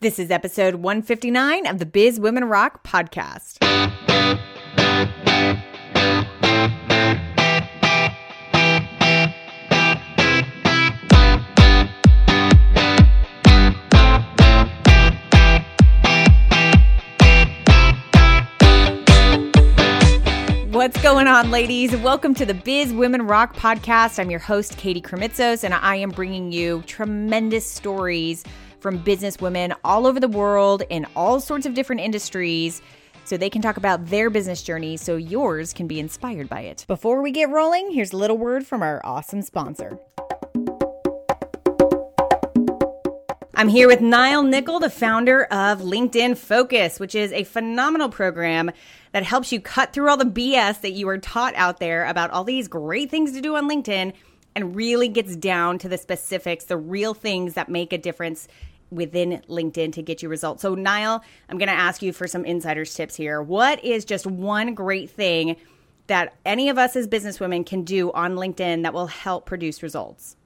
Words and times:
This 0.00 0.20
is 0.20 0.30
episode 0.30 0.76
159 0.76 1.66
of 1.66 1.80
the 1.80 1.84
Biz 1.84 2.20
Women 2.20 2.44
Rock 2.44 2.86
podcast. 2.86 3.58
What's 20.70 21.02
going 21.02 21.26
on, 21.26 21.50
ladies? 21.50 21.96
Welcome 21.96 22.34
to 22.34 22.46
the 22.46 22.54
Biz 22.54 22.92
Women 22.92 23.26
Rock 23.26 23.56
podcast. 23.56 24.20
I'm 24.20 24.30
your 24.30 24.38
host, 24.38 24.76
Katie 24.76 25.02
Krimitsos, 25.02 25.64
and 25.64 25.74
I 25.74 25.96
am 25.96 26.10
bringing 26.10 26.52
you 26.52 26.84
tremendous 26.86 27.68
stories 27.68 28.44
from 28.80 28.98
business 28.98 29.40
women 29.40 29.74
all 29.84 30.06
over 30.06 30.20
the 30.20 30.28
world 30.28 30.82
in 30.90 31.06
all 31.16 31.40
sorts 31.40 31.66
of 31.66 31.74
different 31.74 32.00
industries 32.00 32.82
so 33.24 33.36
they 33.36 33.50
can 33.50 33.60
talk 33.60 33.76
about 33.76 34.06
their 34.06 34.30
business 34.30 34.62
journey 34.62 34.96
so 34.96 35.16
yours 35.16 35.72
can 35.72 35.86
be 35.86 36.00
inspired 36.00 36.48
by 36.48 36.60
it. 36.60 36.84
Before 36.88 37.20
we 37.20 37.30
get 37.30 37.50
rolling, 37.50 37.90
here's 37.90 38.12
a 38.12 38.16
little 38.16 38.38
word 38.38 38.66
from 38.66 38.82
our 38.82 39.00
awesome 39.04 39.42
sponsor. 39.42 39.98
I'm 43.54 43.68
here 43.68 43.88
with 43.88 44.00
Niall 44.00 44.44
Nickel, 44.44 44.78
the 44.78 44.88
founder 44.88 45.42
of 45.46 45.80
LinkedIn 45.80 46.38
Focus, 46.38 47.00
which 47.00 47.16
is 47.16 47.32
a 47.32 47.42
phenomenal 47.42 48.08
program 48.08 48.70
that 49.10 49.24
helps 49.24 49.50
you 49.50 49.60
cut 49.60 49.92
through 49.92 50.08
all 50.08 50.16
the 50.16 50.24
BS 50.24 50.80
that 50.82 50.92
you 50.92 51.08
are 51.08 51.18
taught 51.18 51.54
out 51.56 51.80
there 51.80 52.06
about 52.06 52.30
all 52.30 52.44
these 52.44 52.68
great 52.68 53.10
things 53.10 53.32
to 53.32 53.40
do 53.40 53.56
on 53.56 53.68
LinkedIn 53.68 54.12
and 54.54 54.76
really 54.76 55.08
gets 55.08 55.34
down 55.34 55.78
to 55.78 55.88
the 55.88 55.98
specifics, 55.98 56.66
the 56.66 56.76
real 56.76 57.14
things 57.14 57.54
that 57.54 57.68
make 57.68 57.92
a 57.92 57.98
difference 57.98 58.46
within 58.90 59.42
LinkedIn 59.48 59.92
to 59.94 60.02
get 60.02 60.22
you 60.22 60.28
results. 60.28 60.62
So, 60.62 60.74
Niall, 60.74 61.22
I'm 61.48 61.58
going 61.58 61.68
to 61.68 61.74
ask 61.74 62.02
you 62.02 62.12
for 62.12 62.26
some 62.26 62.44
insider's 62.44 62.94
tips 62.94 63.14
here. 63.14 63.42
What 63.42 63.84
is 63.84 64.04
just 64.04 64.26
one 64.26 64.74
great 64.74 65.10
thing 65.10 65.56
that 66.06 66.34
any 66.44 66.68
of 66.68 66.78
us 66.78 66.96
as 66.96 67.06
businesswomen 67.06 67.66
can 67.66 67.84
do 67.84 68.10
on 68.12 68.34
LinkedIn 68.34 68.82
that 68.82 68.94
will 68.94 69.06
help 69.06 69.46
produce 69.46 69.82
results? 69.82 70.36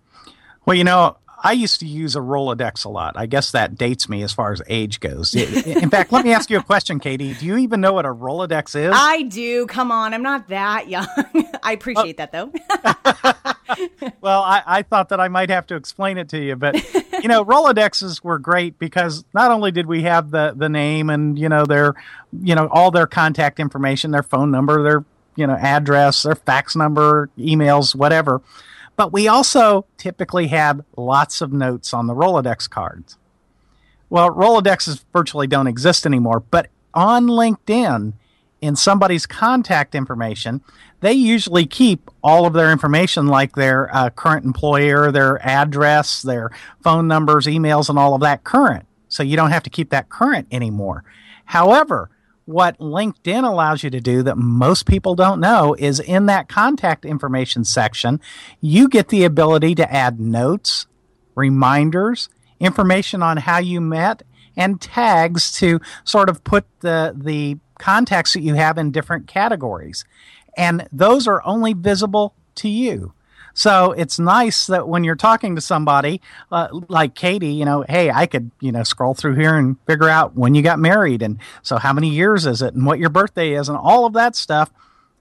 Well, 0.67 0.77
you 0.77 0.85
know, 0.85 1.17
I 1.45 1.53
used 1.53 1.81
to 1.81 1.87
use 1.87 2.15
a 2.15 2.21
Rolodex 2.21 2.85
a 2.85 2.89
lot. 2.89 3.15
I 3.17 3.27
guess 3.27 3.51
that 3.51 3.75
dates 3.75 4.09
me 4.09 4.23
as 4.23 4.33
far 4.33 4.53
as 4.53 4.63
age 4.69 5.01
goes. 5.01 5.35
In 5.35 5.91
fact, 5.91 6.13
let 6.13 6.25
me 6.25 6.33
ask 6.33 6.49
you 6.51 6.59
a 6.59 6.63
question, 6.63 7.01
Katie. 7.01 7.35
Do 7.35 7.47
you 7.47 7.57
even 7.57 7.81
know 7.81 7.93
what 7.93 8.07
a 8.07 8.15
Rolodex 8.15 8.77
is? 8.77 8.93
I 8.95 9.23
do. 9.23 9.67
Come 9.67 9.91
on, 9.91 10.15
I'm 10.15 10.23
not 10.23 10.49
that 10.49 10.89
young. 10.89 11.09
I 11.63 11.73
appreciate 11.73 12.19
that 12.19 12.31
though. 12.31 12.53
well, 14.21 14.43
I, 14.43 14.63
I, 14.67 14.83
thought 14.83 15.09
that 15.11 15.21
I 15.21 15.29
might 15.29 15.51
have 15.51 15.67
to 15.69 15.75
explain 15.75 16.19
it 16.19 16.29
to 16.31 16.39
you, 16.39 16.57
but 16.57 16.75
you 17.23 17.29
know, 17.29 17.45
Rolodexes 17.45 18.23
were 18.23 18.39
great 18.39 18.79
because 18.79 19.25
not 19.35 19.51
only 19.51 19.71
did 19.71 19.87
we 19.87 20.03
have 20.03 20.31
the 20.31 20.53
the 20.57 20.69
name 20.69 21.11
and 21.11 21.39
you 21.39 21.49
know 21.49 21.65
their 21.65 21.95
you 22.33 22.55
know 22.55 22.69
all 22.69 22.91
their 22.91 23.07
contact 23.07 23.61
information, 23.61 24.11
their 24.11 24.23
phone 24.23 24.51
number, 24.51 24.83
their 24.83 25.05
you 25.37 25.47
know 25.47 25.57
address, 25.57 26.23
their 26.23 26.35
fax 26.35 26.77
number, 26.77 27.31
emails, 27.39 27.95
whatever 27.95 28.43
but 28.97 29.13
we 29.13 29.29
also 29.29 29.87
typically 29.97 30.49
had 30.49 30.85
lots 30.97 31.41
of 31.41 31.53
notes 31.53 31.95
on 31.95 32.07
the 32.07 32.15
Rolodex 32.15 32.69
cards. 32.69 33.17
Well, 34.11 34.31
Rolodexes 34.31 35.05
virtually 35.13 35.47
don't 35.47 35.67
exist 35.67 36.05
anymore, 36.05 36.41
but 36.41 36.69
on 36.93 37.27
LinkedIn, 37.27 38.13
in 38.63 38.77
somebody's 38.77 39.27
contact 39.27 39.95
information, 39.95 40.63
they 41.01 41.13
usually 41.13 41.67
keep 41.67 42.11
all 42.23 42.47
of 42.47 42.53
their 42.53 42.71
information, 42.71 43.27
like 43.27 43.57
their 43.57 43.95
uh, 43.95 44.09
current 44.11 44.47
employer, 44.47 45.11
their 45.11 45.45
address, 45.45 46.23
their 46.23 46.51
phone 46.83 47.09
numbers, 47.09 47.47
emails, 47.47 47.91
and 47.91 47.99
all 47.99 48.15
of 48.15 48.21
that 48.21 48.45
current. 48.45 48.87
So 49.09 49.25
you 49.25 49.37
don't 49.37 49.51
have 49.51 49.65
to 49.65 49.71
keep 49.71 49.91
that 49.91 50.09
current 50.09 50.47
anymore. 50.53 51.05
However, 51.45 52.09
what 52.45 52.79
LinkedIn 52.79 53.45
allows 53.45 53.83
you 53.83 53.91
to 53.91 54.01
do 54.01 54.23
that 54.23 54.39
most 54.39 54.87
people 54.87 55.15
don't 55.15 55.41
know 55.41 55.75
is 55.79 56.01
in 56.01 56.27
that 56.27 56.49
contact 56.49 57.05
information 57.05 57.65
section, 57.65 58.21
you 58.61 58.89
get 58.89 59.09
the 59.09 59.25
ability 59.25 59.75
to 59.77 59.93
add 59.93 60.21
notes, 60.21 60.87
reminders, 61.35 62.29
information 62.61 63.23
on 63.23 63.39
how 63.39 63.59
you 63.59 63.81
met, 63.81 64.23
and 64.57 64.81
tags 64.81 65.51
to 65.53 65.81
sort 66.05 66.29
of 66.29 66.45
put 66.45 66.65
the, 66.81 67.15
the 67.17 67.59
contacts 67.83 68.33
that 68.33 68.43
you 68.43 68.55
have 68.55 68.79
in 68.79 68.93
different 68.93 69.27
categories. 69.27 70.05
And 70.57 70.89
those 70.93 71.27
are 71.27 71.43
only 71.45 71.73
visible 71.73 72.33
to 72.57 72.69
you. 72.69 73.13
So 73.55 73.93
it's 73.93 74.19
nice 74.19 74.69
that 74.69 74.89
when 74.89 75.05
you're 75.05 75.17
talking 75.17 75.57
to 75.57 75.61
somebody 75.61 76.23
uh, 76.51 76.69
like 76.89 77.15
Katie, 77.15 77.53
you 77.53 77.65
know, 77.65 77.85
hey, 77.87 78.11
I 78.11 78.27
could, 78.27 78.51
you 78.61 78.73
know, 78.73 78.85
scroll 78.85 79.15
through 79.15 79.35
here 79.35 79.57
and 79.57 79.77
figure 79.87 80.09
out 80.09 80.37
when 80.37 80.55
you 80.55 80.63
got 80.63 80.79
married 80.79 81.23
and 81.23 81.39
so 81.61 81.77
how 81.77 81.93
many 81.93 82.09
years 82.09 82.47
is 82.47 82.63
it 82.63 82.73
and 82.75 82.87
what 82.87 82.99
your 82.99 83.11
birthday 83.11 83.53
is 83.53 83.69
and 83.69 83.77
all 83.77 84.07
of 84.07 84.15
that 84.15 84.37
stuff. 84.37 84.71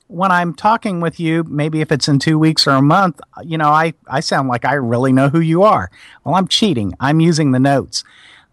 When 0.08 0.32
I'm 0.32 0.54
talking 0.54 1.00
with 1.00 1.20
you, 1.20 1.44
maybe 1.44 1.82
if 1.82 1.92
it's 1.92 2.08
in 2.08 2.20
two 2.20 2.38
weeks 2.38 2.68
or 2.68 2.72
a 2.72 2.82
month, 2.82 3.20
you 3.44 3.58
know, 3.58 3.70
I, 3.70 3.94
I 4.08 4.20
sound 4.20 4.50
like 4.50 4.66
I 4.66 4.74
really 4.74 5.14
know 5.14 5.30
who 5.30 5.40
you 5.40 5.64
are. 5.64 5.90
Well, 6.24 6.36
I'm 6.36 6.48
cheating. 6.48 6.94
I'm 7.00 7.22
using 7.22 7.52
the 7.52 7.60
notes. 7.60 8.04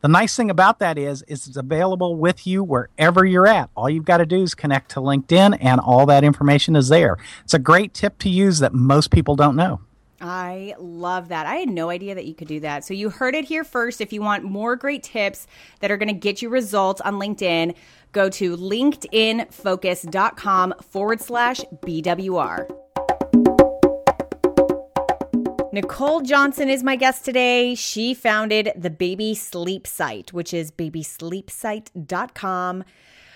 The 0.01 0.09
nice 0.09 0.37
thing 0.37 0.51
about 0.51 0.79
that 0.79 0.97
is, 0.97 1.23
is 1.23 1.49
it's 1.49 1.57
available 1.57 2.17
with 2.17 2.47
you 2.47 2.63
wherever 2.63 3.25
you're 3.25 3.49
at. 3.49 3.71
All 3.77 3.91
you've 3.91 4.05
got 4.05 4.19
to 4.19 4.27
do 4.27 4.43
is 4.43 4.55
connect 4.55 4.93
to 4.93 5.01
LinkedIn 5.01 5.59
and 5.61 5.81
all 5.81 6.07
that 6.07 6.23
information 6.23 6.77
is 6.77 6.89
there. 6.89 7.17
It's 7.43 7.55
a 7.55 7.59
great 7.59 7.95
tip 7.95 8.19
to 8.19 8.29
use 8.29 8.61
that 8.61 8.73
most 8.73 9.11
people 9.11 9.35
don't 9.35 9.57
know. 9.57 9.81
I 10.21 10.75
love 10.79 11.29
that. 11.29 11.47
I 11.47 11.55
had 11.57 11.69
no 11.69 11.91
idea 11.91 12.15
that 12.17 12.27
you 12.27 12.35
could 12.35 12.49
do 12.49 12.61
that. 12.61 12.85
So 12.85 12.95
you 12.95 13.11
heard 13.11 13.35
it 13.35 13.45
here 13.45 13.65
first. 13.65 14.01
If 14.01 14.13
you 14.13 14.21
want 14.21 14.45
more 14.45 14.77
great 14.77 15.05
tips 15.05 15.47
that 15.81 15.91
are 15.91 15.97
going 15.97 16.09
to 16.09 16.15
get 16.15 16.43
you 16.43 16.49
results 16.49 17.01
on 17.01 17.15
LinkedIn, 17.15 17.75
go 18.13 18.29
to 18.31 18.57
linkedinfocus.com 18.57 20.75
forward 20.91 21.21
slash 21.21 21.61
BWR. 21.83 22.88
Nicole 25.71 26.23
Johnson 26.23 26.71
is 26.71 26.83
my 26.83 26.97
guest 26.97 27.27
today. 27.27 27.75
She 27.75 28.15
founded 28.15 28.73
the 28.75 28.91
Baby 28.91 29.35
Sleep 29.35 29.87
Site, 29.87 30.33
which 30.33 30.55
is 30.55 30.71
babysleepsite.com. 30.71 32.85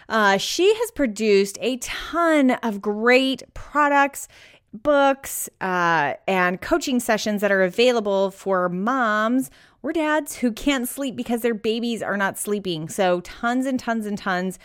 Uh, 0.08 0.38
she 0.38 0.74
has 0.74 0.90
produced 0.92 1.58
a 1.60 1.76
ton 1.78 2.52
of 2.62 2.80
great 2.80 3.42
products, 3.52 4.28
books, 4.72 5.50
uh, 5.60 6.14
and 6.26 6.62
coaching 6.62 7.00
sessions 7.00 7.42
that 7.42 7.52
are 7.52 7.62
available 7.62 8.30
for 8.30 8.70
moms 8.70 9.50
or 9.82 9.92
dads 9.92 10.36
who 10.36 10.52
can't 10.52 10.88
sleep 10.88 11.16
because 11.16 11.42
their 11.42 11.54
babies 11.54 12.02
are 12.02 12.16
not 12.16 12.38
sleeping. 12.38 12.88
So, 12.88 13.20
tons 13.20 13.66
and 13.66 13.78
tons 13.78 14.06
and 14.06 14.16
tons 14.16 14.58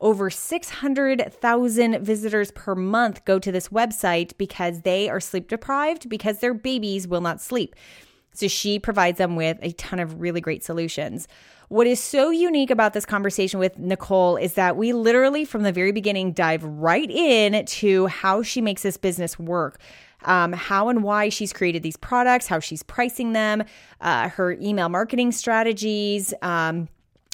over 0.00 0.30
600,000 0.30 2.04
visitors 2.04 2.50
per 2.52 2.74
month 2.74 3.24
go 3.24 3.38
to 3.38 3.52
this 3.52 3.68
website 3.68 4.36
because 4.38 4.80
they 4.82 5.08
are 5.08 5.20
sleep 5.20 5.48
deprived 5.48 6.08
because 6.08 6.40
their 6.40 6.54
babies 6.54 7.06
will 7.06 7.20
not 7.20 7.40
sleep. 7.40 7.76
So 8.32 8.48
she 8.48 8.78
provides 8.78 9.18
them 9.18 9.36
with 9.36 9.58
a 9.60 9.72
ton 9.72 9.98
of 9.98 10.20
really 10.20 10.40
great 10.40 10.64
solutions. 10.64 11.28
What 11.68 11.86
is 11.86 12.00
so 12.00 12.30
unique 12.30 12.70
about 12.70 12.94
this 12.94 13.06
conversation 13.06 13.60
with 13.60 13.78
Nicole 13.78 14.36
is 14.36 14.54
that 14.54 14.76
we 14.76 14.92
literally, 14.92 15.44
from 15.44 15.62
the 15.62 15.72
very 15.72 15.92
beginning, 15.92 16.32
dive 16.32 16.64
right 16.64 17.08
in 17.10 17.64
to 17.64 18.06
how 18.06 18.42
she 18.42 18.60
makes 18.60 18.82
this 18.82 18.96
business 18.96 19.38
work. 19.38 19.78
Um, 20.24 20.52
how 20.52 20.90
and 20.90 21.02
why 21.02 21.30
she's 21.30 21.52
created 21.52 21.82
these 21.82 21.96
products, 21.96 22.46
how 22.46 22.60
she's 22.60 22.82
pricing 22.82 23.32
them, 23.32 23.64
uh, 24.02 24.28
her 24.28 24.52
email 24.52 24.90
marketing 24.90 25.32
strategies, 25.32 26.34
um, 26.42 26.88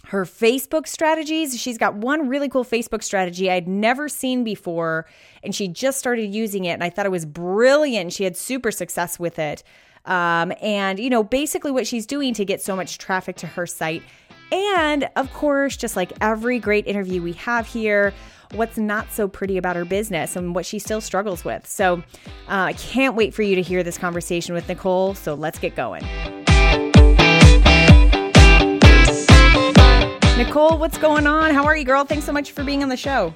her 0.06 0.24
Facebook 0.24 0.86
strategies. 0.86 1.60
She's 1.60 1.78
got 1.78 1.94
one 1.94 2.28
really 2.28 2.48
cool 2.48 2.64
Facebook 2.64 3.02
strategy 3.02 3.50
I'd 3.50 3.66
never 3.66 4.08
seen 4.08 4.44
before, 4.44 5.06
and 5.42 5.54
she 5.54 5.68
just 5.68 5.98
started 5.98 6.32
using 6.32 6.64
it, 6.64 6.72
and 6.72 6.84
I 6.84 6.90
thought 6.90 7.06
it 7.06 7.12
was 7.12 7.26
brilliant. 7.26 8.12
She 8.12 8.24
had 8.24 8.36
super 8.36 8.70
success 8.70 9.18
with 9.18 9.38
it. 9.38 9.64
Um, 10.04 10.52
and, 10.62 11.00
you 11.00 11.10
know, 11.10 11.24
basically 11.24 11.72
what 11.72 11.86
she's 11.86 12.06
doing 12.06 12.32
to 12.34 12.44
get 12.44 12.62
so 12.62 12.76
much 12.76 12.98
traffic 12.98 13.34
to 13.38 13.48
her 13.48 13.66
site. 13.66 14.04
And 14.52 15.08
of 15.16 15.32
course, 15.32 15.76
just 15.76 15.96
like 15.96 16.12
every 16.20 16.60
great 16.60 16.86
interview 16.86 17.20
we 17.20 17.32
have 17.32 17.66
here, 17.66 18.14
what's 18.52 18.78
not 18.78 19.10
so 19.10 19.26
pretty 19.26 19.56
about 19.56 19.74
her 19.74 19.84
business 19.84 20.36
and 20.36 20.54
what 20.54 20.64
she 20.64 20.78
still 20.78 21.00
struggles 21.00 21.44
with. 21.44 21.66
So 21.66 22.04
uh, 22.48 22.70
I 22.70 22.74
can't 22.74 23.16
wait 23.16 23.34
for 23.34 23.42
you 23.42 23.56
to 23.56 23.62
hear 23.62 23.82
this 23.82 23.98
conversation 23.98 24.54
with 24.54 24.68
Nicole. 24.68 25.16
So 25.16 25.34
let's 25.34 25.58
get 25.58 25.74
going. 25.74 26.04
Nicole, 30.36 30.76
what's 30.76 30.98
going 30.98 31.26
on? 31.26 31.54
How 31.54 31.64
are 31.64 31.74
you, 31.74 31.84
girl? 31.86 32.04
Thanks 32.04 32.26
so 32.26 32.32
much 32.32 32.52
for 32.52 32.62
being 32.62 32.82
on 32.82 32.90
the 32.90 32.96
show. 32.96 33.34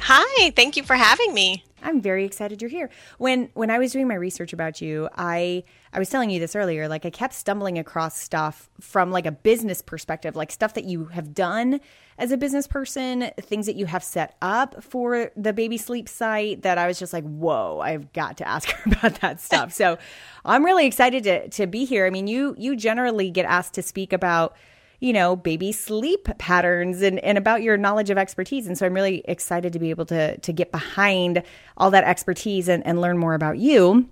Hi, 0.00 0.50
thank 0.50 0.76
you 0.76 0.82
for 0.82 0.94
having 0.94 1.32
me. 1.32 1.64
I'm 1.82 2.02
very 2.02 2.26
excited 2.26 2.60
you're 2.60 2.70
here. 2.70 2.90
When 3.16 3.48
when 3.54 3.70
I 3.70 3.78
was 3.78 3.92
doing 3.92 4.06
my 4.06 4.14
research 4.14 4.52
about 4.52 4.82
you, 4.82 5.08
I 5.16 5.64
I 5.90 5.98
was 5.98 6.10
telling 6.10 6.28
you 6.28 6.38
this 6.38 6.54
earlier, 6.54 6.86
like 6.86 7.06
I 7.06 7.10
kept 7.10 7.32
stumbling 7.32 7.78
across 7.78 8.18
stuff 8.18 8.68
from 8.78 9.10
like 9.10 9.24
a 9.24 9.32
business 9.32 9.80
perspective, 9.80 10.36
like 10.36 10.52
stuff 10.52 10.74
that 10.74 10.84
you 10.84 11.06
have 11.06 11.32
done 11.32 11.80
as 12.18 12.30
a 12.30 12.36
business 12.36 12.66
person, 12.66 13.30
things 13.40 13.64
that 13.64 13.76
you 13.76 13.86
have 13.86 14.04
set 14.04 14.36
up 14.42 14.84
for 14.84 15.30
the 15.34 15.54
baby 15.54 15.78
sleep 15.78 16.10
site 16.10 16.60
that 16.60 16.76
I 16.76 16.86
was 16.86 16.98
just 16.98 17.14
like, 17.14 17.24
"Whoa, 17.24 17.80
I've 17.80 18.12
got 18.12 18.36
to 18.36 18.46
ask 18.46 18.68
her 18.72 18.92
about 18.92 19.22
that 19.22 19.40
stuff." 19.40 19.72
so, 19.72 19.96
I'm 20.44 20.62
really 20.62 20.86
excited 20.86 21.24
to 21.24 21.48
to 21.48 21.66
be 21.66 21.86
here. 21.86 22.06
I 22.06 22.10
mean, 22.10 22.26
you 22.26 22.54
you 22.58 22.76
generally 22.76 23.30
get 23.30 23.46
asked 23.46 23.72
to 23.74 23.82
speak 23.82 24.12
about 24.12 24.54
you 25.00 25.12
know, 25.12 25.36
baby 25.36 25.72
sleep 25.72 26.28
patterns 26.38 27.02
and, 27.02 27.18
and 27.20 27.38
about 27.38 27.62
your 27.62 27.76
knowledge 27.76 28.10
of 28.10 28.18
expertise. 28.18 28.66
And 28.66 28.76
so 28.76 28.86
I'm 28.86 28.94
really 28.94 29.22
excited 29.26 29.72
to 29.72 29.78
be 29.78 29.90
able 29.90 30.06
to, 30.06 30.36
to 30.38 30.52
get 30.52 30.72
behind 30.72 31.42
all 31.76 31.90
that 31.92 32.04
expertise 32.04 32.68
and, 32.68 32.84
and 32.86 33.00
learn 33.00 33.18
more 33.18 33.34
about 33.34 33.58
you. 33.58 34.08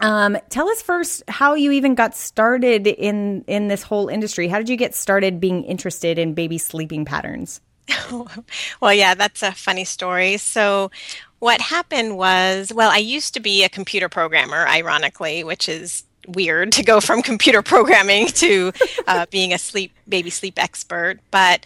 Um, 0.00 0.38
tell 0.48 0.68
us 0.68 0.80
first 0.80 1.22
how 1.28 1.54
you 1.54 1.72
even 1.72 1.94
got 1.94 2.14
started 2.14 2.86
in 2.86 3.44
in 3.46 3.68
this 3.68 3.82
whole 3.82 4.08
industry. 4.08 4.48
How 4.48 4.56
did 4.56 4.70
you 4.70 4.76
get 4.76 4.94
started 4.94 5.40
being 5.40 5.62
interested 5.64 6.18
in 6.18 6.32
baby 6.32 6.56
sleeping 6.56 7.04
patterns? 7.04 7.60
well, 8.80 8.94
yeah, 8.94 9.14
that's 9.14 9.42
a 9.42 9.52
funny 9.52 9.84
story. 9.84 10.38
So, 10.38 10.90
what 11.38 11.60
happened 11.60 12.16
was, 12.16 12.72
well, 12.72 12.90
I 12.90 12.98
used 12.98 13.34
to 13.34 13.40
be 13.40 13.62
a 13.64 13.68
computer 13.68 14.08
programmer, 14.08 14.66
ironically, 14.66 15.44
which 15.44 15.68
is 15.68 16.04
weird 16.28 16.72
to 16.72 16.82
go 16.82 17.00
from 17.00 17.22
computer 17.30 17.62
programming 17.62 18.26
to 18.26 18.72
uh, 19.06 19.26
being 19.30 19.52
a 19.52 19.58
sleep 19.58 19.92
baby 20.08 20.30
sleep 20.30 20.58
expert 20.58 21.18
but 21.30 21.64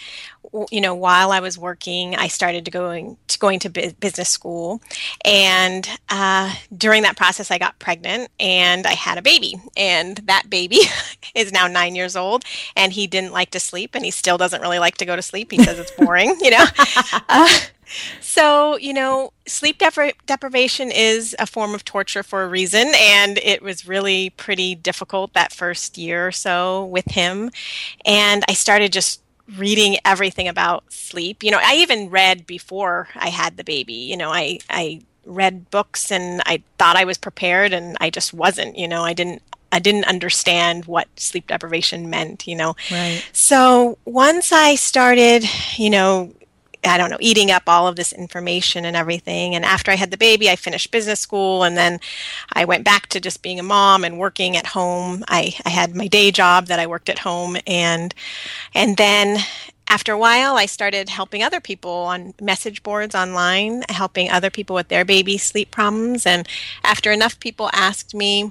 you 0.70 0.80
know 0.80 0.94
while 0.94 1.32
i 1.32 1.40
was 1.40 1.58
working 1.58 2.14
i 2.14 2.28
started 2.28 2.64
to 2.64 2.70
going 2.70 3.16
to 3.34 3.38
going 3.38 3.58
to 3.58 3.68
business 3.68 4.28
school. 4.28 4.80
And 5.24 5.88
uh, 6.08 6.54
during 6.76 7.02
that 7.02 7.16
process 7.16 7.50
i 7.50 7.58
got 7.58 7.78
pregnant 7.78 8.30
and 8.38 8.86
i 8.86 8.92
had 8.92 9.18
a 9.18 9.22
baby. 9.22 9.56
And 9.76 10.16
that 10.24 10.48
baby 10.48 10.80
is 11.34 11.52
now 11.52 11.66
nine 11.66 11.94
years 11.94 12.16
old 12.16 12.44
and 12.76 12.92
he 12.92 13.06
didn't 13.06 13.32
like 13.32 13.50
to 13.50 13.60
sleep 13.60 13.94
and 13.94 14.04
he 14.04 14.10
still 14.10 14.38
doesn't 14.38 14.60
really 14.60 14.78
like 14.78 14.96
to 14.98 15.04
go 15.04 15.16
to 15.16 15.22
sleep. 15.22 15.50
He 15.50 15.62
says 15.62 15.78
it's 15.78 15.90
boring 15.92 16.36
you 16.40 16.50
know? 16.50 16.64
Uh, 17.28 17.48
so, 18.20 18.76
you 18.76 18.92
know, 18.92 19.32
sleep 19.46 19.78
depri- 19.78 20.14
deprivation 20.26 20.90
is 20.90 21.34
a 21.38 21.46
form 21.46 21.75
of 21.75 21.84
torture 21.84 22.22
for 22.22 22.42
a 22.42 22.48
reason, 22.48 22.92
and 22.94 23.38
it 23.38 23.62
was 23.62 23.86
really 23.86 24.31
pretty 24.31 24.75
difficult 24.75 25.32
that 25.34 25.52
first 25.52 25.98
year 25.98 26.26
or 26.26 26.32
so 26.32 26.84
with 26.86 27.06
him. 27.06 27.50
And 28.04 28.44
I 28.48 28.54
started 28.54 28.92
just 28.92 29.20
reading 29.56 29.98
everything 30.04 30.48
about 30.48 30.90
sleep. 30.92 31.42
You 31.42 31.50
know, 31.50 31.60
I 31.62 31.76
even 31.76 32.10
read 32.10 32.46
before 32.46 33.08
I 33.14 33.28
had 33.28 33.56
the 33.56 33.64
baby. 33.64 33.94
You 33.94 34.16
know, 34.16 34.31
I 34.31 34.58
I 34.70 35.02
read 35.26 35.70
books 35.70 36.10
and 36.10 36.42
I 36.46 36.62
thought 36.78 36.96
I 36.96 37.04
was 37.04 37.19
prepared 37.19 37.72
and 37.72 37.96
I 38.00 38.10
just 38.10 38.34
wasn't, 38.34 38.78
you 38.78 38.88
know. 38.88 39.02
I 39.02 39.12
didn't 39.12 39.42
I 39.72 39.81
didn't 39.81 40.04
understand 40.04 40.84
what 40.86 41.08
sleep 41.16 41.48
deprivation 41.48 42.08
meant, 42.08 42.46
you 42.46 42.54
know. 42.54 42.76
Right. 42.90 43.25
So 43.32 43.98
once 44.04 44.52
I 44.52 44.76
started, 44.76 45.44
you 45.76 45.90
know, 45.90 46.32
I 46.84 46.98
don't 46.98 47.10
know, 47.10 47.19
eating 47.20 47.50
up 47.50 47.64
all 47.66 47.86
of 47.86 47.96
this 47.96 48.12
information 48.12 48.84
and 48.84 48.96
everything. 48.96 49.54
And 49.54 49.64
after 49.64 49.90
I 49.90 49.96
had 49.96 50.10
the 50.10 50.16
baby, 50.16 50.50
I 50.50 50.56
finished 50.56 50.90
business 50.90 51.20
school 51.20 51.64
and 51.64 51.76
then 51.76 52.00
I 52.52 52.64
went 52.64 52.84
back 52.84 53.08
to 53.08 53.20
just 53.20 53.42
being 53.42 53.58
a 53.58 53.64
mom 53.64 54.04
and 54.04 54.19
working 54.19 54.56
at 54.56 54.66
home. 54.66 55.25
I, 55.28 55.54
I 55.64 55.70
had 55.70 55.94
my 55.94 56.08
day 56.08 56.31
job 56.31 56.66
that 56.66 56.78
I 56.78 56.86
worked 56.86 57.08
at 57.08 57.20
home 57.20 57.56
and 57.66 58.14
and 58.75 58.96
then 58.96 59.38
after 59.86 60.12
a 60.12 60.19
while, 60.19 60.56
I 60.56 60.66
started 60.66 61.10
helping 61.10 61.42
other 61.42 61.60
people 61.60 61.90
on 61.90 62.34
message 62.40 62.82
boards 62.82 63.14
online, 63.14 63.82
helping 63.90 64.31
other 64.31 64.50
people 64.50 64.75
with 64.75 64.88
their 64.88 65.04
baby 65.04 65.36
sleep 65.36 65.70
problems. 65.70 66.25
And 66.25 66.48
after 66.82 67.12
enough 67.12 67.38
people 67.38 67.69
asked 67.72 68.14
me, 68.14 68.50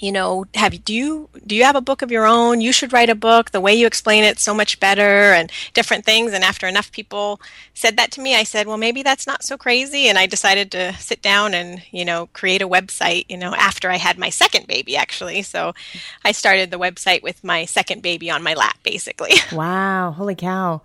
you 0.00 0.12
know 0.12 0.44
have 0.54 0.84
do 0.84 0.94
you 0.94 1.28
do 1.46 1.54
you 1.54 1.64
have 1.64 1.76
a 1.76 1.80
book 1.80 2.02
of 2.02 2.10
your 2.10 2.26
own? 2.26 2.60
You 2.60 2.72
should 2.72 2.92
write 2.92 3.10
a 3.10 3.14
book. 3.14 3.50
The 3.50 3.60
way 3.60 3.74
you 3.74 3.86
explain 3.86 4.24
it 4.24 4.38
so 4.38 4.54
much 4.54 4.80
better 4.80 5.32
and 5.32 5.50
different 5.72 6.04
things. 6.04 6.32
And 6.32 6.44
after 6.44 6.66
enough 6.66 6.92
people 6.92 7.40
said 7.74 7.96
that 7.96 8.12
to 8.12 8.20
me 8.20 8.36
i 8.36 8.44
said 8.44 8.66
well 8.66 8.76
maybe 8.76 9.02
that's 9.02 9.26
not 9.26 9.42
so 9.42 9.56
crazy. 9.56 10.08
And 10.08 10.18
i 10.18 10.26
decided 10.26 10.70
to 10.72 10.92
sit 10.94 11.22
down 11.22 11.54
and 11.54 11.82
you 11.90 12.04
know 12.04 12.28
create 12.32 12.62
a 12.62 12.68
website 12.68 13.26
you 13.28 13.36
know 13.36 13.54
after 13.54 13.90
i 13.90 13.96
had 13.96 14.18
my 14.18 14.30
second 14.30 14.66
baby 14.66 14.96
actually. 14.96 15.42
So 15.42 15.72
i 16.24 16.32
started 16.32 16.70
the 16.70 16.78
website 16.78 17.22
with 17.22 17.42
my 17.42 17.64
second 17.64 18.02
baby 18.02 18.30
on 18.30 18.42
my 18.42 18.54
lap 18.54 18.78
basically. 18.82 19.32
Wow. 19.52 20.10
Holy 20.10 20.34
cow. 20.34 20.82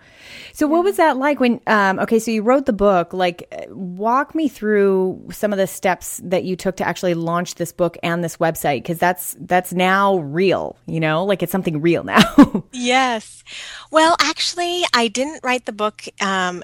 So 0.53 0.67
what 0.67 0.83
was 0.83 0.97
that 0.97 1.17
like 1.17 1.39
when 1.39 1.59
um, 1.65 2.00
okay 2.00 2.19
so 2.19 2.29
you 2.31 2.44
wrote 2.44 2.65
the 2.65 2.73
book. 2.73 3.13
Like 3.13 3.53
walk 3.69 4.33
me 4.33 4.47
through 4.47 5.29
some 5.31 5.51
of 5.51 5.57
the 5.57 5.67
steps 5.67 6.19
that 6.23 6.44
you 6.44 6.56
took 6.56 6.77
to 6.77 6.88
actually 6.88 7.13
launch 7.13 7.56
this 7.56 7.71
book 7.71 7.97
and 8.03 8.23
this 8.23 8.38
website 8.38 8.77
because 8.77 8.98
that's 8.99 9.35
that's 9.39 9.73
now 9.73 10.17
real 10.17 10.77
you 10.85 10.99
know 10.99 11.25
like 11.25 11.41
it's 11.41 11.51
something 11.51 11.81
real 11.81 12.03
now 12.03 12.63
yes 12.71 13.43
well 13.91 14.15
actually 14.19 14.83
i 14.93 15.07
didn't 15.07 15.39
write 15.43 15.65
the 15.65 15.71
book 15.71 16.03
um, 16.21 16.63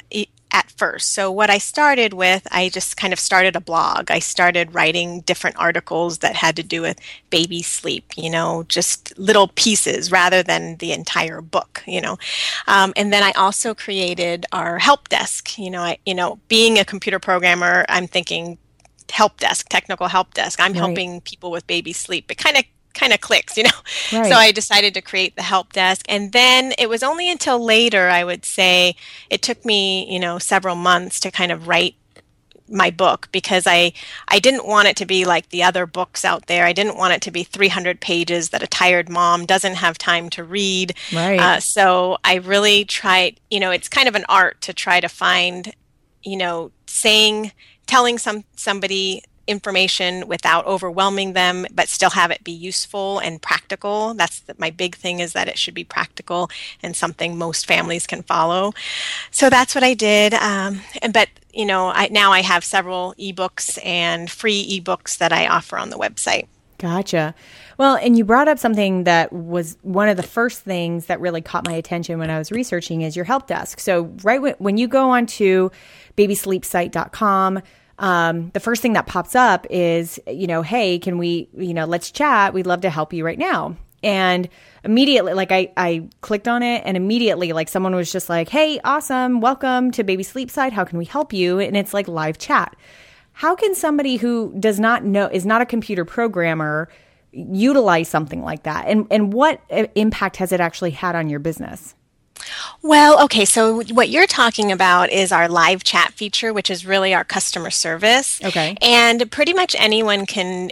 at 0.55 0.71
first. 0.71 1.11
So, 1.11 1.29
what 1.29 1.49
I 1.49 1.57
started 1.57 2.13
with, 2.13 2.47
I 2.49 2.69
just 2.69 2.95
kind 2.95 3.11
of 3.11 3.19
started 3.19 3.57
a 3.57 3.59
blog. 3.59 4.09
I 4.09 4.19
started 4.19 4.73
writing 4.73 5.19
different 5.21 5.57
articles 5.57 6.19
that 6.19 6.33
had 6.33 6.55
to 6.55 6.63
do 6.63 6.81
with 6.81 6.97
baby 7.29 7.61
sleep, 7.61 8.13
you 8.15 8.29
know, 8.29 8.63
just 8.69 9.17
little 9.19 9.49
pieces 9.49 10.13
rather 10.13 10.41
than 10.41 10.77
the 10.77 10.93
entire 10.93 11.41
book, 11.41 11.83
you 11.85 11.99
know. 11.99 12.17
Um, 12.67 12.93
and 12.95 13.11
then 13.11 13.21
I 13.21 13.33
also 13.33 13.75
created 13.75 14.45
our 14.53 14.79
help 14.79 15.09
desk. 15.09 15.59
You 15.59 15.69
know, 15.69 15.81
I, 15.81 15.97
you 16.05 16.15
know, 16.15 16.39
being 16.47 16.79
a 16.79 16.85
computer 16.85 17.19
programmer, 17.19 17.85
I'm 17.89 18.07
thinking 18.07 18.57
help 19.11 19.39
desk, 19.39 19.69
technical 19.69 20.07
help 20.07 20.33
desk. 20.33 20.59
I'm 20.59 20.73
right. 20.73 20.77
helping 20.77 21.21
people 21.21 21.51
with 21.51 21.67
baby 21.67 21.93
sleep. 21.93 22.31
It 22.31 22.37
kind 22.37 22.57
of 22.57 22.63
kind 22.93 23.13
of 23.13 23.21
clicks, 23.21 23.57
you 23.57 23.63
know. 23.63 23.69
Right. 24.11 24.27
So 24.27 24.35
I 24.35 24.51
decided 24.51 24.93
to 24.93 25.01
create 25.01 25.35
the 25.35 25.41
help 25.41 25.73
desk. 25.73 26.05
And 26.07 26.31
then 26.31 26.73
it 26.77 26.87
was 26.87 27.01
only 27.01 27.29
until 27.29 27.63
later, 27.63 28.07
I 28.09 28.23
would 28.23 28.45
say, 28.45 28.95
it 29.29 29.41
took 29.41 29.65
me, 29.65 30.11
you 30.11 30.19
know, 30.19 30.37
several 30.37 30.75
months 30.75 31.19
to 31.21 31.31
kind 31.31 31.51
of 31.51 31.67
write 31.67 31.95
my 32.69 32.89
book 32.89 33.29
because 33.31 33.65
I 33.67 33.93
I 34.27 34.39
didn't 34.39 34.65
want 34.65 34.87
it 34.87 34.95
to 34.97 35.05
be 35.05 35.25
like 35.25 35.49
the 35.49 35.63
other 35.63 35.85
books 35.85 36.25
out 36.25 36.47
there. 36.47 36.65
I 36.65 36.73
didn't 36.73 36.97
want 36.97 37.13
it 37.13 37.21
to 37.23 37.31
be 37.31 37.43
300 37.43 37.99
pages 37.99 38.49
that 38.49 38.63
a 38.63 38.67
tired 38.67 39.09
mom 39.09 39.45
doesn't 39.45 39.75
have 39.75 39.97
time 39.97 40.29
to 40.31 40.43
read. 40.43 40.95
Right. 41.13 41.39
Uh, 41.39 41.59
so 41.59 42.17
I 42.23 42.35
really 42.35 42.85
tried. 42.85 43.39
You 43.49 43.59
know, 43.59 43.71
it's 43.71 43.89
kind 43.89 44.07
of 44.07 44.15
an 44.15 44.25
art 44.29 44.61
to 44.61 44.73
try 44.73 44.99
to 44.99 45.09
find, 45.09 45.73
you 46.23 46.37
know, 46.37 46.71
saying, 46.85 47.51
telling 47.85 48.17
some 48.17 48.43
somebody 48.55 49.23
information 49.47 50.27
without 50.27 50.65
overwhelming 50.65 51.33
them, 51.33 51.65
but 51.71 51.87
still 51.87 52.09
have 52.11 52.31
it 52.31 52.43
be 52.43 52.51
useful 52.51 53.19
and 53.19 53.41
practical. 53.41 54.13
That's 54.13 54.39
the, 54.41 54.55
my 54.57 54.71
big 54.71 54.95
thing 54.95 55.19
is 55.19 55.33
that 55.33 55.47
it 55.47 55.57
should 55.57 55.73
be 55.73 55.83
practical 55.83 56.49
and 56.81 56.95
something 56.95 57.37
most 57.37 57.67
families 57.67 58.07
can 58.07 58.23
follow. 58.23 58.73
So 59.31 59.49
that's 59.49 59.75
what 59.75 59.83
I 59.83 59.93
did. 59.93 60.33
Um, 60.33 60.81
but 61.11 61.29
you 61.53 61.65
know, 61.65 61.87
I, 61.87 62.09
now 62.11 62.31
I 62.31 62.41
have 62.41 62.63
several 62.63 63.13
ebooks 63.19 63.83
and 63.85 64.29
free 64.29 64.81
ebooks 64.81 65.17
that 65.19 65.31
I 65.31 65.47
offer 65.47 65.77
on 65.77 65.89
the 65.89 65.97
website. 65.97 66.47
Gotcha. 66.85 67.33
Well, 67.79 67.95
and 67.95 68.15
you 68.15 68.23
brought 68.23 68.47
up 68.47 68.59
something 68.59 69.05
that 69.05 69.33
was 69.33 69.75
one 69.81 70.07
of 70.07 70.17
the 70.17 70.23
first 70.23 70.61
things 70.61 71.07
that 71.07 71.19
really 71.19 71.41
caught 71.41 71.65
my 71.65 71.73
attention 71.73 72.19
when 72.19 72.29
I 72.29 72.37
was 72.37 72.51
researching 72.51 73.01
is 73.01 73.15
your 73.15 73.25
help 73.25 73.47
desk. 73.47 73.79
So, 73.79 74.13
right 74.21 74.61
when 74.61 74.77
you 74.77 74.87
go 74.87 75.09
onto 75.09 75.71
babysleepsite.com, 76.15 77.61
um, 77.97 78.49
the 78.51 78.59
first 78.59 78.83
thing 78.83 78.93
that 78.93 79.07
pops 79.07 79.35
up 79.35 79.65
is, 79.71 80.19
you 80.27 80.45
know, 80.45 80.61
hey, 80.61 80.99
can 80.99 81.17
we, 81.17 81.49
you 81.57 81.73
know, 81.73 81.85
let's 81.85 82.11
chat. 82.11 82.53
We'd 82.53 82.67
love 82.67 82.81
to 82.81 82.91
help 82.91 83.13
you 83.13 83.25
right 83.25 83.39
now. 83.39 83.75
And 84.03 84.47
immediately, 84.83 85.33
like 85.33 85.51
I, 85.51 85.73
I 85.75 86.07
clicked 86.21 86.47
on 86.47 86.61
it 86.61 86.83
and 86.85 86.95
immediately, 86.95 87.51
like 87.51 87.67
someone 87.67 87.95
was 87.95 88.11
just 88.11 88.29
like, 88.29 88.47
hey, 88.47 88.79
awesome. 88.83 89.41
Welcome 89.41 89.89
to 89.93 90.03
Baby 90.03 90.21
Sleep 90.21 90.51
Site. 90.51 90.71
How 90.71 90.83
can 90.83 90.99
we 90.99 91.05
help 91.05 91.33
you? 91.33 91.57
And 91.57 91.75
it's 91.75 91.95
like 91.95 92.07
live 92.07 92.37
chat. 92.37 92.75
How 93.35 93.53
can 93.53 93.75
somebody 93.75 94.15
who 94.15 94.53
does 94.57 94.79
not 94.79 95.03
know, 95.03 95.27
is 95.27 95.45
not 95.45 95.61
a 95.61 95.65
computer 95.65 96.05
programmer, 96.05 96.89
utilize 97.31 98.07
something 98.07 98.41
like 98.41 98.63
that? 98.63 98.87
And, 98.87 99.07
and 99.11 99.33
what 99.33 99.61
uh, 99.69 99.87
impact 99.95 100.37
has 100.37 100.53
it 100.53 100.61
actually 100.61 100.91
had 100.91 101.15
on 101.15 101.29
your 101.29 101.39
business? 101.39 101.95
Well, 102.81 103.21
okay, 103.25 103.43
so 103.43 103.83
what 103.93 104.07
you're 104.07 104.27
talking 104.27 104.71
about 104.71 105.09
is 105.09 105.31
our 105.31 105.49
live 105.49 105.83
chat 105.83 106.13
feature, 106.13 106.53
which 106.53 106.69
is 106.69 106.85
really 106.85 107.13
our 107.13 107.25
customer 107.25 107.71
service. 107.71 108.41
Okay. 108.43 108.77
And 108.81 109.29
pretty 109.31 109.53
much 109.53 109.75
anyone 109.77 110.25
can 110.25 110.71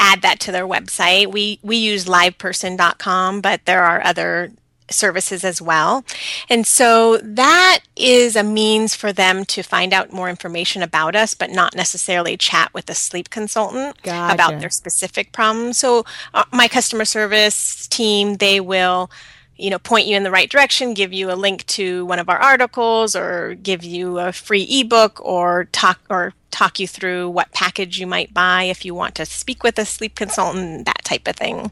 add 0.00 0.22
that 0.22 0.40
to 0.40 0.52
their 0.52 0.66
website. 0.66 1.30
We 1.30 1.58
we 1.62 1.76
use 1.76 2.06
liveperson.com, 2.06 3.40
but 3.40 3.64
there 3.64 3.82
are 3.82 4.02
other 4.02 4.50
services 4.90 5.44
as 5.44 5.60
well. 5.60 6.04
And 6.48 6.66
so 6.66 7.18
that 7.18 7.80
is 7.96 8.36
a 8.36 8.42
means 8.42 8.94
for 8.94 9.12
them 9.12 9.44
to 9.46 9.62
find 9.62 9.92
out 9.92 10.12
more 10.12 10.28
information 10.28 10.82
about 10.82 11.14
us, 11.14 11.34
but 11.34 11.50
not 11.50 11.74
necessarily 11.74 12.36
chat 12.36 12.72
with 12.74 12.88
a 12.90 12.94
sleep 12.94 13.30
consultant 13.30 14.00
gotcha. 14.02 14.34
about 14.34 14.60
their 14.60 14.70
specific 14.70 15.32
problems. 15.32 15.78
So 15.78 16.04
uh, 16.34 16.44
my 16.52 16.68
customer 16.68 17.04
service 17.04 17.86
team, 17.88 18.36
they 18.36 18.60
will 18.60 19.10
you 19.58 19.70
know 19.70 19.78
point 19.78 20.06
you 20.06 20.16
in 20.16 20.22
the 20.22 20.30
right 20.30 20.48
direction 20.48 20.94
give 20.94 21.12
you 21.12 21.30
a 21.30 21.34
link 21.34 21.66
to 21.66 22.06
one 22.06 22.18
of 22.18 22.28
our 22.28 22.38
articles 22.38 23.14
or 23.14 23.56
give 23.56 23.84
you 23.84 24.18
a 24.18 24.32
free 24.32 24.62
ebook 24.70 25.20
or 25.20 25.66
talk 25.72 26.00
or 26.08 26.32
talk 26.50 26.78
you 26.78 26.86
through 26.86 27.28
what 27.28 27.52
package 27.52 27.98
you 27.98 28.06
might 28.06 28.32
buy 28.32 28.62
if 28.62 28.84
you 28.84 28.94
want 28.94 29.16
to 29.16 29.26
speak 29.26 29.62
with 29.64 29.78
a 29.78 29.84
sleep 29.84 30.14
consultant 30.14 30.86
that 30.86 31.04
type 31.04 31.26
of 31.26 31.34
thing 31.34 31.70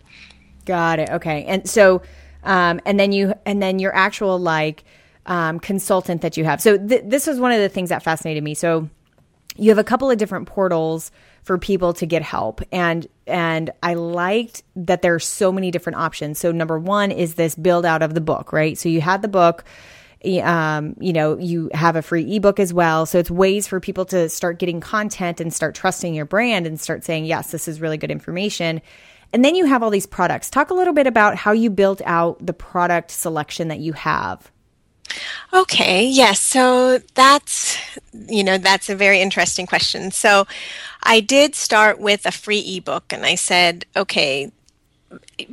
got 0.64 0.98
it 0.98 1.08
okay 1.10 1.44
and 1.44 1.68
so 1.70 2.02
um, 2.46 2.80
and 2.86 2.98
then 2.98 3.12
you 3.12 3.34
and 3.44 3.62
then 3.62 3.78
your 3.78 3.94
actual 3.94 4.38
like 4.38 4.84
um, 5.26 5.60
consultant 5.60 6.22
that 6.22 6.36
you 6.36 6.44
have 6.44 6.60
so 6.60 6.78
th- 6.78 7.02
this 7.04 7.26
was 7.26 7.38
one 7.38 7.52
of 7.52 7.60
the 7.60 7.68
things 7.68 7.90
that 7.90 8.02
fascinated 8.02 8.42
me 8.42 8.54
so 8.54 8.88
you 9.56 9.70
have 9.70 9.78
a 9.78 9.84
couple 9.84 10.10
of 10.10 10.18
different 10.18 10.46
portals 10.46 11.10
for 11.42 11.58
people 11.58 11.92
to 11.92 12.06
get 12.06 12.22
help 12.22 12.60
and 12.72 13.06
and 13.26 13.70
I 13.82 13.94
liked 13.94 14.62
that 14.76 15.02
there 15.02 15.14
are 15.14 15.20
so 15.20 15.50
many 15.50 15.72
different 15.72 15.98
options. 15.98 16.38
So 16.38 16.52
number 16.52 16.78
1 16.78 17.10
is 17.10 17.34
this 17.34 17.56
build 17.56 17.84
out 17.84 18.02
of 18.02 18.14
the 18.14 18.20
book, 18.20 18.52
right? 18.52 18.78
So 18.78 18.88
you 18.88 19.00
had 19.00 19.22
the 19.22 19.28
book 19.28 19.64
um, 20.42 20.96
you 20.98 21.12
know, 21.12 21.38
you 21.38 21.70
have 21.72 21.94
a 21.94 22.02
free 22.02 22.36
ebook 22.36 22.58
as 22.58 22.72
well. 22.72 23.06
So 23.06 23.18
it's 23.18 23.30
ways 23.30 23.68
for 23.68 23.78
people 23.80 24.04
to 24.06 24.28
start 24.28 24.58
getting 24.58 24.80
content 24.80 25.40
and 25.40 25.52
start 25.52 25.74
trusting 25.74 26.14
your 26.14 26.24
brand 26.24 26.66
and 26.66 26.80
start 26.80 27.04
saying, 27.04 27.26
yes, 27.26 27.52
this 27.52 27.68
is 27.68 27.80
really 27.80 27.96
good 27.96 28.10
information. 28.10 28.80
And 29.36 29.44
then 29.44 29.54
you 29.54 29.66
have 29.66 29.82
all 29.82 29.90
these 29.90 30.06
products. 30.06 30.48
Talk 30.48 30.70
a 30.70 30.74
little 30.74 30.94
bit 30.94 31.06
about 31.06 31.36
how 31.36 31.52
you 31.52 31.68
built 31.68 32.00
out 32.06 32.38
the 32.46 32.54
product 32.54 33.10
selection 33.10 33.68
that 33.68 33.80
you 33.80 33.92
have. 33.92 34.50
Okay, 35.52 36.06
yes. 36.06 36.40
So 36.40 37.00
that's, 37.12 37.76
you 38.14 38.42
know, 38.42 38.56
that's 38.56 38.88
a 38.88 38.96
very 38.96 39.20
interesting 39.20 39.66
question. 39.66 40.10
So 40.10 40.46
I 41.02 41.20
did 41.20 41.54
start 41.54 42.00
with 42.00 42.24
a 42.24 42.32
free 42.32 42.78
ebook 42.78 43.12
and 43.12 43.26
I 43.26 43.34
said, 43.34 43.84
okay, 43.94 44.50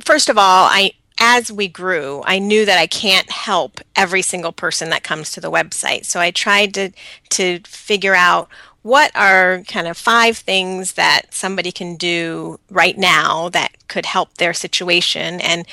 first 0.02 0.30
of 0.30 0.38
all, 0.38 0.64
I, 0.64 0.92
as 1.18 1.52
we 1.52 1.68
grew, 1.68 2.22
I 2.24 2.38
knew 2.38 2.64
that 2.64 2.78
I 2.78 2.86
can't 2.86 3.30
help 3.30 3.82
every 3.94 4.22
single 4.22 4.52
person 4.52 4.88
that 4.88 5.02
comes 5.04 5.30
to 5.32 5.42
the 5.42 5.50
website. 5.50 6.06
So 6.06 6.20
I 6.20 6.30
tried 6.30 6.72
to 6.72 6.90
to 7.32 7.60
figure 7.66 8.14
out 8.14 8.48
what 8.84 9.10
are 9.16 9.62
kind 9.66 9.86
of 9.86 9.96
five 9.96 10.36
things 10.36 10.92
that 10.92 11.32
somebody 11.32 11.72
can 11.72 11.96
do 11.96 12.60
right 12.70 12.98
now 12.98 13.48
that 13.48 13.72
could 13.88 14.04
help 14.04 14.34
their 14.34 14.52
situation 14.52 15.40
and 15.40 15.66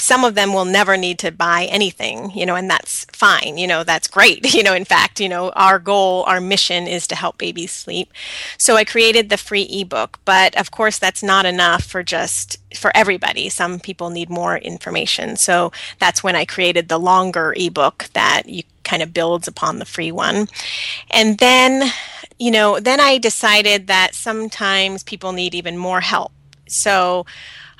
some 0.00 0.22
of 0.22 0.34
them 0.34 0.52
will 0.52 0.64
never 0.64 0.96
need 0.96 1.18
to 1.18 1.32
buy 1.32 1.64
anything, 1.64 2.30
you 2.30 2.46
know, 2.46 2.54
and 2.54 2.70
that's 2.70 3.04
fine. 3.06 3.58
You 3.58 3.66
know, 3.66 3.84
that's 3.84 4.06
great. 4.06 4.46
You 4.58 4.64
know, 4.64 4.74
in 4.74 4.84
fact, 4.84 5.20
you 5.20 5.28
know, 5.28 5.50
our 5.50 5.78
goal, 5.78 6.24
our 6.24 6.40
mission 6.40 6.88
is 6.88 7.06
to 7.08 7.14
help 7.14 7.38
babies 7.38 7.70
sleep. 7.70 8.12
So 8.56 8.76
I 8.76 8.84
created 8.84 9.28
the 9.28 9.36
free 9.36 9.68
ebook, 9.70 10.18
but 10.24 10.56
of 10.58 10.72
course 10.72 10.98
that's 10.98 11.22
not 11.22 11.46
enough 11.46 11.84
for 11.84 12.02
just 12.02 12.58
for 12.74 12.90
everybody. 12.96 13.48
Some 13.48 13.78
people 13.78 14.10
need 14.10 14.30
more 14.30 14.58
information. 14.58 15.36
So 15.36 15.70
that's 16.00 16.24
when 16.24 16.34
I 16.34 16.44
created 16.44 16.88
the 16.88 16.98
longer 16.98 17.54
ebook 17.56 18.10
that 18.14 18.48
you 18.48 18.64
kind 18.82 19.02
of 19.02 19.14
builds 19.14 19.46
upon 19.46 19.78
the 19.78 19.84
free 19.84 20.10
one. 20.10 20.48
And 21.10 21.38
then, 21.38 21.90
you 22.38 22.50
know, 22.50 22.78
then 22.80 23.00
I 23.00 23.18
decided 23.18 23.86
that 23.88 24.14
sometimes 24.14 25.02
people 25.02 25.32
need 25.32 25.54
even 25.54 25.76
more 25.76 26.00
help. 26.00 26.32
So 26.68 27.26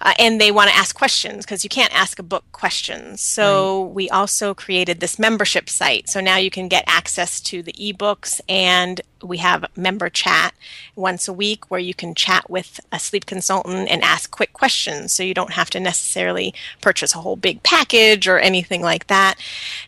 uh, 0.01 0.15
and 0.19 0.41
they 0.41 0.53
want 0.53 0.71
to 0.71 0.77
ask 0.77 0.95
questions 0.97 1.45
because 1.45 1.65
you 1.65 1.71
can't 1.71 1.95
ask 1.95 2.19
a 2.19 2.23
book 2.23 2.45
questions. 2.53 3.21
So 3.21 3.85
right. 3.85 3.95
we 3.95 4.11
also 4.11 4.55
created 4.55 5.01
this 5.01 5.19
membership 5.19 5.69
site. 5.69 6.09
So 6.09 6.21
now 6.21 6.37
you 6.37 6.51
can 6.51 6.69
get 6.69 6.85
access 6.87 7.41
to 7.43 7.63
the 7.63 7.73
ebooks 7.73 8.41
and 8.49 9.01
we 9.23 9.39
have 9.39 9.65
member 9.77 10.09
chat 10.09 10.55
once 10.95 11.27
a 11.27 11.33
week 11.33 11.69
where 11.69 11.81
you 11.81 11.95
can 11.95 12.15
chat 12.15 12.49
with 12.49 12.79
a 12.93 13.01
sleep 13.01 13.27
consultant 13.27 13.89
and 13.91 14.03
ask 14.03 14.31
quick 14.31 14.53
questions. 14.53 15.13
So 15.13 15.25
you 15.25 15.35
don't 15.35 15.55
have 15.55 15.71
to 15.71 15.81
necessarily 15.81 16.55
purchase 16.81 17.15
a 17.15 17.19
whole 17.19 17.37
big 17.37 17.65
package 17.65 18.29
or 18.29 18.39
anything 18.39 18.83
like 18.83 19.09
that. 19.09 19.35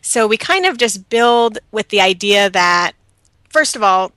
So 0.01 0.27
we 0.27 0.35
kind 0.35 0.65
of 0.65 0.77
just 0.77 1.09
build 1.09 1.59
with 1.71 1.87
the 1.87 2.01
idea 2.01 2.49
that 2.49 2.93
First 3.51 3.75
of 3.75 3.83
all, 3.83 4.13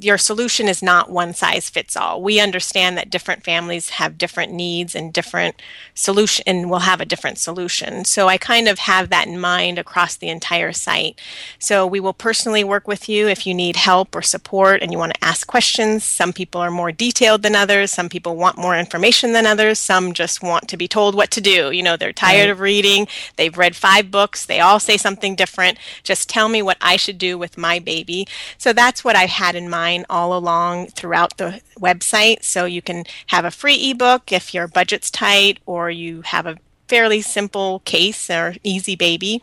your 0.00 0.18
solution 0.18 0.68
is 0.68 0.82
not 0.82 1.10
one 1.10 1.34
size 1.34 1.68
fits 1.68 1.96
all. 1.96 2.22
We 2.22 2.40
understand 2.40 2.96
that 2.96 3.10
different 3.10 3.44
families 3.44 3.90
have 3.90 4.18
different 4.18 4.52
needs 4.52 4.94
and 4.94 5.12
different 5.12 5.56
solution 5.94 6.42
and 6.46 6.70
will 6.70 6.80
have 6.80 7.00
a 7.00 7.04
different 7.04 7.38
solution. 7.38 8.04
So 8.04 8.28
I 8.28 8.38
kind 8.38 8.68
of 8.68 8.78
have 8.80 9.10
that 9.10 9.26
in 9.26 9.38
mind 9.38 9.78
across 9.78 10.16
the 10.16 10.28
entire 10.28 10.72
site. 10.72 11.20
So 11.58 11.86
we 11.86 12.00
will 12.00 12.14
personally 12.14 12.64
work 12.64 12.88
with 12.88 13.08
you 13.08 13.28
if 13.28 13.46
you 13.46 13.54
need 13.54 13.76
help 13.76 14.14
or 14.14 14.22
support 14.22 14.82
and 14.82 14.92
you 14.92 14.98
want 14.98 15.14
to 15.14 15.24
ask 15.24 15.46
questions. 15.46 16.04
Some 16.04 16.32
people 16.32 16.60
are 16.60 16.70
more 16.70 16.92
detailed 16.92 17.42
than 17.42 17.54
others. 17.54 17.90
Some 17.90 18.08
people 18.08 18.36
want 18.36 18.58
more 18.58 18.76
information 18.76 19.32
than 19.32 19.46
others. 19.46 19.78
Some 19.78 20.12
just 20.12 20.42
want 20.42 20.68
to 20.68 20.76
be 20.76 20.88
told 20.88 21.14
what 21.14 21.30
to 21.32 21.40
do. 21.40 21.70
You 21.70 21.82
know, 21.82 21.96
they're 21.96 22.12
tired 22.12 22.44
right. 22.44 22.50
of 22.50 22.60
reading. 22.60 23.06
They've 23.36 23.56
read 23.56 23.76
five 23.76 24.10
books. 24.10 24.46
They 24.46 24.60
all 24.60 24.80
say 24.80 24.96
something 24.96 25.34
different. 25.34 25.78
Just 26.02 26.28
tell 26.28 26.48
me 26.48 26.62
what 26.62 26.78
I 26.80 26.96
should 26.96 27.18
do 27.18 27.36
with 27.36 27.58
my 27.58 27.78
baby. 27.78 28.26
So 28.56 28.72
that's 28.72 29.04
what 29.04 29.16
I've 29.16 29.30
had 29.30 29.54
in 29.54 29.68
mind 29.68 29.89
all 30.08 30.36
along 30.36 30.88
throughout 30.88 31.36
the 31.36 31.60
website. 31.78 32.44
So 32.44 32.64
you 32.64 32.82
can 32.82 33.04
have 33.26 33.44
a 33.44 33.50
free 33.50 33.90
ebook 33.90 34.32
if 34.32 34.54
your 34.54 34.68
budget's 34.68 35.10
tight 35.10 35.58
or 35.66 35.90
you 35.90 36.22
have 36.22 36.46
a 36.46 36.58
fairly 36.88 37.20
simple 37.20 37.80
case 37.80 38.28
or 38.30 38.54
easy 38.64 38.96
baby 38.96 39.42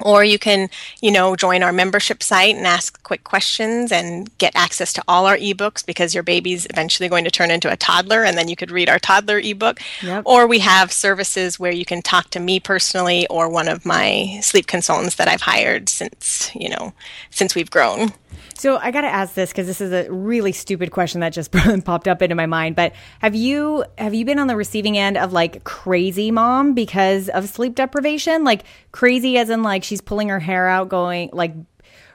or 0.00 0.24
you 0.24 0.38
can 0.38 0.68
you 1.00 1.10
know 1.10 1.36
join 1.36 1.62
our 1.62 1.72
membership 1.72 2.22
site 2.22 2.54
and 2.54 2.66
ask 2.66 3.02
quick 3.02 3.24
questions 3.24 3.92
and 3.92 4.36
get 4.38 4.54
access 4.54 4.92
to 4.92 5.02
all 5.06 5.26
our 5.26 5.36
ebooks 5.36 5.84
because 5.84 6.14
your 6.14 6.22
baby's 6.22 6.66
eventually 6.70 7.08
going 7.08 7.24
to 7.24 7.30
turn 7.30 7.50
into 7.50 7.70
a 7.70 7.76
toddler 7.76 8.24
and 8.24 8.36
then 8.36 8.48
you 8.48 8.56
could 8.56 8.70
read 8.70 8.88
our 8.88 8.98
toddler 8.98 9.38
ebook 9.38 9.80
yep. 10.02 10.22
or 10.26 10.46
we 10.46 10.58
have 10.58 10.92
services 10.92 11.58
where 11.58 11.72
you 11.72 11.84
can 11.84 12.02
talk 12.02 12.30
to 12.30 12.40
me 12.40 12.58
personally 12.58 13.26
or 13.28 13.48
one 13.48 13.68
of 13.68 13.84
my 13.84 14.38
sleep 14.42 14.66
consultants 14.66 15.16
that 15.16 15.28
i've 15.28 15.42
hired 15.42 15.88
since 15.88 16.50
you 16.54 16.68
know 16.68 16.92
since 17.30 17.54
we've 17.54 17.70
grown 17.70 18.12
so 18.56 18.76
I 18.78 18.90
got 18.90 19.02
to 19.02 19.08
ask 19.08 19.34
this 19.34 19.50
because 19.50 19.66
this 19.66 19.80
is 19.80 19.92
a 19.92 20.10
really 20.10 20.52
stupid 20.52 20.90
question 20.90 21.20
that 21.20 21.30
just 21.30 21.52
popped 21.84 22.08
up 22.08 22.22
into 22.22 22.34
my 22.34 22.46
mind. 22.46 22.76
But 22.76 22.92
have 23.20 23.34
you 23.34 23.84
have 23.98 24.14
you 24.14 24.24
been 24.24 24.38
on 24.38 24.46
the 24.46 24.56
receiving 24.56 24.96
end 24.96 25.16
of 25.16 25.32
like 25.32 25.64
crazy 25.64 26.30
mom 26.30 26.74
because 26.74 27.28
of 27.28 27.48
sleep 27.48 27.74
deprivation? 27.74 28.44
Like 28.44 28.64
crazy 28.92 29.38
as 29.38 29.50
in 29.50 29.62
like 29.62 29.84
she's 29.84 30.00
pulling 30.00 30.28
her 30.28 30.40
hair 30.40 30.68
out, 30.68 30.88
going 30.88 31.30
like 31.32 31.54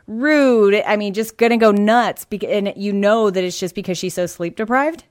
rude. 0.07 0.81
I 0.85 0.97
mean, 0.97 1.13
just 1.13 1.37
gonna 1.37 1.57
go 1.57 1.71
nuts. 1.71 2.25
And 2.47 2.73
you 2.75 2.93
know 2.93 3.29
that 3.29 3.43
it's 3.43 3.59
just 3.59 3.75
because 3.75 3.97
she's 3.97 4.13
so 4.13 4.25
sleep 4.25 4.55
deprived. 4.55 5.03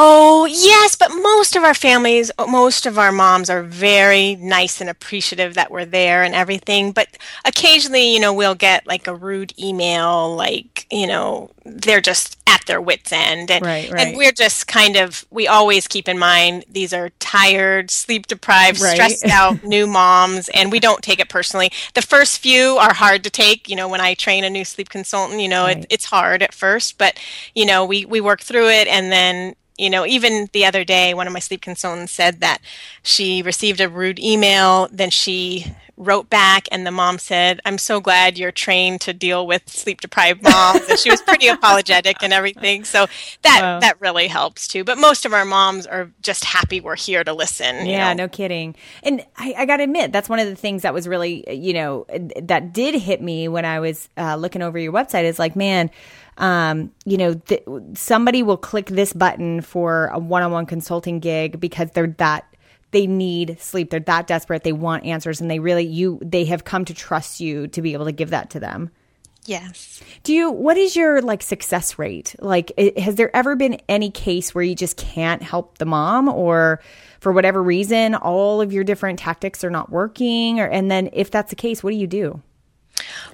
Oh, 0.00 0.46
yes, 0.46 0.94
but 0.94 1.10
most 1.10 1.56
of 1.56 1.64
our 1.64 1.74
families, 1.74 2.30
most 2.46 2.86
of 2.86 2.98
our 2.98 3.10
moms 3.10 3.50
are 3.50 3.62
very 3.62 4.36
nice 4.36 4.80
and 4.80 4.88
appreciative 4.88 5.54
that 5.54 5.70
we're 5.70 5.84
there 5.84 6.22
and 6.22 6.34
everything. 6.34 6.92
But 6.92 7.08
occasionally, 7.44 8.12
you 8.12 8.20
know, 8.20 8.32
we'll 8.32 8.54
get 8.54 8.86
like 8.86 9.06
a 9.08 9.14
rude 9.14 9.52
email, 9.58 10.34
like, 10.36 10.86
you 10.92 11.06
know, 11.06 11.50
they're 11.68 12.00
just 12.00 12.38
at 12.46 12.64
their 12.66 12.80
wits' 12.80 13.12
end. 13.12 13.50
And, 13.50 13.64
right, 13.64 13.90
right. 13.90 14.06
and 14.08 14.16
we're 14.16 14.32
just 14.32 14.66
kind 14.66 14.96
of, 14.96 15.26
we 15.30 15.46
always 15.46 15.86
keep 15.86 16.08
in 16.08 16.18
mind 16.18 16.64
these 16.68 16.92
are 16.92 17.10
tired, 17.18 17.90
sleep 17.90 18.26
deprived, 18.26 18.80
right. 18.80 18.94
stressed 18.94 19.26
out 19.26 19.62
new 19.64 19.86
moms, 19.86 20.48
and 20.50 20.72
we 20.72 20.80
don't 20.80 21.02
take 21.02 21.20
it 21.20 21.28
personally. 21.28 21.70
The 21.94 22.02
first 22.02 22.40
few 22.40 22.76
are 22.78 22.94
hard 22.94 23.24
to 23.24 23.30
take. 23.30 23.68
You 23.68 23.76
know, 23.76 23.88
when 23.88 24.00
I 24.00 24.14
train 24.14 24.44
a 24.44 24.50
new 24.50 24.64
sleep 24.64 24.88
consultant, 24.88 25.40
you 25.40 25.48
know, 25.48 25.66
it, 25.66 25.86
it's 25.90 26.06
hard 26.06 26.42
at 26.42 26.54
first, 26.54 26.98
but, 26.98 27.18
you 27.54 27.66
know, 27.66 27.84
we, 27.84 28.04
we 28.04 28.20
work 28.20 28.40
through 28.40 28.68
it 28.68 28.88
and 28.88 29.12
then 29.12 29.54
you 29.78 29.90
know, 29.90 30.04
even 30.04 30.48
the 30.52 30.64
other 30.64 30.84
day, 30.84 31.14
one 31.14 31.26
of 31.26 31.32
my 31.32 31.38
sleep 31.38 31.62
consultants 31.62 32.12
said 32.12 32.40
that 32.40 32.58
she 33.02 33.42
received 33.42 33.80
a 33.80 33.88
rude 33.88 34.18
email, 34.18 34.88
then 34.92 35.10
she 35.10 35.66
wrote 35.98 36.30
back 36.30 36.68
and 36.70 36.86
the 36.86 36.92
mom 36.92 37.18
said 37.18 37.60
i'm 37.64 37.76
so 37.76 38.00
glad 38.00 38.38
you're 38.38 38.52
trained 38.52 39.00
to 39.00 39.12
deal 39.12 39.46
with 39.46 39.68
sleep 39.68 40.00
deprived 40.00 40.40
moms 40.42 40.88
and 40.88 40.96
she 40.96 41.10
was 41.10 41.20
pretty 41.22 41.48
apologetic 41.48 42.16
and 42.22 42.32
everything 42.32 42.84
so 42.84 43.06
that 43.42 43.58
wow. 43.60 43.80
that 43.80 44.00
really 44.00 44.28
helps 44.28 44.68
too 44.68 44.84
but 44.84 44.96
most 44.96 45.26
of 45.26 45.32
our 45.32 45.44
moms 45.44 45.88
are 45.88 46.08
just 46.22 46.44
happy 46.44 46.80
we're 46.80 46.94
here 46.94 47.24
to 47.24 47.32
listen 47.32 47.84
yeah 47.84 48.12
know? 48.12 48.24
no 48.24 48.28
kidding 48.28 48.76
and 49.02 49.26
I, 49.36 49.54
I, 49.58 49.66
gotta 49.66 49.82
admit 49.82 50.12
that's 50.12 50.28
one 50.28 50.38
of 50.38 50.46
the 50.46 50.54
things 50.54 50.82
that 50.82 50.94
was 50.94 51.08
really 51.08 51.44
you 51.52 51.72
know 51.72 52.06
that 52.42 52.72
did 52.72 52.94
hit 52.94 53.20
me 53.20 53.48
when 53.48 53.64
i 53.64 53.80
was 53.80 54.08
uh, 54.16 54.36
looking 54.36 54.62
over 54.62 54.78
your 54.78 54.92
website 54.92 55.24
is 55.24 55.40
like 55.40 55.56
man 55.56 55.90
um, 56.38 56.92
you 57.04 57.18
know, 57.18 57.34
th- 57.34 57.64
somebody 57.94 58.42
will 58.42 58.56
click 58.56 58.86
this 58.86 59.12
button 59.12 59.60
for 59.60 60.06
a 60.06 60.18
one-on-one 60.18 60.66
consulting 60.66 61.18
gig 61.20 61.60
because 61.60 61.90
they're 61.90 62.14
that 62.18 62.44
they 62.90 63.06
need 63.06 63.60
sleep. 63.60 63.90
They're 63.90 64.00
that 64.00 64.26
desperate. 64.26 64.62
They 64.62 64.72
want 64.72 65.04
answers 65.04 65.40
and 65.40 65.50
they 65.50 65.58
really 65.58 65.84
you 65.84 66.18
they 66.22 66.44
have 66.46 66.64
come 66.64 66.84
to 66.86 66.94
trust 66.94 67.40
you 67.40 67.66
to 67.68 67.82
be 67.82 67.92
able 67.92 68.06
to 68.06 68.12
give 68.12 68.30
that 68.30 68.50
to 68.50 68.60
them. 68.60 68.90
Yes. 69.44 70.00
Do 70.22 70.32
you 70.32 70.50
what 70.50 70.76
is 70.76 70.94
your 70.94 71.20
like 71.22 71.42
success 71.42 71.98
rate? 71.98 72.34
Like 72.38 72.72
it, 72.76 72.98
has 72.98 73.16
there 73.16 73.34
ever 73.34 73.56
been 73.56 73.80
any 73.88 74.10
case 74.10 74.54
where 74.54 74.64
you 74.64 74.74
just 74.74 74.96
can't 74.96 75.42
help 75.42 75.78
the 75.78 75.86
mom 75.86 76.28
or 76.28 76.80
for 77.20 77.32
whatever 77.32 77.62
reason 77.62 78.14
all 78.14 78.60
of 78.60 78.72
your 78.72 78.84
different 78.84 79.18
tactics 79.18 79.64
are 79.64 79.70
not 79.70 79.90
working 79.90 80.60
or 80.60 80.66
and 80.66 80.90
then 80.90 81.10
if 81.12 81.30
that's 81.30 81.50
the 81.50 81.56
case, 81.56 81.82
what 81.82 81.90
do 81.90 81.96
you 81.96 82.06
do? 82.06 82.42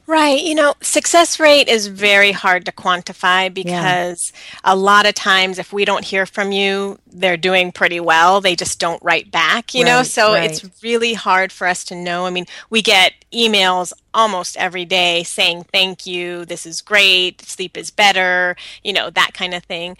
Right. 0.07 0.43
You 0.43 0.55
know, 0.55 0.75
success 0.83 1.41
rate 1.41 1.69
is 1.69 1.87
very 1.87 2.33
hard 2.33 2.67
to 2.67 2.73
quantify 2.73 3.53
because 3.53 4.33
yeah. 4.35 4.73
a 4.73 4.77
lot 4.77 5.07
of 5.07 5.15
times 5.15 5.59
if 5.59 5.73
we 5.73 5.87
don't 5.87 6.05
hear 6.05 6.27
from 6.27 6.53
you, 6.53 6.99
they're 7.15 7.37
doing 7.37 7.71
pretty 7.73 8.01
well. 8.01 8.41
They 8.41 8.57
just 8.57 8.81
don't 8.81 9.03
write 9.03 9.31
back, 9.31 9.73
you 9.73 9.85
Right, 9.85 9.91
know? 9.91 10.03
So 10.03 10.33
right. 10.33 10.51
it's 10.51 10.83
really 10.83 11.15
hard 11.15 11.53
for 11.53 11.67
us 11.67 11.85
to 11.85 11.95
know. 11.95 12.27
I 12.27 12.31
mean, 12.31 12.47
we 12.71 12.83
get 12.83 13.13
emails 13.33 13.93
almost 14.13 14.57
every 14.57 14.85
day 14.85 15.23
saying, 15.23 15.65
thank 15.73 16.07
you, 16.07 16.45
this 16.45 16.67
is 16.67 16.81
great, 16.81 17.41
sleep 17.43 17.77
is 17.77 17.91
better, 17.91 18.57
you 18.83 18.93
know, 18.93 19.11
that 19.11 19.33
kind 19.35 19.55
of 19.55 19.65
thing. 19.65 19.97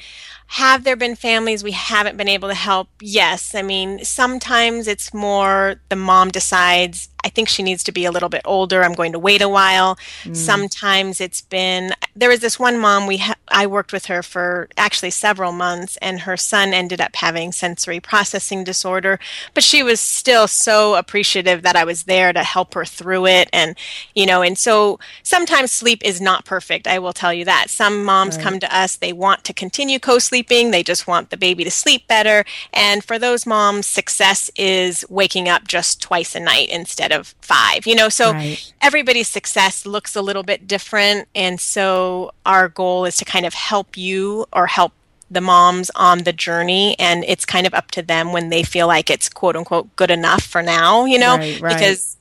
Have 0.47 0.85
there 0.85 0.95
been 0.95 1.17
families 1.17 1.65
we 1.65 1.73
haven't 1.73 2.17
been 2.17 2.29
able 2.29 2.49
to 2.49 2.55
help? 2.55 2.89
Yes. 3.01 3.55
I 3.55 3.63
mean, 3.63 4.05
sometimes 4.05 4.87
it's 4.87 5.13
more 5.15 5.77
the 5.89 5.97
mom 5.97 6.31
decides, 6.31 7.09
I 7.25 7.29
think 7.29 7.49
she 7.49 7.63
needs 7.63 7.83
to 7.85 7.93
be 7.93 8.05
a 8.05 8.13
little 8.13 8.29
bit 8.29 8.43
older. 8.45 8.85
I'm 8.85 8.93
going 8.93 9.13
to 9.13 9.19
wait 9.19 9.43
a 9.43 9.49
while. 9.49 9.97
Mm. 10.23 10.37
Sometimes 10.37 11.21
it's 11.21 11.41
been, 11.41 11.93
there 12.15 12.29
was 12.29 12.41
this 12.41 12.59
one 12.59 12.79
mom 12.79 13.07
we 13.07 13.19
ha- 13.19 13.35
I 13.49 13.67
worked 13.67 13.93
with 13.93 14.07
her 14.07 14.23
for 14.23 14.69
actually 14.77 15.11
several 15.11 15.51
months, 15.53 15.97
and 16.03 16.21
her 16.21 16.37
son 16.37 16.73
ended 16.73 17.01
up 17.05 17.17
having 17.17 17.53
sensory 17.53 18.01
processing 18.01 18.65
disorder. 18.65 19.19
But 19.55 19.63
she 19.63 19.83
was 19.83 20.01
still 20.01 20.49
so 20.49 20.95
appreciative 20.97 21.63
that 21.63 21.77
I 21.77 21.85
was 21.85 22.05
there 22.05 22.33
to 22.33 22.43
help 22.43 22.75
her 22.75 22.85
through 22.85 23.27
it. 23.27 23.49
And, 23.53 23.77
you 24.15 24.27
know, 24.27 24.43
and 24.43 24.59
so 24.59 24.99
sometimes 25.23 25.71
sleep 25.71 26.01
is 26.05 26.21
not 26.21 26.45
perfect. 26.45 26.87
I 26.87 26.99
will 26.99 27.13
tell 27.13 27.33
you 27.33 27.45
that. 27.45 27.71
Some 27.71 28.05
moms 28.05 28.37
come 28.37 28.59
to 28.61 28.77
us, 28.77 28.97
they 28.97 29.13
want 29.13 29.45
to 29.45 29.53
continue 29.53 29.99
co 29.99 30.19
sleeping, 30.19 30.71
they 30.71 30.83
just 30.83 31.07
want 31.07 31.31
the 31.31 31.37
baby 31.37 31.63
to 31.65 31.71
sleep 31.71 32.09
better. 32.09 32.45
And 32.73 33.05
for 33.05 33.19
those 33.19 33.47
moms, 33.47 33.87
success 33.87 34.51
is 34.57 35.05
waking 35.09 35.49
up 35.49 35.69
just 35.69 36.01
twice 36.01 36.35
a 36.35 36.41
night 36.41 36.69
instead 36.71 37.13
of 37.13 37.35
five, 37.41 37.87
you 37.87 37.95
know, 37.95 38.09
so 38.09 38.33
Right. 38.33 38.73
everybody's 38.81 39.29
success 39.29 39.85
looks 39.87 40.17
a 40.17 40.23
little 40.23 40.43
bit 40.43 40.67
different. 40.67 41.29
And 41.35 41.61
so 41.61 42.33
our 42.47 42.69
goal 42.69 43.05
is 43.05 43.17
to 43.19 43.25
kind 43.25 43.47
of 43.47 43.55
help 43.55 43.97
you 43.97 44.47
or 44.53 44.67
help 44.67 44.93
the 45.35 45.41
moms 45.41 45.91
on 45.95 46.23
the 46.25 46.33
journey 46.33 46.97
and 46.99 47.25
it's 47.25 47.45
kind 47.45 47.67
of 47.67 47.75
up 47.75 47.91
to 47.91 48.03
them 48.03 48.33
when 48.33 48.49
they 48.49 48.63
feel 48.63 48.87
like 48.87 49.11
it's 49.11 49.29
quote 49.29 49.57
unquote 49.57 49.95
good 49.97 50.11
enough 50.11 50.43
for 50.43 50.63
now 50.63 51.05
you 51.05 51.19
know 51.19 51.37
Right, 51.37 51.61
right. 51.61 51.75
because 51.77 52.17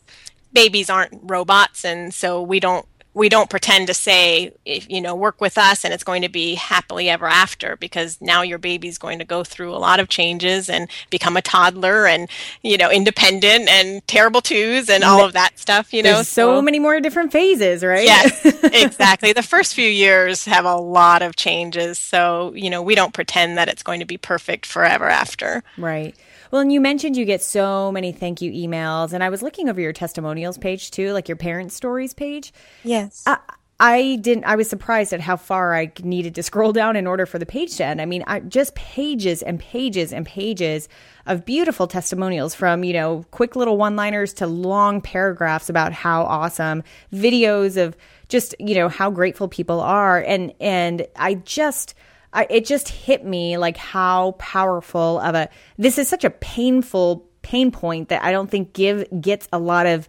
babies 0.52 0.90
aren't 0.90 1.20
robots 1.24 1.86
and 1.86 2.14
so 2.14 2.42
we 2.42 2.60
don't 2.60 2.86
we 3.14 3.30
don't 3.30 3.50
pretend 3.50 3.88
to 3.88 3.94
say 3.94 4.54
if 4.66 4.90
you 4.90 5.02
know 5.02 5.16
work 5.16 5.40
with 5.42 5.58
us 5.58 5.84
and 5.84 5.94
it's 5.94 6.04
going 6.04 6.22
to 6.22 6.30
be 6.30 6.56
happily 6.56 7.10
ever 7.10 7.28
after 7.28 7.76
because 7.78 8.20
now 8.22 8.42
your 8.42 8.58
baby's 8.58 8.98
going 8.98 9.20
to 9.20 9.26
go 9.26 9.44
through 9.44 9.74
a 9.74 9.78
lot 9.78 10.00
of 10.00 10.10
changes 10.10 10.70
and 10.70 10.90
become 11.10 11.38
a 11.38 11.42
toddler 11.42 12.08
and 12.08 12.30
you 12.62 12.78
know 12.78 12.90
independent 12.90 13.70
and 13.70 14.06
terrible 14.08 14.42
twos 14.42 14.90
and 14.90 15.04
all 15.04 15.24
of 15.24 15.34
that 15.34 15.60
stuff 15.60 15.94
you 15.94 16.02
know 16.02 16.16
There's 16.16 16.28
so 16.28 16.62
many 16.62 16.80
more 16.80 17.00
different 17.00 17.32
phases, 17.32 17.84
right? 17.84 18.04
Yes, 18.04 18.46
exactly. 18.64 19.34
The 19.34 19.44
first 19.44 19.74
few 19.74 19.88
years 19.88 20.46
have 20.46 20.66
a 20.66 20.76
lot 20.76 21.22
of 21.22 21.36
changes. 21.36 22.00
So, 22.00 22.54
you 22.56 22.70
know, 22.70 22.82
we 22.82 22.96
don't 22.96 23.14
pretend 23.14 23.58
that 23.58 23.68
it's 23.68 23.84
going 23.84 24.00
to 24.00 24.06
be 24.06 24.18
perfect 24.18 24.66
forever 24.66 25.10
after. 25.10 25.64
Right. 25.78 26.16
Well, 26.54 26.62
and 26.62 26.72
you 26.72 26.82
mentioned 26.82 27.18
you 27.18 27.26
get 27.26 27.42
so 27.42 27.92
many 27.92 28.12
thank 28.12 28.40
you 28.40 28.52
emails, 28.52 29.12
and 29.12 29.24
I 29.24 29.30
was 29.30 29.42
looking 29.42 29.70
over 29.70 29.82
your 29.82 29.92
testimonials 29.92 30.60
page 30.60 30.92
too, 30.92 31.12
like 31.12 31.28
your 31.28 31.36
parents' 31.36 31.74
stories 31.74 32.14
page. 32.14 32.54
Yes. 32.84 33.24
I, 33.26 33.40
I 33.80 34.20
didn't. 34.22 34.44
I 34.44 34.56
was 34.56 34.70
surprised 34.70 35.14
at 35.14 35.20
how 35.20 35.36
far 35.36 35.74
I 35.74 35.92
needed 36.04 36.36
to 36.36 36.44
scroll 36.44 36.72
down 36.72 36.96
in 36.96 37.08
order 37.08 37.26
for 37.26 37.40
the 37.40 37.48
page 37.48 37.78
to 37.78 37.86
end. 37.86 38.00
I 38.00 38.06
mean, 38.06 38.24
I, 38.28 38.42
just 38.42 38.76
pages 38.76 39.42
and 39.42 39.60
pages 39.60 40.14
and 40.14 40.28
pages 40.28 40.90
of 41.26 41.44
beautiful 41.44 41.88
testimonials 41.88 42.54
from 42.54 42.84
you 42.84 42.94
know 42.94 43.26
quick 43.32 43.56
little 43.56 43.76
one-liners 43.76 44.32
to 44.36 44.46
long 44.46 45.02
paragraphs 45.02 45.70
about 45.70 45.92
how 45.92 46.22
awesome 46.22 46.84
videos 47.12 47.84
of 47.84 47.98
just 48.30 48.54
you 48.60 48.76
know 48.76 48.90
how 48.90 49.10
grateful 49.10 49.48
people 49.48 49.80
are, 49.80 50.22
and 50.22 50.54
and 50.60 51.08
I 51.16 51.34
just. 51.34 51.96
I, 52.34 52.48
it 52.50 52.66
just 52.66 52.90
hit 52.90 53.24
me 53.24 53.58
like 53.58 53.78
how 53.78 54.32
powerful 54.34 55.20
of 55.20 55.36
a 55.36 55.50
this 55.78 55.98
is 55.98 56.08
such 56.08 56.24
a 56.24 56.30
painful 56.30 57.26
pain 57.42 57.72
point 57.72 58.10
that 58.10 58.24
I 58.24 58.32
don't 58.32 58.50
think 58.50 58.74
give 58.74 59.06
gets 59.22 59.48
a 59.54 59.60
lot 59.60 59.86
of 59.86 60.08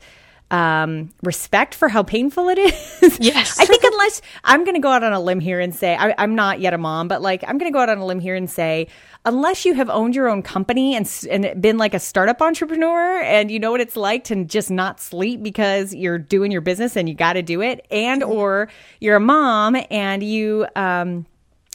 um, 0.50 1.10
respect 1.22 1.74
for 1.74 1.88
how 1.88 2.02
painful 2.02 2.48
it 2.48 2.58
is. 3.02 3.18
Yes. 3.18 3.58
I 3.58 3.64
think 3.64 3.82
unless 3.82 4.22
I'm 4.44 4.64
going 4.64 4.74
to 4.74 4.80
go 4.80 4.90
out 4.90 5.02
on 5.02 5.12
a 5.12 5.20
limb 5.20 5.40
here 5.40 5.58
and 5.58 5.74
say 5.74 5.96
I, 5.96 6.14
I'm 6.16 6.34
not 6.34 6.60
yet 6.60 6.74
a 6.74 6.78
mom, 6.78 7.08
but 7.08 7.22
like 7.22 7.42
I'm 7.46 7.58
going 7.58 7.70
to 7.70 7.76
go 7.76 7.80
out 7.80 7.88
on 7.88 7.98
a 7.98 8.06
limb 8.06 8.20
here 8.20 8.34
and 8.36 8.48
say 8.48 8.88
unless 9.24 9.64
you 9.64 9.74
have 9.74 9.90
owned 9.90 10.14
your 10.14 10.28
own 10.28 10.42
company 10.42 10.94
and 10.94 11.10
and 11.30 11.60
been 11.60 11.78
like 11.78 11.94
a 11.94 11.98
startup 11.98 12.40
entrepreneur 12.40 13.20
and 13.22 13.50
you 13.50 13.58
know 13.58 13.70
what 13.70 13.80
it's 13.80 13.96
like 13.96 14.24
to 14.24 14.44
just 14.44 14.70
not 14.70 15.00
sleep 15.00 15.42
because 15.42 15.94
you're 15.94 16.18
doing 16.18 16.52
your 16.52 16.60
business 16.60 16.96
and 16.96 17.08
you 17.08 17.14
got 17.14 17.32
to 17.34 17.42
do 17.42 17.60
it, 17.62 17.86
and 17.90 18.22
or 18.22 18.68
you're 19.00 19.16
a 19.16 19.20
mom 19.20 19.76
and 19.90 20.22
you 20.22 20.66
um 20.76 21.26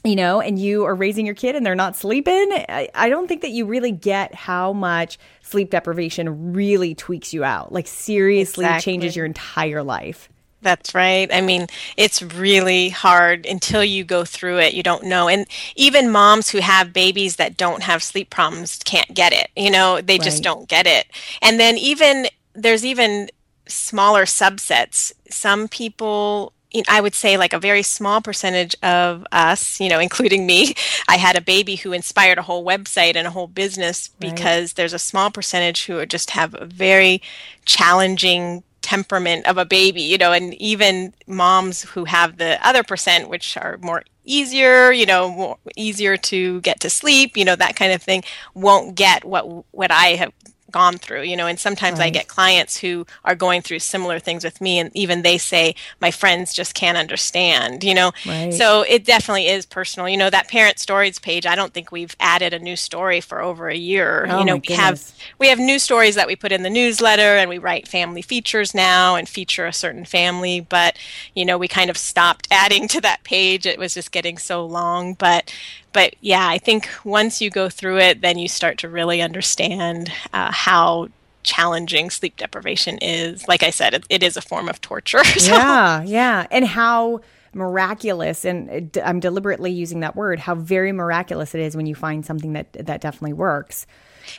you 0.03 0.15
know, 0.15 0.39
and 0.39 0.57
you 0.57 0.85
are 0.85 0.95
raising 0.95 1.25
your 1.25 1.35
kid 1.35 1.55
and 1.55 1.65
they're 1.65 1.75
not 1.75 1.95
sleeping, 1.95 2.51
I, 2.51 2.89
I 2.93 3.09
don't 3.09 3.27
think 3.27 3.41
that 3.41 3.51
you 3.51 3.65
really 3.65 3.91
get 3.91 4.33
how 4.33 4.73
much 4.73 5.17
sleep 5.41 5.71
deprivation 5.71 6.53
really 6.53 6.95
tweaks 6.95 7.33
you 7.33 7.43
out. 7.43 7.71
Like, 7.71 7.87
seriously 7.87 8.65
Exactly. 8.65 8.91
changes 8.91 9.15
your 9.15 9.25
entire 9.25 9.83
life. 9.83 10.29
That's 10.61 10.93
right. 10.93 11.33
I 11.33 11.39
mean, 11.41 11.67
it's 11.95 12.21
really 12.21 12.89
hard 12.89 13.45
until 13.45 13.83
you 13.83 14.03
go 14.03 14.25
through 14.25 14.59
it. 14.59 14.73
You 14.73 14.83
don't 14.83 15.05
know. 15.05 15.29
And 15.29 15.45
even 15.75 16.09
moms 16.09 16.49
who 16.49 16.59
have 16.59 16.91
babies 16.91 17.37
that 17.37 17.55
don't 17.55 17.81
have 17.83 18.03
sleep 18.03 18.29
problems 18.29 18.79
can't 18.83 19.13
get 19.13 19.31
it. 19.31 19.49
You 19.55 19.71
know, 19.71 20.01
they 20.01 20.17
just 20.17 20.43
don't 20.43 20.67
get 20.67 20.85
it. 20.85 21.07
And 21.41 21.59
then 21.59 21.77
even 21.77 22.27
there's 22.55 22.85
even 22.85 23.29
smaller 23.67 24.25
subsets. 24.25 25.13
Some 25.29 25.69
people 25.69 26.51
I 26.87 27.01
would 27.01 27.15
say 27.15 27.37
like 27.37 27.53
a 27.53 27.59
very 27.59 27.81
small 27.83 28.21
percentage 28.21 28.75
of 28.83 29.25
us, 29.31 29.79
you 29.79 29.89
know, 29.89 29.99
including 29.99 30.45
me, 30.45 30.75
I 31.07 31.17
had 31.17 31.35
a 31.35 31.41
baby 31.41 31.75
who 31.77 31.93
inspired 31.93 32.37
a 32.37 32.43
whole 32.43 32.63
website 32.65 33.15
and 33.15 33.25
a 33.27 33.31
whole 33.31 33.47
business 33.47 34.09
Right. 34.21 34.31
because 34.35 34.73
there's 34.73 34.93
a 34.93 34.99
small 34.99 35.31
percentage 35.31 35.85
who 35.85 36.05
just 36.05 36.31
have 36.31 36.55
a 36.59 36.65
very 36.65 37.21
challenging 37.65 38.63
temperament 38.81 39.45
of 39.47 39.57
a 39.57 39.65
baby, 39.65 40.01
you 40.01 40.17
know, 40.17 40.31
and 40.31 40.53
even 40.55 41.13
moms 41.27 41.81
who 41.83 42.05
have 42.05 42.37
the 42.37 42.57
other 42.65 42.83
percent, 42.83 43.29
which 43.29 43.57
are 43.57 43.77
more 43.81 44.03
easier, 44.23 44.91
you 44.91 45.05
know, 45.05 45.29
more 45.29 45.57
easier 45.75 46.17
to 46.17 46.61
get 46.61 46.79
to 46.81 46.89
sleep, 46.89 47.35
you 47.35 47.43
know, 47.45 47.55
that 47.55 47.75
kind 47.75 47.91
of 47.93 48.01
thing, 48.01 48.23
won't 48.53 48.95
get 48.95 49.25
what 49.25 49.65
what 49.73 49.91
I 49.91 50.09
have 50.15 50.33
gone 50.71 50.97
through, 50.97 51.23
you 51.23 51.35
know, 51.35 51.47
and 51.47 51.59
sometimes 51.59 51.99
I 51.99 52.09
get 52.09 52.27
clients 52.27 52.77
who 52.77 53.05
are 53.25 53.35
going 53.35 53.61
through 53.61 53.79
similar 53.79 54.19
things 54.19 54.43
with 54.43 54.61
me 54.61 54.79
and 54.79 54.91
even 54.95 55.21
they 55.21 55.37
say 55.37 55.75
my 56.01 56.11
friends 56.11 56.53
just 56.53 56.73
can't 56.73 56.97
understand, 56.97 57.83
you 57.83 57.93
know. 57.93 58.11
Right. 58.25 58.53
So 58.53 58.81
it 58.81 59.05
definitely 59.05 59.47
is 59.47 59.65
personal. 59.65 60.07
You 60.09 60.17
know, 60.17 60.29
that 60.29 60.47
parent 60.47 60.79
stories 60.79 61.19
page, 61.19 61.45
I 61.45 61.55
don't 61.55 61.73
think 61.73 61.91
we've 61.91 62.15
added 62.19 62.53
a 62.53 62.59
new 62.59 62.75
story 62.75 63.21
for 63.21 63.41
over 63.41 63.69
a 63.69 63.75
year. 63.75 64.27
Oh, 64.29 64.39
you 64.39 64.45
know, 64.45 64.61
we 64.67 64.75
have 64.75 65.11
we 65.39 65.47
have 65.47 65.59
new 65.59 65.79
stories 65.79 66.15
that 66.15 66.27
we 66.27 66.35
put 66.35 66.51
in 66.51 66.63
the 66.63 66.69
newsletter 66.69 67.37
and 67.37 67.49
we 67.49 67.57
write 67.57 67.87
family 67.87 68.21
features 68.21 68.73
now 68.73 69.15
and 69.15 69.27
feature 69.27 69.65
a 69.65 69.73
certain 69.73 70.05
family 70.05 70.59
but 70.59 70.97
you 71.35 71.45
know 71.45 71.57
we 71.57 71.67
kind 71.67 71.89
of 71.89 71.97
stopped 71.97 72.47
adding 72.51 72.87
to 72.87 73.01
that 73.01 73.23
page 73.23 73.65
it 73.65 73.79
was 73.79 73.93
just 73.93 74.11
getting 74.11 74.37
so 74.37 74.65
long 74.65 75.13
but 75.13 75.53
but 75.93 76.13
yeah 76.21 76.47
i 76.47 76.57
think 76.57 76.89
once 77.03 77.41
you 77.41 77.49
go 77.49 77.69
through 77.69 77.97
it 77.97 78.21
then 78.21 78.37
you 78.37 78.47
start 78.47 78.77
to 78.77 78.87
really 78.89 79.21
understand 79.21 80.11
uh, 80.33 80.51
how 80.51 81.07
challenging 81.43 82.09
sleep 82.09 82.35
deprivation 82.37 82.97
is 83.01 83.47
like 83.47 83.63
i 83.63 83.69
said 83.69 83.93
it, 83.93 84.03
it 84.09 84.21
is 84.23 84.35
a 84.37 84.41
form 84.41 84.67
of 84.69 84.79
torture 84.81 85.23
so 85.37 85.51
Yeah, 85.53 86.03
yeah. 86.03 86.47
And 86.51 86.65
how 86.65 87.21
miraculous, 87.53 88.45
and 88.45 88.95
uh, 88.97 89.01
I'm 89.01 89.19
deliberately 89.19 89.71
using 89.71 90.01
that 90.01 90.15
word, 90.15 90.37
how 90.39 90.53
very 90.53 90.91
miraculous 90.91 91.55
it 91.55 91.61
is 91.61 91.75
when 91.75 91.87
you 91.87 91.95
find 91.95 92.23
something 92.25 92.53
that, 92.53 92.71
that 92.73 93.01
definitely 93.01 93.33
works. 93.33 93.87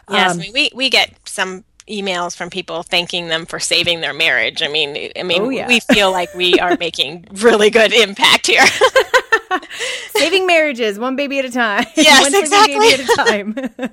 Yes, 0.08 0.32
Um, 0.32 0.38
I 0.38 0.42
mean, 0.42 0.52
we 0.52 0.70
we 0.74 0.90
get 0.90 1.10
some 1.24 1.64
emails 1.88 2.36
from 2.36 2.50
people 2.50 2.84
thanking 2.84 3.26
them 3.26 3.46
for 3.46 3.58
saving 3.58 4.00
their 4.00 4.12
marriage. 4.14 4.62
I 4.62 4.68
mean, 4.68 5.10
I 5.18 5.24
mean, 5.24 5.42
Oh, 5.42 5.48
yeah. 5.48 5.66
we 5.66 5.80
feel 5.80 6.12
like 6.12 6.32
we 6.34 6.60
are 6.60 6.76
making 6.86 7.26
really 7.32 7.70
good 7.70 7.92
impact 7.92 8.46
here. 8.46 8.62
Saving 10.10 10.46
marriages, 10.46 10.98
one 10.98 11.16
baby 11.16 11.38
at 11.38 11.44
a 11.44 11.50
time. 11.50 11.84
Yes, 11.96 12.22
one 12.32 12.42
exactly. 12.42 12.78
baby 12.78 13.02
at 13.02 13.10
a 13.10 13.14
time. 13.16 13.90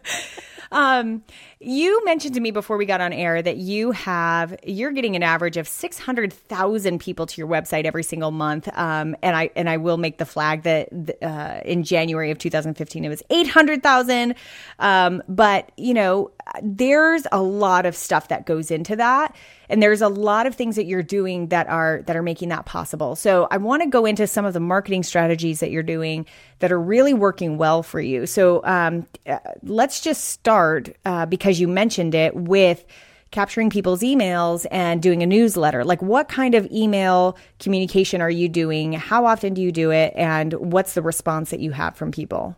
um, 0.71 1.23
you 1.59 2.05
mentioned 2.05 2.35
to 2.35 2.39
me 2.39 2.51
before 2.51 2.77
we 2.77 2.85
got 2.85 3.01
on 3.01 3.11
air 3.11 3.41
that 3.41 3.57
you 3.57 3.91
have 3.91 4.55
you're 4.63 4.91
getting 4.91 5.15
an 5.15 5.23
average 5.23 5.57
of 5.57 5.67
six 5.67 5.97
hundred 5.97 6.31
thousand 6.31 6.99
people 6.99 7.25
to 7.25 7.41
your 7.41 7.47
website 7.47 7.85
every 7.85 8.03
single 8.03 8.31
month. 8.31 8.67
Um, 8.77 9.15
and 9.23 9.35
I 9.35 9.49
and 9.55 9.69
I 9.69 9.77
will 9.77 9.97
make 9.97 10.19
the 10.19 10.25
flag 10.25 10.63
that 10.63 10.89
uh, 11.21 11.61
in 11.65 11.83
January 11.83 12.29
of 12.29 12.37
2015 12.37 13.03
it 13.03 13.09
was 13.09 13.23
eight 13.29 13.47
hundred 13.47 13.81
thousand. 13.81 14.35
Um, 14.79 15.23
but 15.27 15.71
you 15.77 15.93
know, 15.93 16.31
there's 16.61 17.25
a 17.31 17.41
lot 17.41 17.85
of 17.85 17.95
stuff 17.95 18.27
that 18.27 18.45
goes 18.45 18.69
into 18.69 18.95
that 18.95 19.35
and 19.69 19.81
there's 19.81 20.01
a 20.01 20.07
lot 20.07 20.47
of 20.47 20.55
things 20.55 20.75
that 20.75 20.85
you're 20.85 21.03
doing 21.03 21.47
that 21.47 21.67
are 21.67 22.01
that 22.07 22.15
are 22.15 22.23
making 22.23 22.49
that 22.49 22.65
possible 22.65 23.15
so 23.15 23.47
i 23.51 23.57
want 23.57 23.81
to 23.81 23.89
go 23.89 24.05
into 24.05 24.25
some 24.27 24.45
of 24.45 24.53
the 24.53 24.59
marketing 24.59 25.03
strategies 25.03 25.59
that 25.59 25.71
you're 25.71 25.83
doing 25.83 26.25
that 26.59 26.71
are 26.71 26.79
really 26.79 27.13
working 27.13 27.57
well 27.57 27.83
for 27.83 27.99
you 27.99 28.25
so 28.25 28.63
um, 28.63 29.05
uh, 29.27 29.37
let's 29.63 30.01
just 30.01 30.25
start 30.25 30.95
uh, 31.05 31.25
because 31.25 31.46
you 31.49 31.67
mentioned 31.67 32.15
it 32.15 32.35
with 32.35 32.85
capturing 33.31 33.69
people's 33.69 34.01
emails 34.01 34.65
and 34.71 35.01
doing 35.01 35.21
a 35.21 35.25
newsletter 35.25 35.83
like 35.83 36.01
what 36.01 36.29
kind 36.29 36.55
of 36.55 36.65
email 36.71 37.37
communication 37.59 38.21
are 38.21 38.29
you 38.29 38.47
doing 38.47 38.93
how 38.93 39.25
often 39.25 39.53
do 39.53 39.61
you 39.61 39.71
do 39.71 39.91
it 39.91 40.13
and 40.15 40.53
what's 40.53 40.93
the 40.93 41.01
response 41.01 41.49
that 41.49 41.59
you 41.59 41.71
have 41.71 41.95
from 41.95 42.11
people 42.11 42.55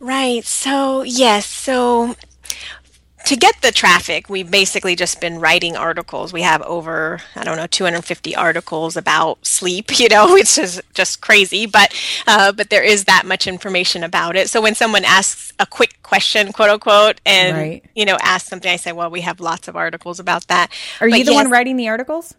Right. 0.00 0.44
So, 0.44 1.02
yes. 1.02 1.46
So, 1.46 2.14
to 3.26 3.36
get 3.36 3.60
the 3.62 3.72
traffic, 3.72 4.28
we've 4.28 4.50
basically 4.50 4.94
just 4.94 5.20
been 5.20 5.40
writing 5.40 5.76
articles. 5.76 6.32
We 6.32 6.42
have 6.42 6.62
over, 6.62 7.20
I 7.34 7.44
don't 7.44 7.56
know, 7.56 7.66
250 7.66 8.36
articles 8.36 8.96
about 8.96 9.44
sleep, 9.44 9.98
you 9.98 10.08
know, 10.08 10.32
which 10.32 10.58
is 10.58 10.82
just 10.92 11.20
crazy, 11.20 11.66
but, 11.66 11.94
uh, 12.26 12.52
but 12.52 12.70
there 12.70 12.82
is 12.82 13.04
that 13.04 13.24
much 13.26 13.46
information 13.46 14.04
about 14.04 14.36
it. 14.36 14.50
So 14.50 14.60
when 14.60 14.74
someone 14.74 15.04
asks 15.04 15.52
a 15.58 15.66
quick 15.66 16.02
question, 16.02 16.52
quote 16.52 16.70
unquote, 16.70 17.20
and, 17.24 17.56
right. 17.56 17.84
you 17.94 18.04
know, 18.04 18.18
ask 18.20 18.46
something, 18.46 18.70
I 18.70 18.76
say, 18.76 18.92
well, 18.92 19.10
we 19.10 19.22
have 19.22 19.40
lots 19.40 19.68
of 19.68 19.76
articles 19.76 20.20
about 20.20 20.46
that. 20.48 20.70
Are 21.00 21.08
but 21.08 21.18
you 21.18 21.24
the 21.24 21.32
yes, 21.32 21.44
one 21.44 21.50
writing 21.50 21.76
the 21.76 21.88
articles? 21.88 22.34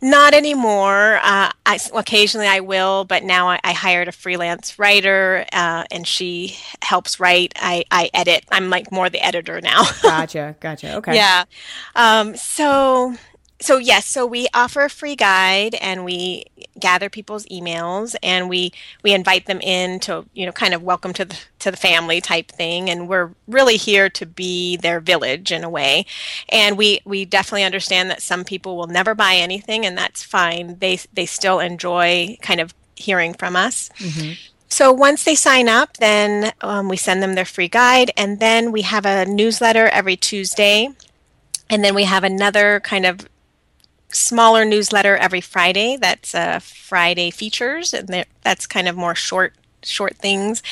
Not 0.00 0.34
anymore. 0.34 1.16
Uh, 1.22 1.50
I, 1.66 1.78
occasionally 1.94 2.46
I 2.46 2.60
will, 2.60 3.04
but 3.04 3.22
now 3.22 3.48
I, 3.48 3.60
I 3.64 3.72
hired 3.72 4.08
a 4.08 4.12
freelance 4.12 4.78
writer, 4.78 5.44
uh, 5.52 5.84
and 5.90 6.06
she 6.06 6.56
helps 6.82 7.20
write. 7.20 7.52
I, 7.56 7.84
I 7.90 8.10
edit. 8.14 8.44
I'm 8.50 8.70
like 8.70 8.90
more 8.92 9.08
the 9.10 9.24
editor 9.24 9.60
now. 9.60 9.84
gotcha. 10.02 10.56
Gotcha. 10.60 10.96
Okay. 10.96 11.14
Yeah. 11.14 11.44
Um, 11.94 12.36
so 12.36 13.14
so 13.60 13.76
yes, 13.76 14.06
so 14.06 14.26
we 14.26 14.48
offer 14.54 14.82
a 14.82 14.90
free 14.90 15.16
guide 15.16 15.74
and 15.74 16.04
we 16.04 16.44
gather 16.78 17.10
people's 17.10 17.44
emails 17.46 18.16
and 18.22 18.48
we 18.48 18.72
we 19.02 19.12
invite 19.12 19.46
them 19.46 19.60
in 19.60 20.00
to 20.00 20.24
you 20.32 20.46
know 20.46 20.52
kind 20.52 20.72
of 20.72 20.82
welcome 20.82 21.12
to 21.12 21.26
the 21.26 21.38
to 21.58 21.70
the 21.70 21.76
family 21.76 22.22
type 22.22 22.50
thing 22.50 22.88
and 22.88 23.06
we're 23.06 23.30
really 23.46 23.76
here 23.76 24.08
to 24.08 24.24
be 24.24 24.76
their 24.78 24.98
village 24.98 25.52
in 25.52 25.62
a 25.62 25.70
way. 25.70 26.06
And 26.48 26.78
we 26.78 27.00
we 27.04 27.24
definitely 27.24 27.64
understand 27.64 28.10
that 28.10 28.22
some 28.22 28.44
people 28.44 28.76
will 28.76 28.86
never 28.86 29.14
buy 29.14 29.34
anything 29.36 29.84
and 29.84 29.96
that's 29.96 30.22
fine. 30.22 30.78
They 30.78 30.98
they 31.12 31.26
still 31.26 31.60
enjoy 31.60 32.38
kind 32.40 32.60
of 32.60 32.74
hearing 32.96 33.34
from 33.34 33.56
us. 33.56 33.90
Mm-hmm. 33.98 34.32
So 34.68 34.92
once 34.92 35.24
they 35.24 35.34
sign 35.34 35.68
up, 35.68 35.96
then 35.96 36.52
um, 36.60 36.88
we 36.88 36.96
send 36.96 37.22
them 37.22 37.34
their 37.34 37.44
free 37.44 37.66
guide, 37.66 38.12
and 38.16 38.38
then 38.38 38.70
we 38.70 38.82
have 38.82 39.04
a 39.04 39.26
newsletter 39.26 39.88
every 39.88 40.16
Tuesday, 40.16 40.88
and 41.68 41.82
then 41.82 41.92
we 41.92 42.04
have 42.04 42.22
another 42.22 42.78
kind 42.78 43.04
of 43.04 43.28
smaller 44.12 44.64
newsletter 44.64 45.16
every 45.16 45.40
Friday. 45.40 45.96
That's 45.96 46.34
uh, 46.34 46.60
Friday 46.60 47.30
features, 47.30 47.92
and 47.92 48.24
that's 48.42 48.66
kind 48.66 48.88
of 48.88 48.96
more 48.96 49.14
short 49.14 49.54
short 49.82 50.16
things. 50.16 50.62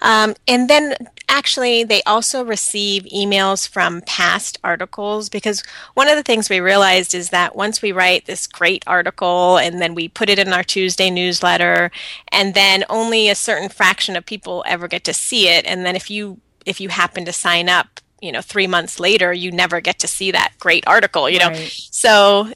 Um, 0.00 0.34
and 0.46 0.70
then 0.70 0.94
actually, 1.28 1.84
they 1.84 2.02
also 2.04 2.44
receive 2.44 3.04
emails 3.04 3.68
from 3.68 4.02
past 4.02 4.58
articles 4.62 5.28
because 5.28 5.62
one 5.94 6.08
of 6.08 6.16
the 6.16 6.22
things 6.22 6.48
we 6.48 6.60
realized 6.60 7.14
is 7.14 7.30
that 7.30 7.56
once 7.56 7.82
we 7.82 7.92
write 7.92 8.26
this 8.26 8.46
great 8.46 8.84
article 8.86 9.58
and 9.58 9.80
then 9.80 9.94
we 9.94 10.08
put 10.08 10.28
it 10.28 10.38
in 10.38 10.52
our 10.52 10.62
Tuesday 10.62 11.10
newsletter, 11.10 11.90
and 12.28 12.54
then 12.54 12.84
only 12.88 13.28
a 13.28 13.34
certain 13.34 13.68
fraction 13.68 14.16
of 14.16 14.26
people 14.26 14.64
ever 14.66 14.88
get 14.88 15.04
to 15.04 15.14
see 15.14 15.48
it, 15.48 15.66
and 15.66 15.84
then 15.84 15.96
if 15.96 16.10
you 16.10 16.40
if 16.64 16.80
you 16.80 16.88
happen 16.88 17.24
to 17.24 17.32
sign 17.32 17.68
up 17.68 18.00
you 18.22 18.32
know 18.32 18.40
three 18.40 18.66
months 18.66 18.98
later 18.98 19.34
you 19.34 19.52
never 19.52 19.82
get 19.82 19.98
to 19.98 20.08
see 20.08 20.30
that 20.30 20.54
great 20.58 20.82
article 20.86 21.28
you 21.28 21.38
know 21.38 21.48
right. 21.48 21.88
so 21.90 22.48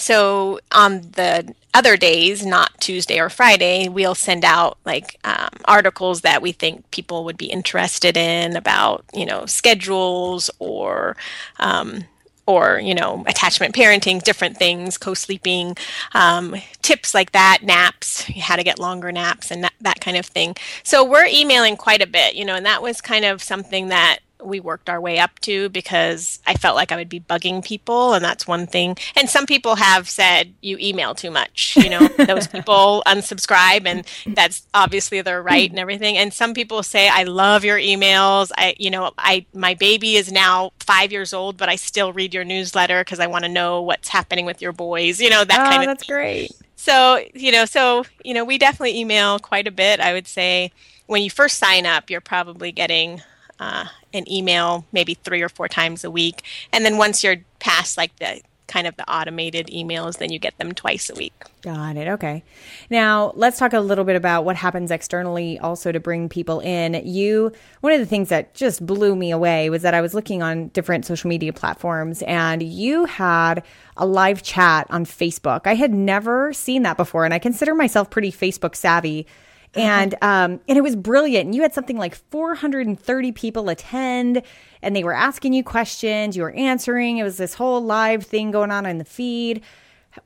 so 0.00 0.60
on 0.72 1.02
the 1.12 1.54
other 1.74 1.96
days, 1.96 2.44
not 2.44 2.80
Tuesday 2.80 3.20
or 3.20 3.28
Friday, 3.28 3.88
we'll 3.88 4.14
send 4.14 4.44
out 4.44 4.78
like 4.84 5.18
um, 5.24 5.50
articles 5.66 6.22
that 6.22 6.42
we 6.42 6.52
think 6.52 6.90
people 6.90 7.24
would 7.24 7.36
be 7.36 7.46
interested 7.46 8.16
in 8.16 8.56
about, 8.56 9.04
you 9.14 9.26
know, 9.26 9.46
schedules 9.46 10.50
or, 10.58 11.16
um, 11.58 12.04
or 12.46 12.80
you 12.80 12.94
know, 12.94 13.22
attachment 13.26 13.74
parenting, 13.74 14.22
different 14.22 14.56
things, 14.56 14.98
co-sleeping, 14.98 15.76
um, 16.14 16.56
tips 16.82 17.14
like 17.14 17.32
that, 17.32 17.58
naps, 17.62 18.22
how 18.40 18.56
to 18.56 18.64
get 18.64 18.78
longer 18.78 19.12
naps, 19.12 19.50
and 19.50 19.62
that, 19.62 19.74
that 19.80 20.00
kind 20.00 20.16
of 20.16 20.26
thing. 20.26 20.56
So 20.82 21.04
we're 21.04 21.26
emailing 21.26 21.76
quite 21.76 22.02
a 22.02 22.06
bit, 22.06 22.34
you 22.34 22.44
know, 22.44 22.56
and 22.56 22.66
that 22.66 22.82
was 22.82 23.00
kind 23.00 23.24
of 23.24 23.42
something 23.42 23.88
that 23.88 24.20
we 24.42 24.60
worked 24.60 24.88
our 24.88 25.00
way 25.00 25.18
up 25.18 25.38
to 25.40 25.68
because 25.70 26.38
I 26.46 26.54
felt 26.54 26.76
like 26.76 26.92
I 26.92 26.96
would 26.96 27.08
be 27.08 27.20
bugging 27.20 27.64
people, 27.64 28.14
and 28.14 28.24
that's 28.24 28.46
one 28.46 28.66
thing. 28.66 28.96
And 29.16 29.28
some 29.28 29.46
people 29.46 29.76
have 29.76 30.08
said 30.08 30.54
you 30.60 30.76
email 30.80 31.14
too 31.14 31.30
much. 31.30 31.76
You 31.76 31.90
know, 31.90 32.08
those 32.26 32.46
people 32.46 33.02
unsubscribe, 33.06 33.86
and 33.86 34.06
that's 34.34 34.66
obviously 34.74 35.20
their 35.20 35.42
right 35.42 35.70
and 35.70 35.78
everything. 35.78 36.16
And 36.16 36.32
some 36.32 36.54
people 36.54 36.82
say 36.82 37.08
I 37.08 37.24
love 37.24 37.64
your 37.64 37.78
emails. 37.78 38.50
I, 38.56 38.74
you 38.78 38.90
know, 38.90 39.12
I 39.18 39.46
my 39.54 39.74
baby 39.74 40.16
is 40.16 40.30
now 40.32 40.72
five 40.80 41.12
years 41.12 41.32
old, 41.32 41.56
but 41.56 41.68
I 41.68 41.76
still 41.76 42.12
read 42.12 42.34
your 42.34 42.44
newsletter 42.44 43.02
because 43.02 43.20
I 43.20 43.26
want 43.26 43.44
to 43.44 43.50
know 43.50 43.82
what's 43.82 44.08
happening 44.08 44.46
with 44.46 44.60
your 44.62 44.72
boys. 44.72 45.20
You 45.20 45.30
know, 45.30 45.44
that 45.44 45.60
oh, 45.60 45.70
kind 45.70 45.82
of. 45.82 45.86
That's 45.86 46.06
thing. 46.06 46.14
great. 46.14 46.52
So 46.76 47.22
you 47.34 47.52
know, 47.52 47.64
so 47.64 48.04
you 48.24 48.34
know, 48.34 48.44
we 48.44 48.58
definitely 48.58 48.98
email 48.98 49.38
quite 49.38 49.66
a 49.66 49.70
bit. 49.70 50.00
I 50.00 50.12
would 50.12 50.26
say 50.26 50.72
when 51.06 51.22
you 51.22 51.30
first 51.30 51.58
sign 51.58 51.86
up, 51.86 52.08
you're 52.08 52.20
probably 52.20 52.72
getting 52.72 53.22
uh, 53.60 53.84
an 54.12 54.30
email 54.30 54.84
maybe 54.90 55.14
three 55.14 55.42
or 55.42 55.48
four 55.48 55.68
times 55.68 56.02
a 56.02 56.10
week. 56.10 56.42
And 56.72 56.84
then 56.84 56.96
once 56.96 57.22
you're 57.22 57.36
past 57.60 57.96
like 57.96 58.16
the 58.16 58.40
kind 58.70 58.86
of 58.86 58.96
the 58.96 59.12
automated 59.12 59.66
emails, 59.66 60.18
then 60.18 60.30
you 60.30 60.38
get 60.38 60.56
them 60.58 60.72
twice 60.72 61.10
a 61.10 61.14
week. 61.14 61.34
Got 61.60 61.96
it. 61.96 62.06
Okay. 62.06 62.44
Now 62.88 63.32
let's 63.34 63.58
talk 63.58 63.72
a 63.72 63.80
little 63.80 64.04
bit 64.04 64.14
about 64.14 64.44
what 64.44 64.54
happens 64.54 64.92
externally 64.92 65.58
also 65.58 65.90
to 65.90 65.98
bring 65.98 66.28
people 66.28 66.60
in. 66.60 66.94
You, 67.04 67.52
one 67.80 67.92
of 67.92 67.98
the 67.98 68.06
things 68.06 68.28
that 68.28 68.54
just 68.54 68.86
blew 68.86 69.16
me 69.16 69.32
away 69.32 69.70
was 69.70 69.82
that 69.82 69.92
I 69.92 70.00
was 70.00 70.14
looking 70.14 70.40
on 70.40 70.68
different 70.68 71.04
social 71.04 71.28
media 71.28 71.52
platforms 71.52 72.22
and 72.22 72.62
you 72.62 73.06
had 73.06 73.64
a 73.96 74.06
live 74.06 74.42
chat 74.44 74.86
on 74.88 75.04
Facebook. 75.04 75.62
I 75.66 75.74
had 75.74 75.92
never 75.92 76.52
seen 76.52 76.82
that 76.84 76.96
before 76.96 77.24
and 77.24 77.34
I 77.34 77.40
consider 77.40 77.74
myself 77.74 78.08
pretty 78.08 78.30
Facebook 78.30 78.76
savvy. 78.76 79.26
And 79.74 80.14
um, 80.20 80.60
and 80.68 80.76
it 80.76 80.82
was 80.82 80.96
brilliant. 80.96 81.46
And 81.46 81.54
you 81.54 81.62
had 81.62 81.72
something 81.72 81.96
like 81.96 82.14
430 82.14 83.32
people 83.32 83.68
attend, 83.68 84.42
and 84.82 84.96
they 84.96 85.04
were 85.04 85.14
asking 85.14 85.52
you 85.52 85.62
questions. 85.62 86.36
You 86.36 86.42
were 86.42 86.52
answering. 86.52 87.18
It 87.18 87.22
was 87.22 87.36
this 87.36 87.54
whole 87.54 87.80
live 87.80 88.24
thing 88.26 88.50
going 88.50 88.72
on 88.72 88.84
in 88.86 88.98
the 88.98 89.04
feed. 89.04 89.62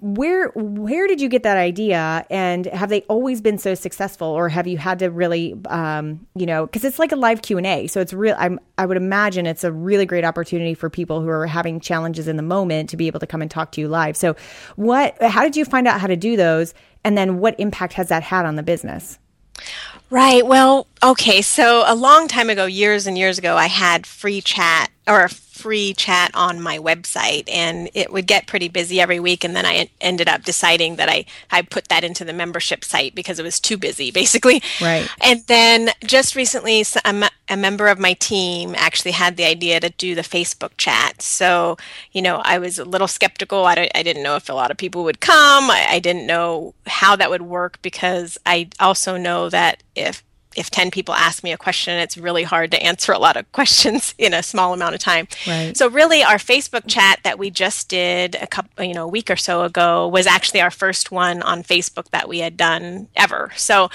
Where 0.01 0.49
where 0.55 1.07
did 1.07 1.21
you 1.21 1.29
get 1.29 1.43
that 1.43 1.59
idea? 1.59 2.25
And 2.31 2.65
have 2.65 2.89
they 2.89 3.03
always 3.03 3.43
been 3.43 3.59
so 3.59 3.75
successful, 3.75 4.29
or 4.29 4.49
have 4.49 4.67
you 4.67 4.79
had 4.79 5.01
to 5.01 5.11
really, 5.11 5.55
um, 5.67 6.27
you 6.35 6.47
know, 6.47 6.65
because 6.65 6.83
it's 6.83 6.99
like 6.99 7.13
a 7.13 7.17
live 7.17 7.43
Q 7.43 7.59
and 7.59 7.67
A, 7.67 7.87
so 7.89 8.01
it's 8.01 8.15
real. 8.15 8.35
I'm 8.39 8.59
I 8.79 8.87
would 8.87 8.97
imagine 8.97 9.45
it's 9.45 9.63
a 9.63 9.71
really 9.71 10.07
great 10.07 10.25
opportunity 10.25 10.73
for 10.73 10.89
people 10.89 11.21
who 11.21 11.29
are 11.29 11.47
having 11.47 11.81
challenges 11.81 12.29
in 12.29 12.39
the 12.39 12.43
moment 12.43 12.89
to 12.91 12.97
be 12.97 13.09
able 13.09 13.21
to 13.21 13.27
come 13.27 13.43
and 13.43 13.51
talk 13.51 13.73
to 13.73 13.83
you 13.83 13.89
live. 13.89 14.17
So, 14.17 14.37
what? 14.77 15.23
How 15.23 15.43
did 15.43 15.55
you 15.55 15.67
find 15.67 15.87
out 15.87 16.01
how 16.01 16.07
to 16.07 16.17
do 16.17 16.35
those? 16.35 16.73
And 17.05 17.19
then, 17.19 17.41
what 17.41 17.61
impact 17.61 17.93
has 17.93 18.09
that 18.09 18.23
had 18.23 18.47
on 18.47 18.57
the 18.57 18.63
business? 18.63 19.19
Right. 20.11 20.47
Well, 20.47 20.87
okay. 21.03 21.43
So 21.43 21.83
a 21.87 21.95
long 21.95 22.29
time 22.29 22.51
ago, 22.51 22.67
years 22.67 23.07
and 23.07 23.19
years 23.19 23.39
ago, 23.39 23.57
I 23.57 23.67
had 23.67 24.07
free 24.07 24.41
chat 24.41 24.91
or 25.09 25.29
free 25.55 25.95
chat 25.95 26.33
on 26.35 26.61
my 26.61 26.79
website 26.79 27.49
and 27.49 27.89
it 27.95 28.13
would 28.13 28.27
get 28.27 28.49
pretty 28.49 28.67
busy 28.67 29.01
every 29.01 29.21
week 29.21 29.45
and 29.45 29.55
then 29.55 29.65
i 29.65 29.89
ended 30.01 30.29
up 30.29 30.43
deciding 30.43 30.97
that 30.97 31.09
i 31.09 31.25
i 31.53 31.63
put 31.63 31.87
that 31.87 32.03
into 32.03 32.25
the 32.25 32.33
membership 32.33 32.85
site 32.85 33.15
because 33.15 33.39
it 33.39 33.45
was 33.45 33.61
too 33.61 33.79
busy 33.79 34.11
basically. 34.25 34.63
Right. 34.81 35.09
And 35.21 35.43
then 35.47 35.91
just 36.05 36.35
recently 36.35 36.85
a, 37.05 37.31
a 37.49 37.57
member 37.57 37.87
of 37.87 38.01
my 38.01 38.15
team 38.15 38.75
actually 38.77 39.13
had 39.13 39.37
the 39.37 39.45
idea 39.45 39.79
to 39.79 39.91
do 39.91 40.17
the 40.17 40.23
facebook 40.23 40.73
chat. 40.77 41.23
So 41.23 41.77
you 42.11 42.21
know 42.21 42.43
i 42.45 42.59
was 42.59 42.79
a 42.79 42.85
little 42.85 43.09
skeptical. 43.09 43.65
I, 43.65 43.89
I 43.95 44.03
didn't 44.03 44.25
know 44.25 44.35
if 44.35 44.49
a 44.49 44.55
lot 44.55 44.73
of 44.73 44.77
people 44.77 45.05
would 45.05 45.21
come. 45.21 45.71
I, 45.71 45.87
I 45.89 45.99
didn't 46.01 46.27
know 46.27 46.75
how 46.87 47.15
that 47.15 47.31
would 47.31 47.43
work 47.43 47.81
because 47.81 48.39
i 48.45 48.69
also 48.81 49.17
know 49.17 49.49
that 49.51 49.83
if 49.95 50.25
if 50.57 50.71
10 50.71 50.91
people 50.91 51.15
ask 51.15 51.43
me 51.43 51.53
a 51.53 51.57
question, 51.57 51.99
it's 51.99 52.17
really 52.17 52.43
hard 52.43 52.71
to 52.73 52.83
answer 52.83 53.13
a 53.13 53.19
lot 53.19 53.37
of 53.37 53.51
questions 53.53 54.15
in 54.19 54.35
a 54.35 54.43
small 54.43 54.73
amount 54.73 54.95
of 54.95 55.01
time. 55.01 55.29
Right. 55.47 55.77
So 55.77 55.89
really 55.89 56.23
our 56.23 56.37
Facebook 56.37 56.87
chat 56.87 57.21
that 57.25 57.39
we 57.39 57.51
just 57.51 57.89
did 57.89 58.37
a 58.37 58.47
couple, 58.47 58.85
you 58.85 58.95
know, 58.95 59.05
a 59.05 59.09
week 59.09 59.31
or 59.31 59.37
so 59.37 59.63
ago 59.63 60.09
was 60.09 60.27
actually 60.27 60.61
our 60.61 60.71
first 60.71 61.11
one 61.11 61.43
on 61.43 61.63
Facebook 61.63 62.09
that 62.11 62.29
we 62.29 62.39
had 62.41 62.57
done 62.57 63.09
ever. 63.17 63.53
So 63.57 63.91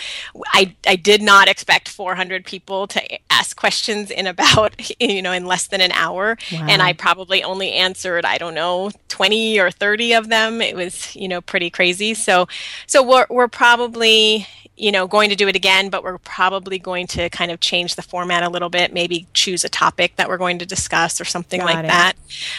I, 0.48 0.76
I 0.86 0.96
did 0.96 1.22
not 1.22 1.48
expect 1.48 1.90
400 1.90 2.46
people 2.46 2.88
to 2.88 3.20
ask 3.32 3.56
questions 3.56 4.12
in 4.12 4.28
about, 4.28 4.76
you 5.00 5.22
know, 5.22 5.32
in 5.32 5.46
less 5.46 5.68
than 5.68 5.82
an 5.82 5.92
hour. 5.92 6.38
Wow. 6.52 6.68
And 6.70 6.82
I 6.82 6.94
probably 6.94 7.44
only 7.44 7.74
answered, 7.74 8.26
I 8.26 8.38
don't 8.38 8.54
know, 8.54 8.92
20 9.10 9.60
or 9.60 9.72
30 9.72 10.14
of 10.14 10.30
them. 10.30 10.62
It 10.62 10.76
was, 10.76 11.16
you 11.16 11.28
know, 11.28 11.42
pretty 11.42 11.70
crazy. 11.70 12.14
So, 12.14 12.48
so 12.88 13.04
we're, 13.04 13.28
we're 13.30 13.48
probably, 13.48 14.48
you 14.80 14.92
know, 14.92 15.08
going 15.08 15.30
to 15.30 15.36
do 15.36 15.48
it 15.48 15.56
again, 15.56 15.90
but 15.90 16.04
we're 16.04 16.18
probably 16.20 16.80
going 16.80 17.06
to 17.08 17.30
kind 17.30 17.52
of 17.52 17.60
change 17.60 17.96
the 17.96 18.02
format 18.02 18.44
a 18.44 18.50
little 18.50 18.70
bit, 18.70 18.94
maybe 18.94 19.28
choose 19.34 19.64
a 19.66 19.70
topic 19.70 20.16
that 20.16 20.30
we're 20.30 20.38
going 20.38 20.58
to 20.60 20.66
discuss 20.66 21.20
or 21.20 21.26
something 21.26 21.60
Got 21.60 21.66
like 21.66 21.86
it. 21.86 21.88
that, 21.88 22.14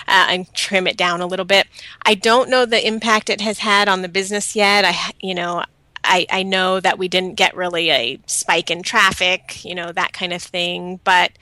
uh, 0.07 0.27
and 0.29 0.55
trim 0.55 0.87
it 0.87 0.97
down 0.97 1.21
a 1.21 1.27
little 1.27 1.47
bit. 1.47 1.67
I 2.03 2.15
don't 2.15 2.51
know 2.51 2.67
the 2.67 2.87
impact 2.87 3.31
it 3.31 3.41
has 3.41 3.61
had 3.61 3.89
on 3.89 4.03
the 4.03 4.09
business 4.09 4.55
yet. 4.55 4.85
I, 4.85 5.13
you 5.21 5.35
know, 5.35 5.65
I, 6.05 6.27
I 6.31 6.43
know 6.43 6.79
that 6.81 6.99
we 6.99 7.09
didn't 7.09 7.35
get 7.35 7.57
really 7.57 7.91
a 7.91 8.21
spike 8.27 8.71
in 8.71 8.83
traffic, 8.83 9.65
you 9.65 9.75
know, 9.75 9.91
that 9.93 10.13
kind 10.13 10.33
of 10.33 10.43
thing, 10.43 11.01
but 11.05 11.33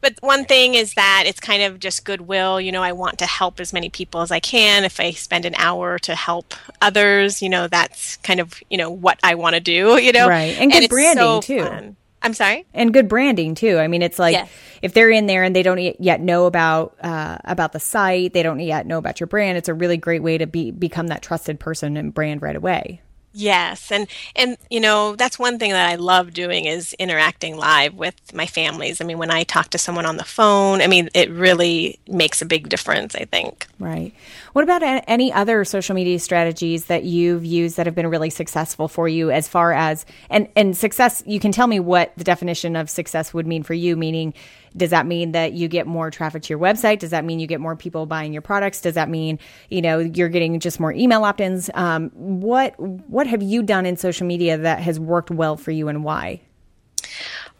but 0.00 0.14
one 0.20 0.44
thing 0.44 0.74
is 0.74 0.94
that 0.94 1.24
it's 1.26 1.40
kind 1.40 1.62
of 1.62 1.78
just 1.78 2.04
goodwill. 2.04 2.60
You 2.60 2.72
know, 2.72 2.82
I 2.82 2.92
want 2.92 3.18
to 3.18 3.26
help 3.26 3.60
as 3.60 3.72
many 3.72 3.90
people 3.90 4.20
as 4.20 4.30
I 4.30 4.40
can. 4.40 4.84
If 4.84 5.00
I 5.00 5.12
spend 5.12 5.44
an 5.44 5.54
hour 5.56 5.98
to 6.00 6.14
help 6.14 6.54
others, 6.80 7.42
you 7.42 7.48
know, 7.48 7.68
that's 7.68 8.16
kind 8.18 8.40
of 8.40 8.60
you 8.70 8.78
know 8.78 8.90
what 8.90 9.18
I 9.22 9.34
want 9.34 9.54
to 9.54 9.60
do. 9.60 9.98
You 10.10 10.12
know, 10.12 10.28
right? 10.28 10.56
And 10.58 10.72
good 10.72 10.88
branding 10.88 11.22
so 11.22 11.40
too. 11.40 11.62
Fun. 11.62 11.96
I'm 12.22 12.34
sorry. 12.34 12.66
And 12.74 12.92
good 12.92 13.08
branding 13.08 13.54
too. 13.54 13.78
I 13.78 13.86
mean, 13.86 14.02
it's 14.02 14.18
like 14.18 14.32
yes. 14.32 14.50
if 14.82 14.92
they're 14.92 15.10
in 15.10 15.26
there 15.26 15.42
and 15.42 15.54
they 15.54 15.62
don't 15.62 15.78
yet 15.78 16.20
know 16.20 16.46
about 16.46 16.96
uh, 17.02 17.38
about 17.44 17.72
the 17.72 17.80
site, 17.80 18.32
they 18.32 18.42
don't 18.42 18.60
yet 18.60 18.86
know 18.86 18.98
about 18.98 19.20
your 19.20 19.26
brand. 19.26 19.56
It's 19.58 19.68
a 19.68 19.74
really 19.74 19.96
great 19.96 20.22
way 20.22 20.38
to 20.38 20.46
be 20.46 20.70
become 20.70 21.08
that 21.08 21.22
trusted 21.22 21.60
person 21.60 21.96
and 21.96 22.12
brand 22.12 22.42
right 22.42 22.56
away. 22.56 23.02
Yes, 23.32 23.92
and 23.92 24.08
and 24.34 24.56
you 24.70 24.80
know 24.80 25.14
that's 25.14 25.38
one 25.38 25.58
thing 25.58 25.70
that 25.70 25.88
I 25.88 25.94
love 25.94 26.32
doing 26.32 26.64
is 26.64 26.94
interacting 26.94 27.56
live 27.56 27.94
with 27.94 28.14
my 28.34 28.46
families. 28.46 29.00
I 29.00 29.04
mean, 29.04 29.18
when 29.18 29.30
I 29.30 29.44
talk 29.44 29.70
to 29.70 29.78
someone 29.78 30.04
on 30.04 30.16
the 30.16 30.24
phone, 30.24 30.82
I 30.82 30.88
mean, 30.88 31.10
it 31.14 31.30
really 31.30 32.00
makes 32.08 32.42
a 32.42 32.44
big 32.44 32.68
difference. 32.68 33.14
I 33.14 33.26
think. 33.26 33.68
Right. 33.78 34.12
What 34.52 34.64
about 34.64 34.82
any 34.82 35.32
other 35.32 35.64
social 35.64 35.94
media 35.94 36.18
strategies 36.18 36.86
that 36.86 37.04
you've 37.04 37.44
used 37.44 37.76
that 37.76 37.86
have 37.86 37.94
been 37.94 38.08
really 38.08 38.30
successful 38.30 38.88
for 38.88 39.08
you? 39.08 39.30
As 39.30 39.46
far 39.46 39.72
as 39.72 40.04
and 40.28 40.48
and 40.56 40.76
success, 40.76 41.22
you 41.24 41.38
can 41.38 41.52
tell 41.52 41.68
me 41.68 41.78
what 41.78 42.12
the 42.16 42.24
definition 42.24 42.74
of 42.74 42.90
success 42.90 43.32
would 43.32 43.46
mean 43.46 43.62
for 43.62 43.74
you. 43.74 43.96
Meaning, 43.96 44.34
does 44.76 44.90
that 44.90 45.06
mean 45.06 45.32
that 45.32 45.52
you 45.52 45.68
get 45.68 45.86
more 45.86 46.10
traffic 46.10 46.42
to 46.42 46.48
your 46.50 46.58
website? 46.58 46.98
Does 46.98 47.10
that 47.10 47.24
mean 47.24 47.40
you 47.40 47.46
get 47.46 47.60
more 47.60 47.76
people 47.76 48.06
buying 48.06 48.32
your 48.32 48.42
products? 48.42 48.80
Does 48.80 48.94
that 48.94 49.08
mean 49.08 49.38
you 49.68 49.82
know 49.82 49.98
you're 49.98 50.28
getting 50.28 50.58
just 50.60 50.80
more 50.80 50.92
email 50.92 51.24
opt-ins? 51.24 51.70
Um, 51.74 52.10
what 52.14 52.78
what 52.78 53.26
have 53.26 53.42
you 53.42 53.62
done 53.62 53.86
in 53.86 53.96
social 53.96 54.26
media 54.26 54.56
that 54.58 54.80
has 54.80 55.00
worked 55.00 55.30
well 55.30 55.56
for 55.56 55.70
you, 55.70 55.88
and 55.88 56.04
why? 56.04 56.40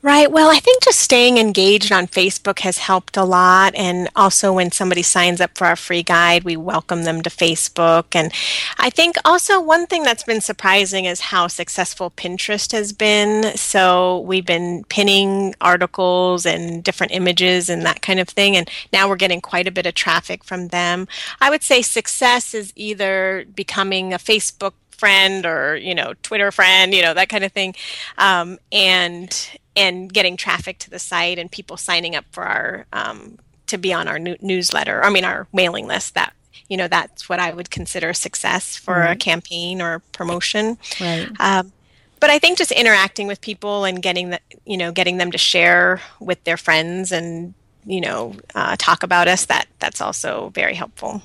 Right. 0.03 0.33
Well, 0.33 0.49
I 0.49 0.61
think 0.61 0.83
just 0.83 0.99
staying 0.99 1.37
engaged 1.37 1.93
on 1.93 2.07
Facebook 2.07 2.61
has 2.61 2.79
helped 2.79 3.19
a 3.19 3.25
lot. 3.25 3.75
And 3.75 4.09
also, 4.17 4.51
when 4.51 4.73
somebody 4.73 5.03
signs 5.03 5.43
up 5.43 5.59
for 5.59 5.67
our 5.67 5.77
free 5.77 6.03
guide, 6.03 6.43
we 6.43 6.57
welcome 6.57 7.05
them 7.05 7.21
to 7.21 7.29
Facebook. 7.29 8.07
And 8.15 8.33
I 8.79 8.89
think 8.89 9.17
also 9.27 9.61
one 9.61 9.87
thing 9.87 10.03
that's 10.03 10.23
been 10.23 10.41
surprising 10.41 11.05
is 11.05 11.21
how 11.21 11.49
successful 11.49 12.11
Pinterest 12.17 12.73
has 12.73 12.95
been. 12.95 13.55
So, 13.59 14.21
we've 14.21 14.47
been 14.47 14.85
pinning 14.85 15.55
articles 15.61 16.47
and 16.47 16.83
different 16.83 17.13
images 17.13 17.69
and 17.69 17.83
that 17.85 18.01
kind 18.01 18.21
of 18.21 18.29
thing. 18.31 18.57
And 18.57 18.71
now 18.95 19.07
we're 19.07 19.17
getting 19.17 19.43
quite 19.43 19.69
a 19.69 19.71
bit 19.71 19.85
of 19.85 19.93
traffic 19.93 20.45
from 20.45 20.69
them. 20.69 21.09
I 21.43 21.51
would 21.51 21.63
say 21.63 21.83
success 21.83 22.55
is 22.55 22.73
either 22.75 23.45
becoming 23.55 24.15
a 24.15 24.19
Facebook 24.19 24.73
friend 25.01 25.47
or 25.47 25.77
you 25.77 25.95
know 25.95 26.13
twitter 26.23 26.53
friend 26.53 26.93
you 26.93 27.01
know 27.01 27.15
that 27.15 27.31
kind 27.31 27.43
of 27.43 27.51
thing 27.53 27.75
um, 28.19 28.59
and 28.71 29.59
and 29.81 30.13
getting 30.13 30.37
traffic 30.37 30.79
to 30.79 30.91
the 30.91 30.99
site 30.99 31.39
and 31.39 31.51
people 31.51 31.77
signing 31.77 32.15
up 32.15 32.25
for 32.31 32.45
our 32.45 32.87
um, 32.93 33.39
to 33.67 33.79
be 33.79 33.93
on 33.93 34.09
our 34.09 34.19
new- 34.19 34.37
newsletter. 34.41 35.03
I 35.03 35.11
mean, 35.11 35.25
our 35.25 35.47
mailing 35.53 35.87
list. 35.87 36.15
That 36.15 36.35
you 36.69 36.77
know, 36.77 36.89
that's 36.89 37.29
what 37.29 37.41
I 37.41 37.53
would 37.53 37.71
consider 37.71 38.13
success 38.13 38.77
for 38.77 38.95
right. 38.95 39.13
a 39.13 39.17
campaign 39.17 39.83
or 39.83 40.01
promotion. 40.13 40.79
Right. 41.01 41.29
Um, 41.41 41.73
but 42.21 42.31
I 42.31 42.39
think 42.39 42.59
just 42.59 42.71
interacting 42.71 43.27
with 43.27 43.41
people 43.41 43.85
and 43.85 44.03
getting 44.03 44.31
the, 44.31 44.41
you 44.67 44.77
know, 44.77 44.93
getting 44.93 45.17
them 45.17 45.33
to 45.33 45.39
share 45.39 46.03
with 46.21 46.45
their 46.45 46.59
friends 46.59 47.13
and 47.13 47.55
you 47.85 48.01
know, 48.01 48.35
uh, 48.55 48.77
talk 48.79 49.03
about 49.03 49.29
us. 49.29 49.47
That 49.47 49.67
that's 49.79 50.01
also 50.01 50.51
very 50.55 50.75
helpful. 50.75 51.23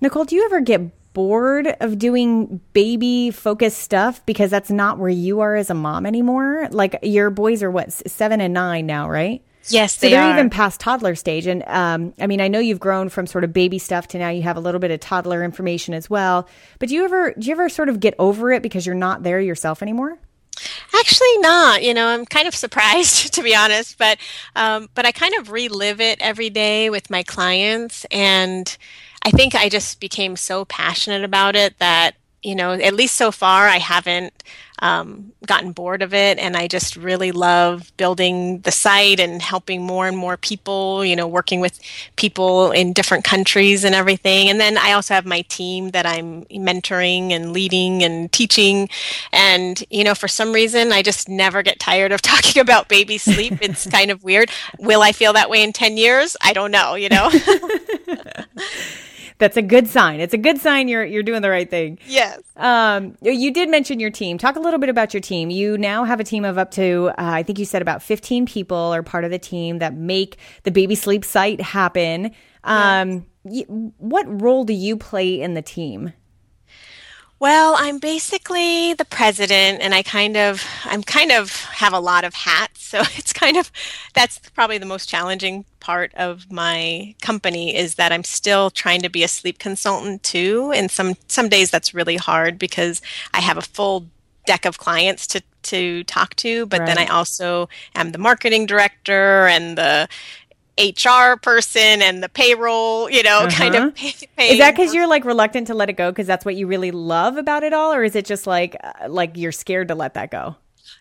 Nicole, 0.00 0.24
do 0.24 0.36
you 0.36 0.44
ever 0.44 0.60
get 0.60 0.82
bored 1.16 1.74
of 1.80 1.98
doing 1.98 2.60
baby 2.74 3.30
focused 3.30 3.78
stuff 3.78 4.24
because 4.26 4.50
that's 4.50 4.70
not 4.70 4.98
where 4.98 5.08
you 5.08 5.40
are 5.40 5.56
as 5.56 5.70
a 5.70 5.74
mom 5.74 6.04
anymore? 6.04 6.68
Like 6.70 6.98
your 7.02 7.30
boys 7.30 7.62
are 7.62 7.70
what 7.70 7.90
seven 7.90 8.42
and 8.42 8.52
nine 8.52 8.84
now, 8.84 9.08
right? 9.08 9.42
Yes, 9.68 9.96
so 9.96 10.06
they 10.06 10.14
are 10.14 10.22
are. 10.22 10.34
even 10.34 10.50
past 10.50 10.78
toddler 10.78 11.14
stage, 11.14 11.46
and 11.46 11.64
um, 11.66 12.12
I 12.20 12.26
mean, 12.26 12.42
I 12.42 12.48
know 12.48 12.58
you've 12.58 12.80
grown 12.80 13.08
from 13.08 13.26
sort 13.26 13.44
of 13.44 13.54
baby 13.54 13.78
stuff 13.78 14.08
to 14.08 14.18
now 14.18 14.28
you 14.28 14.42
have 14.42 14.58
a 14.58 14.60
little 14.60 14.78
bit 14.78 14.90
of 14.90 15.00
toddler 15.00 15.42
information 15.42 15.94
as 15.94 16.10
well. 16.10 16.46
But 16.78 16.90
do 16.90 16.94
you 16.94 17.04
ever 17.06 17.32
do 17.32 17.46
you 17.46 17.52
ever 17.52 17.70
sort 17.70 17.88
of 17.88 17.98
get 17.98 18.14
over 18.18 18.52
it 18.52 18.62
because 18.62 18.84
you're 18.84 18.94
not 18.94 19.22
there 19.22 19.40
yourself 19.40 19.80
anymore? 19.80 20.18
Actually, 20.94 21.38
not. 21.38 21.82
You 21.82 21.94
know, 21.94 22.08
I'm 22.08 22.26
kind 22.26 22.46
of 22.46 22.54
surprised 22.54 23.32
to 23.34 23.42
be 23.42 23.56
honest, 23.56 23.96
but 23.96 24.18
um, 24.54 24.90
but 24.94 25.06
I 25.06 25.12
kind 25.12 25.34
of 25.36 25.50
relive 25.50 26.02
it 26.02 26.20
every 26.20 26.50
day 26.50 26.90
with 26.90 27.08
my 27.08 27.22
clients, 27.22 28.04
and 28.10 28.76
I 29.26 29.30
think 29.30 29.56
I 29.56 29.68
just 29.68 29.98
became 29.98 30.36
so 30.36 30.64
passionate 30.66 31.24
about 31.24 31.56
it 31.56 31.76
that, 31.80 32.14
you 32.44 32.54
know, 32.54 32.74
at 32.74 32.94
least 32.94 33.16
so 33.16 33.32
far, 33.32 33.66
I 33.66 33.78
haven't 33.78 34.44
um, 34.78 35.32
gotten 35.44 35.72
bored 35.72 36.00
of 36.00 36.14
it. 36.14 36.38
And 36.38 36.56
I 36.56 36.68
just 36.68 36.94
really 36.94 37.32
love 37.32 37.90
building 37.96 38.60
the 38.60 38.70
site 38.70 39.18
and 39.18 39.42
helping 39.42 39.82
more 39.82 40.06
and 40.06 40.16
more 40.16 40.36
people, 40.36 41.04
you 41.04 41.16
know, 41.16 41.26
working 41.26 41.58
with 41.58 41.80
people 42.14 42.70
in 42.70 42.92
different 42.92 43.24
countries 43.24 43.82
and 43.82 43.96
everything. 43.96 44.48
And 44.48 44.60
then 44.60 44.78
I 44.78 44.92
also 44.92 45.12
have 45.14 45.26
my 45.26 45.40
team 45.42 45.90
that 45.90 46.06
I'm 46.06 46.44
mentoring 46.44 47.32
and 47.32 47.52
leading 47.52 48.04
and 48.04 48.30
teaching. 48.30 48.88
And, 49.32 49.82
you 49.90 50.04
know, 50.04 50.14
for 50.14 50.28
some 50.28 50.52
reason, 50.52 50.92
I 50.92 51.02
just 51.02 51.28
never 51.28 51.64
get 51.64 51.80
tired 51.80 52.12
of 52.12 52.22
talking 52.32 52.60
about 52.60 52.88
baby 52.88 53.18
sleep. 53.18 53.54
It's 53.60 53.86
kind 53.90 54.12
of 54.12 54.22
weird. 54.22 54.52
Will 54.78 55.02
I 55.02 55.10
feel 55.10 55.32
that 55.32 55.50
way 55.50 55.64
in 55.64 55.72
10 55.72 55.96
years? 55.96 56.36
I 56.40 56.52
don't 56.52 56.70
know, 56.70 56.94
you 56.94 57.08
know? 57.08 57.28
that's 59.38 59.56
a 59.56 59.62
good 59.62 59.88
sign. 59.88 60.20
It's 60.20 60.34
a 60.34 60.38
good 60.38 60.58
sign 60.58 60.88
you're 60.88 61.04
you're 61.04 61.22
doing 61.22 61.42
the 61.42 61.50
right 61.50 61.68
thing. 61.68 61.98
Yes. 62.06 62.42
Um, 62.56 63.16
you 63.20 63.52
did 63.52 63.68
mention 63.68 64.00
your 64.00 64.10
team. 64.10 64.38
Talk 64.38 64.56
a 64.56 64.60
little 64.60 64.78
bit 64.78 64.88
about 64.88 65.12
your 65.12 65.20
team. 65.20 65.50
You 65.50 65.76
now 65.76 66.04
have 66.04 66.20
a 66.20 66.24
team 66.24 66.44
of 66.44 66.58
up 66.58 66.70
to 66.72 67.10
uh, 67.10 67.12
I 67.18 67.42
think 67.42 67.58
you 67.58 67.64
said 67.64 67.82
about 67.82 68.02
15 68.02 68.46
people 68.46 68.76
are 68.76 69.02
part 69.02 69.24
of 69.24 69.30
the 69.30 69.38
team 69.38 69.78
that 69.78 69.94
make 69.94 70.38
the 70.62 70.70
baby 70.70 70.94
sleep 70.94 71.24
site 71.24 71.60
happen. 71.60 72.32
Um, 72.64 73.26
yes. 73.44 73.66
what 73.68 74.42
role 74.42 74.64
do 74.64 74.72
you 74.72 74.96
play 74.96 75.40
in 75.40 75.54
the 75.54 75.62
team? 75.62 76.12
Well, 77.38 77.74
I'm 77.76 77.98
basically 77.98 78.94
the 78.94 79.04
president 79.04 79.82
and 79.82 79.94
I 79.94 80.02
kind 80.02 80.36
of 80.38 80.64
I'm 80.84 81.02
kind 81.02 81.30
of 81.30 81.54
have 81.64 81.92
a 81.92 82.00
lot 82.00 82.24
of 82.24 82.32
hats. 82.32 82.84
So 82.86 83.00
it's 83.16 83.32
kind 83.32 83.56
of 83.56 83.70
that's 84.14 84.38
probably 84.50 84.78
the 84.78 84.86
most 84.86 85.08
challenging 85.08 85.64
part 85.80 86.14
of 86.14 86.50
my 86.50 87.14
company 87.20 87.76
is 87.76 87.96
that 87.96 88.10
I'm 88.10 88.24
still 88.24 88.70
trying 88.70 89.02
to 89.02 89.10
be 89.10 89.22
a 89.22 89.28
sleep 89.28 89.58
consultant 89.58 90.22
too. 90.22 90.72
And 90.74 90.90
some 90.90 91.14
some 91.28 91.48
days 91.48 91.70
that's 91.70 91.94
really 91.94 92.16
hard 92.16 92.58
because 92.58 93.02
I 93.34 93.40
have 93.40 93.58
a 93.58 93.62
full 93.62 94.06
deck 94.46 94.64
of 94.64 94.78
clients 94.78 95.26
to 95.28 95.42
to 95.64 96.04
talk 96.04 96.34
to, 96.36 96.64
but 96.66 96.80
right. 96.80 96.86
then 96.86 96.98
I 96.98 97.06
also 97.06 97.68
am 97.94 98.12
the 98.12 98.18
marketing 98.18 98.66
director 98.66 99.46
and 99.48 99.76
the 99.76 100.08
HR 100.78 101.36
person 101.36 102.02
and 102.02 102.22
the 102.22 102.28
payroll, 102.28 103.08
you 103.10 103.22
know, 103.22 103.40
uh-huh. 103.40 103.50
kind 103.50 103.74
of. 103.74 103.94
Pay, 103.94 104.50
is 104.50 104.58
that 104.58 104.76
because 104.76 104.94
you're 104.94 105.06
like 105.06 105.24
reluctant 105.24 105.66
to 105.68 105.74
let 105.74 105.88
it 105.88 105.94
go 105.94 106.10
because 106.10 106.26
that's 106.26 106.44
what 106.44 106.56
you 106.56 106.66
really 106.66 106.90
love 106.90 107.36
about 107.36 107.62
it 107.62 107.72
all, 107.72 107.92
or 107.92 108.04
is 108.04 108.14
it 108.14 108.26
just 108.26 108.46
like 108.46 108.76
uh, 108.82 109.08
like 109.08 109.36
you're 109.36 109.52
scared 109.52 109.88
to 109.88 109.94
let 109.94 110.14
that 110.14 110.30
go? 110.30 110.56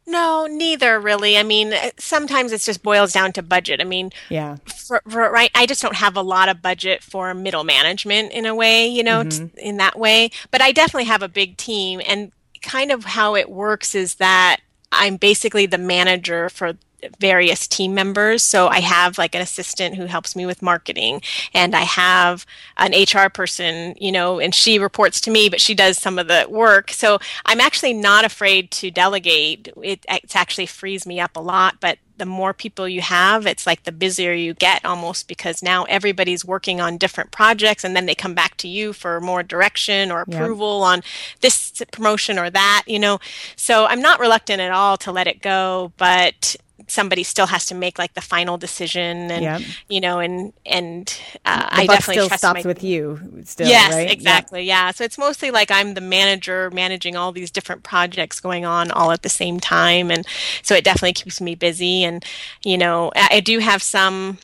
No, 0.08 0.48
neither 0.50 1.00
really. 1.00 1.38
I 1.38 1.44
mean, 1.44 1.74
uh, 1.74 1.90
sometimes 1.98 2.52
it 2.52 2.62
just 2.62 2.84
boils 2.84 3.12
down 3.12 3.34
to 3.34 3.42
budget. 3.42 3.82
I 3.82 3.86
mean, 3.86 4.12
yeah, 4.30 4.58
for, 4.88 5.02
for, 5.10 5.32
right. 5.32 5.52
I 5.56 5.66
just 5.66 5.82
don't 5.82 5.96
have 5.96 6.16
a 6.16 6.22
lot 6.22 6.48
of 6.48 6.62
budget 6.62 7.02
for 7.04 7.34
middle 7.34 7.64
management 7.64 8.32
in 8.32 8.46
a 8.46 8.54
way, 8.54 8.88
you 8.88 9.04
know, 9.04 9.24
mm-hmm. 9.24 9.48
t- 9.48 9.62
in 9.62 9.78
that 9.78 9.98
way. 9.98 10.30
But 10.52 10.62
I 10.62 10.72
definitely 10.72 11.06
have 11.06 11.24
a 11.24 11.28
big 11.28 11.58
team, 11.58 12.02
and 12.08 12.32
kind 12.62 12.92
of 12.92 13.04
how 13.04 13.36
it 13.36 13.50
works 13.50 13.96
is 13.96 14.16
that 14.16 14.58
I'm 14.92 15.18
basically 15.18 15.66
the 15.66 15.78
manager 15.78 16.50
for 16.50 16.74
various 17.20 17.68
team 17.68 17.94
members. 17.94 18.44
So 18.44 18.68
I 18.68 18.80
have 18.80 19.18
like 19.18 19.36
an 19.36 19.42
assistant 19.42 19.96
who 19.96 20.06
helps 20.06 20.36
me 20.36 20.46
with 20.46 20.62
marketing, 20.62 21.22
and 21.54 21.76
I 21.76 21.82
have 21.82 22.46
an 22.78 22.94
HR 22.94 23.30
person, 23.30 23.96
you 24.00 24.12
know, 24.12 24.40
and 24.40 24.54
she 24.54 24.80
reports 24.80 25.22
to 25.22 25.32
me, 25.32 25.50
but 25.50 25.62
she 25.62 25.74
does 25.74 25.98
some 25.98 26.20
of 26.20 26.28
the 26.28 26.46
work. 26.50 26.92
So 26.92 27.20
I'm 27.46 27.62
actually 27.62 27.94
not 27.94 28.26
afraid 28.26 28.72
to 28.72 28.92
delegate. 28.92 29.70
It, 29.82 30.06
it 30.10 30.36
actually 30.36 30.66
frees 30.66 31.06
me 31.06 31.20
up 31.20 31.36
a 31.36 31.42
lot, 31.42 31.80
but 31.80 31.98
the 32.18 32.26
more 32.26 32.54
people 32.54 32.88
you 32.88 33.02
have, 33.02 33.46
it's 33.46 33.68
like 33.68 33.84
the 33.84 33.92
busier 33.92 34.34
you 34.34 34.54
get 34.54 34.86
almost 34.86 35.28
because 35.28 35.62
now 35.62 35.84
everybody's 35.86 36.46
working 36.46 36.80
on 36.80 36.98
different 36.98 37.32
projects 37.32 37.84
and 37.84 37.96
then 37.96 38.06
they 38.06 38.16
come 38.16 38.34
back 38.34 38.56
to 38.58 38.68
you 38.68 38.94
for 38.94 39.20
more 39.20 39.44
direction 39.44 40.12
or 40.12 40.22
approval 40.22 40.80
yep. 40.80 40.88
on 40.88 41.04
this 41.42 41.84
promotion 41.92 42.40
or 42.40 42.50
that, 42.50 42.84
you 42.88 43.00
know. 43.00 43.20
So 43.56 43.86
I'm 43.86 44.02
not 44.02 44.20
reluctant 44.20 44.62
at 44.62 44.72
all 44.72 44.98
to 44.98 45.12
let 45.12 45.28
it 45.28 45.42
go, 45.42 45.92
but 45.98 46.56
somebody 46.88 47.24
still 47.24 47.48
has 47.48 47.66
to 47.66 47.76
make 47.76 47.98
like 47.98 48.14
the 48.14 48.22
final 48.22 48.58
decision 48.58 49.32
and 49.32 49.44
yep. 49.44 49.62
you 49.90 50.00
know 50.00 50.20
and 50.20 50.54
and 50.66 51.20
uh, 51.46 51.68
I 51.70 51.88
definitely 51.88 52.26
still 52.26 52.38
stops 52.38 52.64
my, 52.64 52.68
with 52.68 52.84
you 52.84 53.20
still 53.44 53.68
yes 53.68 53.94
right? 53.94 54.12
exactly 54.12 54.64
yeah. 54.64 54.86
yeah 54.86 54.92
so 54.92 55.04
it's 55.04 55.18
mostly 55.18 55.52
like 55.52 55.72
I'm 55.72 55.94
the 55.94 56.02
manager 56.02 56.70
managing 56.72 57.16
all 57.16 57.32
these 57.32 57.52
different 57.52 57.84
projects 57.84 58.40
going 58.40 58.66
on 58.66 58.92
all 58.92 59.12
at 59.12 59.24
the 59.24 59.30
same 59.30 59.60
time 59.60 60.12
and 60.12 60.26
so 60.62 60.76
it 60.76 60.84
definitely 60.84 61.14
keeps 61.14 61.42
me 61.42 61.56
busy 61.56 62.04
and 62.04 62.24
you 62.64 62.78
know 62.78 63.12
I, 63.16 63.38
I 63.38 63.40
do 63.40 63.60
have 63.60 63.82
some 63.82 64.38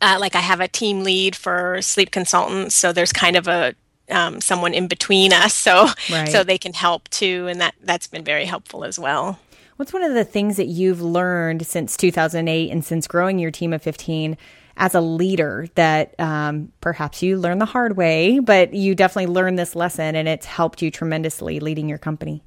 uh, 0.00 0.18
like 0.20 0.34
I 0.34 0.40
have 0.40 0.60
a 0.60 0.68
team 0.68 1.02
lead 1.02 1.34
for 1.34 1.82
sleep 1.82 2.10
consultants 2.10 2.74
so 2.74 2.92
there's 2.92 3.12
kind 3.12 3.36
of 3.36 3.48
a 3.48 3.74
um, 4.10 4.40
someone 4.40 4.74
in 4.74 4.86
between 4.86 5.32
us 5.32 5.54
so 5.54 5.88
right. 6.10 6.28
so 6.28 6.42
they 6.42 6.58
can 6.58 6.72
help 6.72 7.08
too 7.08 7.46
and 7.48 7.60
that 7.60 7.74
that's 7.82 8.06
been 8.06 8.24
very 8.24 8.46
helpful 8.46 8.84
as 8.84 8.98
well 8.98 9.38
What's 9.78 9.92
one 9.92 10.02
of 10.02 10.12
the 10.12 10.24
things 10.24 10.56
that 10.56 10.66
you've 10.66 11.00
learned 11.00 11.64
since 11.64 11.96
2008 11.96 12.72
and 12.72 12.84
since 12.84 13.06
growing 13.06 13.38
your 13.38 13.52
team 13.52 13.72
of 13.72 13.80
15 13.80 14.36
as 14.76 14.92
a 14.92 15.00
leader 15.00 15.68
that 15.76 16.18
um, 16.18 16.72
perhaps 16.80 17.22
you 17.22 17.38
learned 17.38 17.60
the 17.60 17.66
hard 17.66 17.96
way, 17.96 18.40
but 18.40 18.74
you 18.74 18.96
definitely 18.96 19.32
learned 19.32 19.56
this 19.56 19.76
lesson 19.76 20.16
and 20.16 20.26
it's 20.26 20.46
helped 20.46 20.82
you 20.82 20.90
tremendously 20.90 21.60
leading 21.60 21.88
your 21.88 21.96
company? 21.96 22.42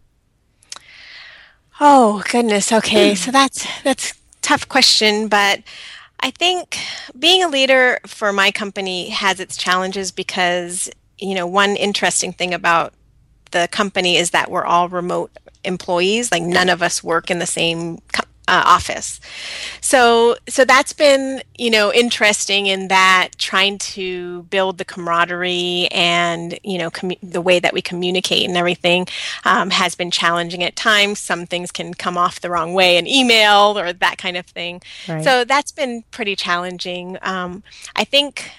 Oh 1.80 2.22
goodness. 2.30 2.70
Okay, 2.74 3.15
so 3.15 3.32
that's 3.32 3.65
that's 3.84 4.13
tough 4.41 4.67
question, 4.67 5.30
but 5.30 5.62
I 6.20 6.32
think 6.32 6.78
being 7.17 7.44
a 7.44 7.48
leader 7.48 8.02
for 8.08 8.34
my 8.34 8.52
company 8.52 9.08
has 9.08 9.39
its 9.39 9.56
challenges 9.56 10.12
because 10.12 10.89
you 11.17 11.34
know 11.34 11.48
one 11.48 11.78
interesting 11.78 12.34
thing 12.34 12.54
about 12.54 12.94
the 13.52 13.68
company 13.72 14.18
is 14.18 14.32
that 14.32 14.50
we're 14.50 14.66
all 14.66 14.90
remote 14.90 15.32
employees. 15.64 16.32
Like 16.32 16.44
none 16.44 16.70
of 16.70 16.82
us 16.82 17.04
work 17.04 17.30
in 17.30 17.40
the 17.40 17.46
same 17.46 18.00
co- 18.14 18.24
uh, 18.48 18.64
office. 18.66 19.22
So 19.80 20.36
so 20.50 20.66
that's 20.66 20.94
been 20.94 21.42
you 21.58 21.70
know 21.70 21.94
interesting 21.94 22.68
in 22.68 22.90
that 22.90 23.30
trying 23.38 23.78
to 23.78 24.44
build 24.44 24.78
the 24.78 24.86
camaraderie 24.86 25.88
and 25.92 26.60
you 26.64 26.78
know 26.78 26.90
commu- 26.90 27.20
the 27.24 27.42
way 27.42 27.60
that 27.60 27.74
we 27.74 27.82
communicate 27.82 28.46
and 28.46 28.58
everything 28.58 29.08
um, 29.46 29.70
has 29.70 29.96
been 29.96 30.12
challenging 30.12 30.64
at 30.64 30.76
times. 30.76 31.20
Some 31.20 31.46
things 31.46 31.72
can 31.72 31.94
come 31.94 32.18
off 32.18 32.42
the 32.42 32.50
wrong 32.50 32.74
way 32.74 32.98
in 32.98 33.08
email 33.08 33.78
or 33.80 33.94
that 33.94 34.18
kind 34.18 34.36
of 34.36 34.46
thing. 34.48 34.82
Right. 35.08 35.24
So 35.24 35.46
that's 35.46 35.72
been 35.72 36.04
pretty 36.12 36.36
challenging. 36.36 37.18
Um, 37.22 37.64
I 37.96 38.04
think 38.04 38.52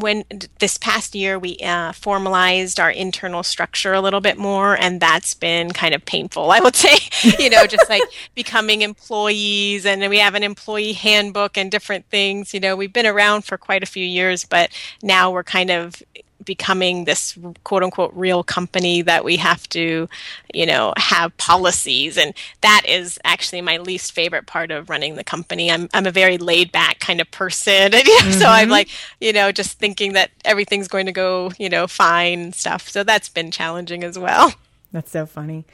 when 0.00 0.24
this 0.58 0.76
past 0.78 1.14
year 1.14 1.38
we 1.38 1.56
uh, 1.58 1.92
formalized 1.92 2.80
our 2.80 2.90
internal 2.90 3.42
structure 3.42 3.92
a 3.92 4.00
little 4.00 4.20
bit 4.20 4.36
more 4.38 4.76
and 4.76 5.00
that's 5.00 5.34
been 5.34 5.70
kind 5.70 5.94
of 5.94 6.04
painful 6.04 6.50
i 6.50 6.60
would 6.60 6.76
say. 6.80 6.96
You 7.38 7.50
know 7.50 7.66
just 7.66 7.88
like 7.88 8.02
becoming 8.34 8.82
employees 8.82 9.86
and 9.86 10.08
we 10.08 10.18
have 10.18 10.34
an 10.34 10.42
employee 10.42 10.92
handbook 10.92 11.56
and 11.56 11.70
different 11.70 12.06
things. 12.06 12.54
You 12.54 12.60
know 12.60 12.76
we've 12.76 12.92
been 12.92 13.06
around 13.06 13.42
for 13.42 13.56
quite 13.58 13.82
a 13.82 13.86
few 13.86 14.04
years 14.04 14.44
but 14.44 14.70
now 15.02 15.30
we're 15.30 15.44
kind 15.44 15.70
of 15.70 16.02
becoming 16.44 17.04
this 17.04 17.36
quote 17.64 17.82
unquote 17.82 18.12
real 18.14 18.42
company 18.42 19.02
that 19.02 19.24
we 19.24 19.36
have 19.36 19.68
to, 19.70 20.08
you 20.54 20.66
know, 20.66 20.92
have 20.96 21.36
policies. 21.36 22.16
And 22.16 22.34
that 22.60 22.82
is 22.86 23.18
actually 23.24 23.60
my 23.60 23.78
least 23.78 24.12
favorite 24.12 24.46
part 24.46 24.70
of 24.70 24.90
running 24.90 25.16
the 25.16 25.24
company. 25.24 25.70
I'm, 25.70 25.88
I'm 25.94 26.06
a 26.06 26.10
very 26.10 26.38
laid 26.38 26.72
back 26.72 27.00
kind 27.00 27.20
of 27.20 27.30
person. 27.30 27.92
And, 28.00 28.06
mm-hmm. 28.06 28.40
so 28.40 28.46
I'm 28.46 28.64
mm-hmm. 28.64 28.72
like, 28.72 28.88
you 29.20 29.32
know, 29.32 29.52
just 29.52 29.78
thinking 29.78 30.14
that 30.14 30.30
everything's 30.44 30.88
going 30.88 31.06
to 31.06 31.12
go, 31.12 31.52
you 31.58 31.68
know, 31.68 31.86
fine 31.86 32.40
and 32.40 32.54
stuff. 32.54 32.88
So 32.88 33.04
that's 33.04 33.28
been 33.28 33.50
challenging 33.50 34.04
as 34.04 34.18
well. 34.18 34.52
That's 34.92 35.10
so 35.10 35.26
funny. 35.26 35.64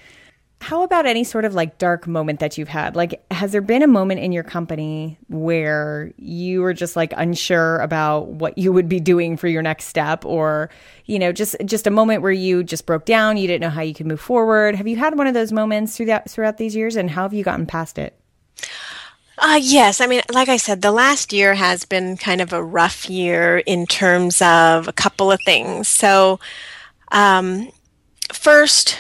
How 0.63 0.83
about 0.83 1.07
any 1.07 1.23
sort 1.23 1.45
of 1.45 1.55
like 1.55 1.79
dark 1.79 2.07
moment 2.07 2.41
that 2.41 2.57
you've 2.57 2.69
had? 2.69 2.97
Like, 2.97 3.23
has 3.31 3.53
there 3.53 3.61
been 3.61 3.83
a 3.83 3.87
moment 3.87 4.21
in 4.21 4.33
your 4.33 4.43
company 4.43 5.19
where 5.29 6.13
you 6.17 6.63
were 6.63 6.73
just 6.73 6.97
like 6.97 7.13
unsure 7.17 7.79
about 7.81 8.29
what 8.29 8.57
you 8.57 8.73
would 8.73 8.89
be 8.89 8.99
doing 8.99 9.37
for 9.37 9.49
your 9.49 9.63
next 9.63 9.85
step, 9.85 10.25
or 10.25 10.71
you 11.05 11.19
know, 11.19 11.31
just 11.31 11.57
just 11.67 11.87
a 11.87 11.91
moment 11.91 12.23
where 12.23 12.33
you 12.33 12.65
just 12.65 12.87
broke 12.87 13.05
down, 13.05 13.37
you 13.37 13.47
didn't 13.47 13.61
know 13.61 13.71
how 13.71 13.83
you 13.83 13.95
could 13.95 14.07
move 14.07 14.21
forward? 14.21 14.75
Have 14.75 14.87
you 14.89 14.97
had 14.97 15.17
one 15.17 15.27
of 15.27 15.35
those 15.35 15.53
moments 15.53 15.97
through 15.97 16.07
that 16.07 16.31
throughout 16.31 16.57
these 16.57 16.75
years, 16.75 16.97
and 16.97 17.11
how 17.11 17.23
have 17.23 17.35
you 17.35 17.45
gotten 17.45 17.67
past 17.67 17.99
it? 17.99 18.19
Uh, 19.39 19.61
yes. 19.63 20.01
I 20.01 20.07
mean, 20.07 20.23
like 20.33 20.49
I 20.49 20.57
said, 20.57 20.81
the 20.81 20.91
last 20.91 21.33
year 21.33 21.55
has 21.55 21.85
been 21.85 22.17
kind 22.17 22.41
of 22.41 22.53
a 22.53 22.63
rough 22.63 23.11
year 23.11 23.59
in 23.59 23.87
terms 23.87 24.41
of 24.41 24.89
a 24.89 24.93
couple 24.93 25.31
of 25.31 25.39
things. 25.45 25.89
So, 25.89 26.41
um, 27.13 27.71
first, 28.33 28.97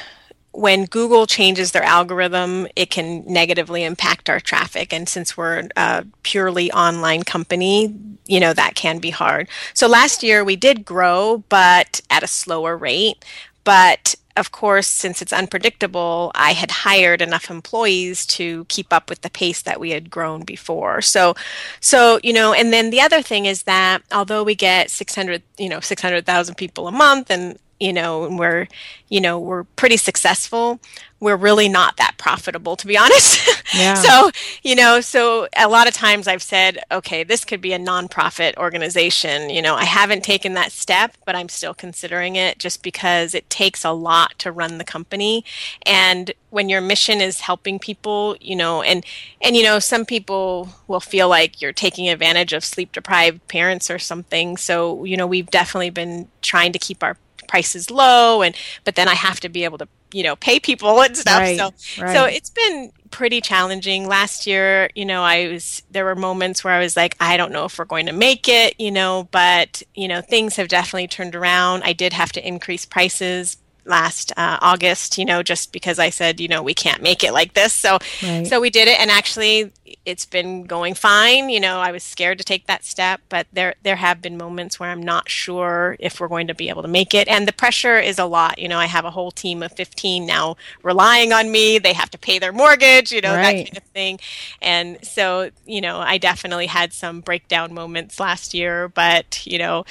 when 0.57 0.87
Google 0.87 1.27
changes 1.27 1.73
their 1.73 1.83
algorithm, 1.83 2.67
it 2.77 2.91
can 2.91 3.23
negatively 3.27 3.85
impact 3.85 4.31
our 4.31 4.41
traffic. 4.41 4.93
And 4.93 5.09
since 5.09 5.37
we're 5.37 5.69
a 5.77 6.07
purely 6.23 6.73
online 6.73 7.25
company, 7.25 7.95
you 8.27 8.41
know, 8.41 8.55
that 8.55 8.75
can 8.75 8.99
be 8.99 9.11
hard. 9.11 9.49
So 9.75 9.87
last 9.87 10.23
year 10.23 10.43
we 10.43 10.57
did 10.57 10.85
grow, 10.85 11.45
but 11.51 12.01
at 12.09 12.23
a 12.23 12.27
slower 12.27 12.77
rate. 12.77 13.23
But 13.65 14.15
of 14.37 14.53
course, 14.53 14.87
since 14.87 15.23
it's 15.23 15.33
unpredictable, 15.33 16.31
I 16.35 16.53
had 16.53 16.71
hired 16.71 17.23
enough 17.23 17.51
employees 17.51 18.27
to 18.27 18.65
keep 18.67 18.93
up 18.93 19.09
with 19.11 19.23
the 19.23 19.31
pace 19.31 19.63
that 19.63 19.81
we 19.81 19.91
had 19.91 20.11
grown 20.11 20.43
before. 20.43 21.01
So, 21.03 21.35
so 21.81 22.19
you 22.23 22.33
know, 22.33 22.53
and 22.53 22.73
then 22.73 22.91
the 22.91 23.01
other 23.01 23.23
thing 23.23 23.47
is 23.47 23.65
that 23.65 24.03
although 24.13 24.43
we 24.43 24.55
get 24.55 24.91
600, 24.91 25.43
you 25.59 25.69
know, 25.69 25.81
600,000 25.81 26.55
people 26.55 26.89
a 26.89 26.93
month 26.93 27.31
and 27.31 27.59
you 27.81 27.93
know, 27.93 28.25
and 28.25 28.39
we're, 28.39 28.69
you 29.09 29.21
know, 29.21 29.39
we're 29.39 29.65
pretty 29.65 29.97
successful, 29.97 30.81
we're 31.21 31.37
really 31.37 31.69
not 31.69 31.97
that 31.97 32.15
profitable, 32.19 32.77
to 32.77 32.87
be 32.87 32.97
honest. 32.99 33.41
Yeah. 33.75 33.95
so, 33.95 34.31
you 34.63 34.75
know, 34.75 35.01
so 35.01 35.49
a 35.57 35.69
lot 35.69 35.89
of 35.89 35.95
times 35.95 36.29
I've 36.29 36.43
said, 36.43 36.79
okay, 36.91 37.25
this 37.25 37.45
could 37.45 37.61
be 37.61 37.73
a 37.73 37.79
nonprofit 37.79 38.57
organization. 38.57 39.51
You 39.51 39.63
know, 39.63 39.75
I 39.75 39.85
haven't 39.85 40.25
taken 40.25 40.55
that 40.55 40.73
step, 40.73 41.17
but 41.25 41.35
I'm 41.35 41.49
still 41.49 41.75
considering 41.75 42.37
it 42.37 42.59
just 42.59 42.83
because 42.83 43.35
it 43.35 43.49
takes 43.51 43.85
a 43.85 43.93
lot 43.93 44.39
to 44.41 44.53
run 44.53 44.79
the 44.79 44.85
company. 44.85 45.45
And 45.85 46.33
when 46.51 46.69
your 46.69 46.81
mission 46.81 47.21
is 47.21 47.41
helping 47.41 47.79
people, 47.79 48.37
you 48.41 48.57
know, 48.57 48.83
and, 48.83 49.05
and, 49.41 49.57
you 49.57 49.63
know, 49.63 49.79
some 49.79 50.05
people 50.05 50.69
will 50.87 51.01
feel 51.01 51.29
like 51.29 51.61
you're 51.61 51.73
taking 51.73 52.09
advantage 52.09 52.53
of 52.53 52.65
sleep 52.65 52.93
deprived 52.93 53.47
parents 53.49 53.91
or 53.91 53.99
something. 53.99 54.57
So, 54.57 55.05
you 55.05 55.17
know, 55.17 55.27
we've 55.27 55.51
definitely 55.51 55.91
been 55.91 56.29
trying 56.41 56.73
to 56.73 56.79
keep 56.79 57.03
our 57.03 57.17
prices 57.47 57.91
low 57.91 58.43
and 58.43 58.55
but 58.85 58.95
then 58.95 59.09
I 59.09 59.15
have 59.15 59.41
to 59.41 59.49
be 59.49 59.65
able 59.65 59.79
to 59.79 59.89
you 60.13 60.23
know 60.23 60.37
pay 60.37 60.61
people 60.61 61.01
and 61.03 61.17
stuff. 61.17 61.41
Right, 61.41 61.59
so 61.59 62.03
right. 62.03 62.15
so 62.15 62.25
it's 62.25 62.51
been 62.51 62.93
pretty 63.11 63.41
challenging. 63.41 64.07
Last 64.09 64.47
year 64.47 64.91
you 64.95 65.05
know 65.05 65.23
I 65.23 65.49
was 65.49 65.83
there 65.91 66.05
were 66.05 66.17
moments 66.17 66.65
where 66.65 66.75
I 66.75 66.79
was 66.79 66.97
like 66.97 67.17
I 67.21 67.37
don't 67.37 67.53
know 67.53 67.65
if 67.65 67.79
we're 67.79 67.85
going 67.85 68.07
to 68.07 68.13
make 68.13 68.49
it 68.49 68.79
you 68.79 68.91
know 68.91 69.29
but 69.31 69.83
you 69.95 70.09
know 70.09 70.21
things 70.21 70.57
have 70.57 70.69
definitely 70.69 71.09
turned 71.09 71.35
around. 71.35 71.83
I 71.85 71.93
did 71.93 72.13
have 72.13 72.33
to 72.33 72.47
increase 72.47 72.85
prices 72.85 73.57
last 73.87 74.33
uh, 74.37 74.59
August, 74.61 75.19
you 75.19 75.25
know, 75.25 75.43
just 75.43 75.73
because 75.73 75.99
I 75.99 76.11
said, 76.11 76.41
you 76.41 76.49
know, 76.49 76.63
we 76.63 76.75
can't 76.75 77.03
make 77.03 77.25
it 77.25 77.33
like 77.33 77.55
this. 77.55 77.73
So, 77.73 77.99
right. 78.23 78.47
so 78.47 78.61
we 78.61 78.71
did 78.71 78.89
it, 78.89 78.99
and 79.01 79.11
actually, 79.11 79.73
it's 80.05 80.27
been 80.27 80.65
going 80.65 80.95
fine. 80.95 81.49
You 81.49 81.61
know, 81.61 81.79
I 81.79 81.93
was 81.93 82.03
scared 82.03 82.39
to 82.39 82.45
take 82.45 82.67
that 82.67 82.85
step, 82.85 83.21
but 83.29 83.47
there 83.53 83.75
there 83.83 83.97
have 83.97 84.21
been 84.21 84.37
moments 84.37 84.79
where 84.79 84.91
I'm 84.91 85.03
not 85.03 85.29
sure 85.29 85.97
if 85.99 86.21
we're 86.21 86.29
going 86.29 86.49
to 86.49 86.55
be 86.55 86.69
able 86.69 86.83
to 86.83 86.89
make 86.89 87.15
it, 87.15 87.29
and 87.29 87.47
the 87.47 87.53
pressure 87.53 87.99
is 87.99 88.19
a 88.19 88.25
lot. 88.25 88.59
You 88.59 88.69
know, 88.69 88.79
I 88.79 88.87
have 88.87 89.05
a 89.05 89.11
whole 89.11 89.31
team 89.31 89.63
of 89.63 89.73
15 89.73 90.27
now 90.27 90.57
relying 90.83 91.33
on 91.33 91.51
me. 91.51 91.79
They 91.79 91.93
have 91.93 92.11
to 92.11 92.19
pay 92.19 92.39
their 92.39 92.53
mortgage, 92.53 93.13
you 93.13 93.21
know, 93.21 93.35
right. 93.35 93.43
that 93.43 93.65
kind 93.65 93.77
of 93.77 93.85
thing, 93.85 94.21
and 94.61 94.99
so 95.05 95.51
you 95.65 95.81
know, 95.81 95.99
I 95.99 96.19
definitely 96.19 96.67
had 96.67 96.93
some 96.93 97.21
breakdown 97.21 97.75
moments 97.75 98.21
last 98.21 98.55
year, 98.55 98.89
but 98.89 99.47
you 99.47 99.59
know, 99.59 99.85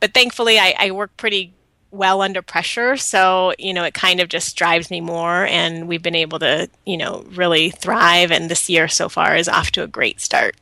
but 0.00 0.14
thankfully, 0.14 0.58
I, 0.58 0.74
I 0.78 0.90
work 0.90 1.16
pretty 1.16 1.52
well 1.90 2.22
under 2.22 2.42
pressure. 2.42 2.96
So, 2.96 3.52
you 3.58 3.74
know, 3.74 3.84
it 3.84 3.94
kind 3.94 4.20
of 4.20 4.28
just 4.28 4.56
drives 4.56 4.90
me 4.90 5.00
more. 5.00 5.46
And 5.46 5.88
we've 5.88 6.02
been 6.02 6.14
able 6.14 6.38
to, 6.40 6.68
you 6.86 6.96
know, 6.96 7.24
really 7.30 7.70
thrive. 7.70 8.30
And 8.30 8.50
this 8.50 8.68
year 8.68 8.88
so 8.88 9.08
far 9.08 9.36
is 9.36 9.48
off 9.48 9.70
to 9.72 9.82
a 9.82 9.86
great 9.86 10.20
start. 10.20 10.56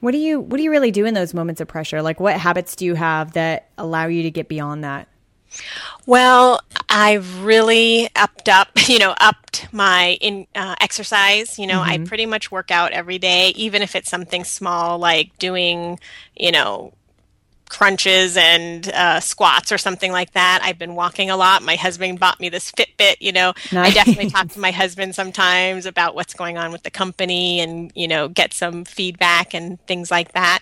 What 0.00 0.12
do 0.12 0.18
you 0.18 0.40
what 0.40 0.58
do 0.58 0.62
you 0.62 0.70
really 0.70 0.90
do 0.90 1.06
in 1.06 1.14
those 1.14 1.32
moments 1.32 1.60
of 1.60 1.68
pressure? 1.68 2.02
Like 2.02 2.20
what 2.20 2.38
habits 2.38 2.76
do 2.76 2.84
you 2.84 2.94
have 2.94 3.32
that 3.32 3.70
allow 3.78 4.06
you 4.06 4.22
to 4.24 4.30
get 4.30 4.48
beyond 4.48 4.84
that? 4.84 5.08
Well, 6.04 6.60
I've 6.88 7.42
really 7.42 8.08
upped 8.14 8.48
up, 8.48 8.68
you 8.88 8.98
know, 8.98 9.14
upped 9.20 9.72
my 9.72 10.18
in 10.20 10.46
uh, 10.54 10.74
exercise. 10.80 11.58
You 11.58 11.66
know, 11.66 11.80
mm-hmm. 11.80 12.02
I 12.02 12.06
pretty 12.06 12.26
much 12.26 12.50
work 12.50 12.70
out 12.70 12.92
every 12.92 13.18
day, 13.18 13.50
even 13.50 13.82
if 13.82 13.94
it's 13.94 14.10
something 14.10 14.44
small 14.44 14.98
like 14.98 15.36
doing, 15.38 15.98
you 16.36 16.52
know, 16.52 16.92
crunches 17.68 18.36
and 18.36 18.88
uh, 18.90 19.20
squats 19.20 19.72
or 19.72 19.78
something 19.78 20.12
like 20.12 20.32
that. 20.32 20.60
I've 20.62 20.78
been 20.78 20.94
walking 20.94 21.30
a 21.30 21.36
lot. 21.36 21.62
My 21.62 21.76
husband 21.76 22.20
bought 22.20 22.40
me 22.40 22.48
this 22.48 22.70
Fitbit. 22.72 23.16
You 23.20 23.32
know, 23.32 23.52
nice. 23.72 23.90
I 23.90 23.94
definitely 23.94 24.30
talk 24.30 24.48
to 24.48 24.60
my 24.60 24.70
husband 24.70 25.14
sometimes 25.14 25.86
about 25.86 26.14
what's 26.14 26.34
going 26.34 26.58
on 26.58 26.72
with 26.72 26.82
the 26.82 26.90
company 26.90 27.60
and 27.60 27.92
you 27.94 28.08
know 28.08 28.28
get 28.28 28.52
some 28.52 28.84
feedback 28.84 29.54
and 29.54 29.80
things 29.86 30.10
like 30.10 30.32
that. 30.32 30.60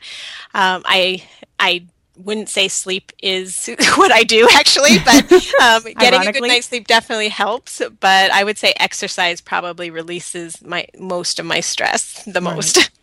Um, 0.54 0.82
I 0.84 1.22
I 1.58 1.86
wouldn't 2.16 2.48
say 2.48 2.68
sleep 2.68 3.12
is 3.22 3.68
what 3.96 4.12
I 4.12 4.22
do 4.22 4.48
actually, 4.52 4.98
but 5.04 5.32
um, 5.60 5.82
getting 5.98 6.26
a 6.26 6.32
good 6.32 6.42
night's 6.42 6.68
sleep 6.68 6.86
definitely 6.86 7.28
helps. 7.28 7.82
But 8.00 8.30
I 8.30 8.44
would 8.44 8.58
say 8.58 8.72
exercise 8.78 9.40
probably 9.40 9.90
releases 9.90 10.62
my 10.62 10.86
most 10.98 11.38
of 11.38 11.46
my 11.46 11.60
stress 11.60 12.22
the 12.24 12.40
right. 12.40 12.54
most. 12.54 12.90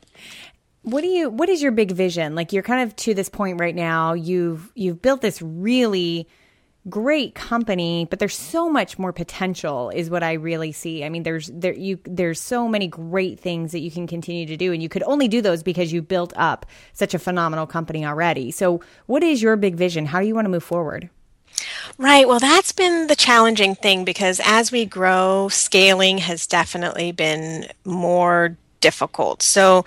what 0.83 1.01
do 1.01 1.07
you 1.07 1.29
what 1.29 1.49
is 1.49 1.61
your 1.61 1.71
big 1.71 1.91
vision? 1.91 2.35
Like 2.35 2.53
you're 2.53 2.63
kind 2.63 2.83
of 2.83 2.95
to 2.97 3.13
this 3.13 3.29
point 3.29 3.59
right 3.59 3.75
now 3.75 4.13
you've 4.13 4.71
you've 4.75 5.01
built 5.01 5.21
this 5.21 5.41
really 5.41 6.27
great 6.89 7.35
company 7.35 8.07
but 8.09 8.17
there's 8.17 8.35
so 8.35 8.67
much 8.67 8.97
more 8.97 9.13
potential 9.13 9.91
is 9.91 10.09
what 10.09 10.23
i 10.23 10.33
really 10.33 10.71
see. 10.71 11.03
I 11.03 11.09
mean 11.09 11.21
there's 11.21 11.51
there 11.53 11.73
you 11.73 11.99
there's 12.05 12.41
so 12.41 12.67
many 12.67 12.87
great 12.87 13.39
things 13.39 13.71
that 13.73 13.81
you 13.81 13.91
can 13.91 14.07
continue 14.07 14.47
to 14.47 14.57
do 14.57 14.73
and 14.73 14.81
you 14.81 14.89
could 14.89 15.03
only 15.03 15.27
do 15.27 15.41
those 15.41 15.61
because 15.61 15.93
you 15.93 16.01
built 16.01 16.33
up 16.35 16.65
such 16.93 17.13
a 17.13 17.19
phenomenal 17.19 17.67
company 17.67 18.03
already. 18.03 18.49
So 18.49 18.81
what 19.05 19.21
is 19.21 19.41
your 19.41 19.55
big 19.57 19.75
vision? 19.75 20.07
How 20.07 20.19
do 20.19 20.25
you 20.25 20.33
want 20.33 20.45
to 20.45 20.49
move 20.49 20.63
forward? 20.63 21.09
Right. 21.97 22.27
Well, 22.27 22.39
that's 22.39 22.71
been 22.71 23.07
the 23.07 23.15
challenging 23.15 23.75
thing 23.75 24.05
because 24.05 24.41
as 24.43 24.71
we 24.71 24.85
grow, 24.85 25.49
scaling 25.49 26.17
has 26.19 26.47
definitely 26.47 27.11
been 27.11 27.67
more 27.85 28.57
difficult. 28.79 29.41
So, 29.43 29.85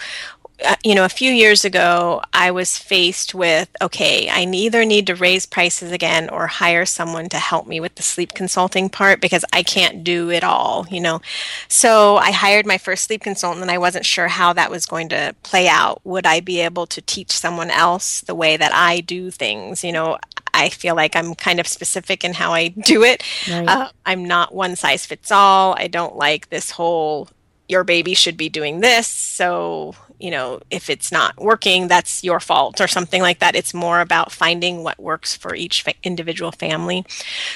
you 0.82 0.94
know, 0.94 1.04
a 1.04 1.08
few 1.08 1.30
years 1.32 1.64
ago, 1.64 2.22
I 2.32 2.50
was 2.50 2.78
faced 2.78 3.34
with 3.34 3.68
okay, 3.80 4.28
I 4.28 4.42
either 4.42 4.84
need 4.84 5.06
to 5.08 5.14
raise 5.14 5.46
prices 5.46 5.92
again 5.92 6.28
or 6.30 6.46
hire 6.46 6.86
someone 6.86 7.28
to 7.30 7.38
help 7.38 7.66
me 7.66 7.80
with 7.80 7.94
the 7.96 8.02
sleep 8.02 8.34
consulting 8.34 8.88
part 8.88 9.20
because 9.20 9.44
I 9.52 9.62
can't 9.62 10.04
do 10.04 10.30
it 10.30 10.44
all, 10.44 10.86
you 10.90 11.00
know. 11.00 11.20
So 11.68 12.16
I 12.16 12.30
hired 12.30 12.66
my 12.66 12.78
first 12.78 13.04
sleep 13.04 13.22
consultant 13.22 13.62
and 13.62 13.70
I 13.70 13.78
wasn't 13.78 14.06
sure 14.06 14.28
how 14.28 14.52
that 14.52 14.70
was 14.70 14.86
going 14.86 15.08
to 15.10 15.34
play 15.42 15.68
out. 15.68 16.00
Would 16.04 16.26
I 16.26 16.40
be 16.40 16.60
able 16.60 16.86
to 16.86 17.02
teach 17.02 17.32
someone 17.32 17.70
else 17.70 18.20
the 18.20 18.34
way 18.34 18.56
that 18.56 18.72
I 18.72 19.00
do 19.00 19.30
things? 19.30 19.84
You 19.84 19.92
know, 19.92 20.18
I 20.52 20.68
feel 20.68 20.94
like 20.94 21.16
I'm 21.16 21.34
kind 21.34 21.60
of 21.60 21.66
specific 21.66 22.24
in 22.24 22.34
how 22.34 22.52
I 22.52 22.68
do 22.68 23.02
it. 23.02 23.22
Right. 23.50 23.68
Uh, 23.68 23.90
I'm 24.06 24.24
not 24.24 24.54
one 24.54 24.76
size 24.76 25.04
fits 25.04 25.30
all. 25.30 25.74
I 25.78 25.88
don't 25.88 26.16
like 26.16 26.48
this 26.50 26.70
whole 26.70 27.28
your 27.68 27.84
baby 27.84 28.14
should 28.14 28.36
be 28.36 28.48
doing 28.48 28.80
this. 28.80 29.06
So 29.06 29.94
you 30.24 30.30
know, 30.30 30.58
if 30.70 30.88
it's 30.88 31.12
not 31.12 31.36
working, 31.36 31.86
that's 31.86 32.24
your 32.24 32.40
fault 32.40 32.80
or 32.80 32.88
something 32.88 33.20
like 33.20 33.40
that. 33.40 33.54
It's 33.54 33.74
more 33.74 34.00
about 34.00 34.32
finding 34.32 34.82
what 34.82 34.98
works 34.98 35.36
for 35.36 35.54
each 35.54 35.82
fa- 35.82 35.92
individual 36.02 36.50
family. 36.50 37.04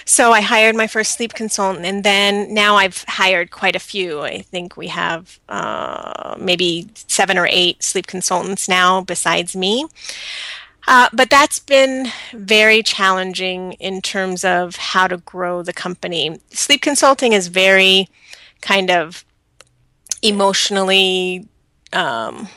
So 0.05 0.33
I 0.33 0.43
hired 0.43 0.77
my 0.77 0.87
first 0.87 1.13
sleep 1.13 1.33
consultant, 1.33 1.87
and 1.87 2.05
then 2.05 2.53
now 2.53 2.77
I've 2.77 3.07
hired 3.09 3.51
quite 3.51 3.75
a 3.75 3.79
few. 3.79 4.21
I 4.21 4.41
think 4.41 4.77
we 4.77 4.89
have 4.89 5.41
uh, 5.49 6.37
maybe 6.39 6.91
seven 6.95 7.39
or 7.39 7.49
eight 7.51 7.83
sleep 7.83 8.07
consultants 8.07 8.69
now 8.69 9.01
besides 9.01 9.57
me. 9.57 9.87
Uh, 10.87 11.09
but 11.15 11.31
that's 11.31 11.59
been 11.59 12.09
very 12.35 12.83
challenging 12.83 13.73
in 13.75 14.03
terms 14.03 14.45
of 14.45 14.77
how 14.77 15.09
to 15.09 15.17
grow 15.17 15.63
the 15.63 15.73
company. 15.73 16.39
Sleep 16.51 16.83
consulting 16.83 17.33
is 17.33 17.49
very 17.49 18.11
kind 18.61 18.91
of 18.91 19.25
emotionally 20.21 21.49
um, 21.93 22.49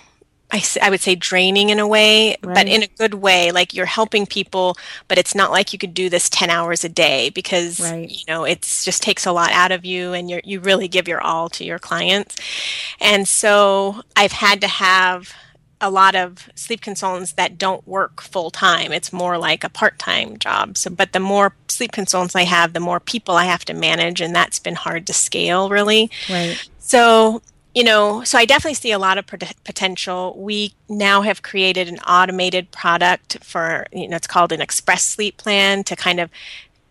I, 0.51 0.63
I 0.82 0.89
would 0.89 1.01
say 1.01 1.15
draining 1.15 1.69
in 1.69 1.79
a 1.79 1.88
way, 1.88 2.36
right. 2.43 2.55
but 2.55 2.67
in 2.67 2.84
a 2.84 2.88
good 2.88 3.15
way. 3.15 3.51
Like 3.51 3.73
you're 3.73 3.86
helping 3.86 4.25
people, 4.25 4.77
but 5.07 5.17
it's 5.17 5.34
not 5.34 5.51
like 5.51 5.71
you 5.71 5.79
could 5.79 5.93
do 5.93 6.09
this 6.09 6.29
10 6.29 6.49
hours 6.49 6.84
a 6.84 6.89
day 6.89 7.29
because, 7.29 7.79
right. 7.79 8.09
you 8.09 8.23
know, 8.27 8.43
it 8.43 8.61
just 8.61 9.01
takes 9.01 9.25
a 9.25 9.32
lot 9.32 9.51
out 9.51 9.71
of 9.71 9.86
you 9.86 10.13
and 10.13 10.29
you 10.29 10.41
you 10.43 10.59
really 10.59 10.88
give 10.88 11.07
your 11.07 11.21
all 11.21 11.49
to 11.49 11.63
your 11.63 11.79
clients. 11.79 12.36
And 12.99 13.27
so 13.27 14.01
I've 14.15 14.34
had 14.34 14.61
to 14.61 14.67
have 14.67 15.34
a 15.84 15.89
lot 15.89 16.15
of 16.15 16.47
sleep 16.53 16.82
consultants 16.82 17.34
that 17.34 17.57
don't 17.57 17.88
work 17.88 18.21
full 18.21 18.51
time. 18.51 18.91
It's 18.91 19.11
more 19.11 19.38
like 19.38 19.63
a 19.63 19.69
part 19.69 19.97
time 19.97 20.38
job. 20.38 20.77
So, 20.77 20.91
but 20.91 21.13
the 21.13 21.19
more 21.19 21.55
sleep 21.69 21.91
consultants 21.91 22.36
I 22.36 22.43
have, 22.43 22.73
the 22.73 22.79
more 22.79 22.99
people 22.99 23.36
I 23.36 23.45
have 23.45 23.65
to 23.65 23.73
manage, 23.73 24.21
and 24.21 24.36
that's 24.36 24.59
been 24.59 24.75
hard 24.75 25.07
to 25.07 25.13
scale 25.13 25.69
really. 25.69 26.11
Right. 26.29 26.69
So 26.77 27.41
you 27.74 27.84
know, 27.84 28.24
so 28.24 28.38
I 28.38 28.45
definitely 28.45 28.76
see 28.76 28.91
a 28.91 28.99
lot 28.99 29.17
of 29.17 29.26
potential. 29.28 30.36
We 30.38 30.74
now 30.89 31.22
have 31.22 31.41
created 31.41 31.88
an 31.88 31.99
automated 31.99 32.72
product 32.72 33.43
for, 33.43 33.86
you 33.93 34.09
know, 34.09 34.17
it's 34.17 34.28
called 34.28 34.51
an 34.51 34.61
express 34.61 35.05
sleep 35.05 35.38
plan 35.38 35.84
to 35.86 35.95
kind 35.95 36.19
of 36.19 36.30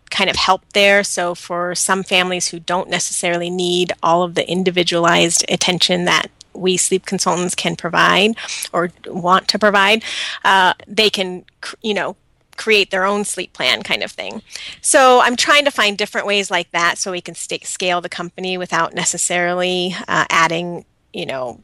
kind 0.09 0.29
of 0.29 0.35
help 0.35 0.61
there. 0.73 1.03
So 1.03 1.35
for 1.35 1.73
some 1.73 2.03
families 2.03 2.49
who 2.49 2.59
don't 2.59 2.89
necessarily 2.89 3.49
need 3.49 3.93
all 4.03 4.23
of 4.23 4.35
the 4.35 4.49
individualized 4.49 5.45
attention 5.47 6.05
that 6.05 6.27
we 6.53 6.75
sleep 6.77 7.05
consultants 7.05 7.55
can 7.55 7.75
provide 7.75 8.35
or 8.73 8.89
want 9.05 9.47
to 9.49 9.59
provide, 9.59 10.03
uh, 10.43 10.73
they 10.85 11.09
can, 11.09 11.45
you 11.81 11.93
know, 11.93 12.17
create 12.61 12.91
their 12.91 13.05
own 13.05 13.25
sleep 13.25 13.53
plan 13.53 13.81
kind 13.81 14.03
of 14.03 14.11
thing. 14.11 14.43
So 14.81 15.19
I'm 15.19 15.35
trying 15.35 15.65
to 15.65 15.71
find 15.71 15.97
different 15.97 16.27
ways 16.27 16.51
like 16.51 16.69
that 16.71 16.99
so 16.99 17.11
we 17.11 17.19
can 17.19 17.33
st- 17.33 17.65
scale 17.65 18.01
the 18.01 18.09
company 18.09 18.55
without 18.55 18.93
necessarily 18.93 19.95
uh, 20.07 20.25
adding, 20.29 20.85
you 21.11 21.25
know, 21.25 21.59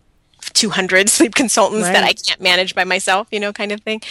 200 0.53 1.07
sleep 1.17 1.35
consultants 1.35 1.85
right. 1.85 1.93
that 1.93 2.03
I 2.03 2.13
can't 2.13 2.41
manage 2.41 2.73
by 2.73 2.83
myself, 2.83 3.27
you 3.31 3.39
know, 3.39 3.53
kind 3.53 3.71
of 3.71 3.81
thing. 3.81 4.01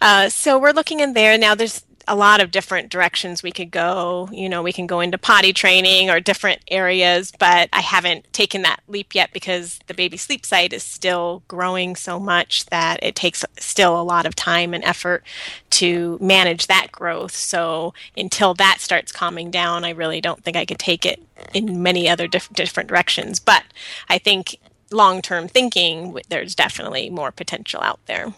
Uh, 0.00 0.28
so 0.28 0.56
we're 0.56 0.70
looking 0.72 1.00
in 1.00 1.14
there 1.14 1.36
now. 1.36 1.56
There's 1.56 1.84
a 2.08 2.14
lot 2.14 2.40
of 2.40 2.50
different 2.50 2.88
directions 2.88 3.42
we 3.42 3.50
could 3.50 3.70
go. 3.70 4.28
You 4.32 4.48
know, 4.48 4.62
we 4.62 4.72
can 4.72 4.86
go 4.86 5.00
into 5.00 5.18
potty 5.18 5.52
training 5.52 6.08
or 6.08 6.20
different 6.20 6.62
areas, 6.68 7.32
but 7.38 7.68
I 7.72 7.80
haven't 7.80 8.32
taken 8.32 8.62
that 8.62 8.80
leap 8.86 9.14
yet 9.14 9.32
because 9.32 9.80
the 9.86 9.94
baby 9.94 10.16
sleep 10.16 10.46
site 10.46 10.72
is 10.72 10.82
still 10.82 11.42
growing 11.48 11.96
so 11.96 12.20
much 12.20 12.66
that 12.66 13.00
it 13.02 13.16
takes 13.16 13.44
still 13.58 14.00
a 14.00 14.04
lot 14.04 14.26
of 14.26 14.36
time 14.36 14.72
and 14.72 14.84
effort 14.84 15.24
to 15.70 16.18
manage 16.20 16.68
that 16.68 16.92
growth. 16.92 17.34
So 17.34 17.92
until 18.16 18.54
that 18.54 18.80
starts 18.80 19.12
calming 19.12 19.50
down, 19.50 19.84
I 19.84 19.90
really 19.90 20.20
don't 20.20 20.44
think 20.44 20.56
I 20.56 20.64
could 20.64 20.78
take 20.78 21.04
it 21.04 21.20
in 21.52 21.82
many 21.82 22.08
other 22.08 22.28
diff- 22.28 22.52
different 22.52 22.88
directions. 22.88 23.40
But 23.40 23.64
I 24.08 24.18
think 24.18 24.58
long 24.90 25.22
term 25.22 25.48
thinking, 25.48 26.18
there's 26.28 26.54
definitely 26.54 27.10
more 27.10 27.32
potential 27.32 27.80
out 27.82 28.00
there. 28.06 28.32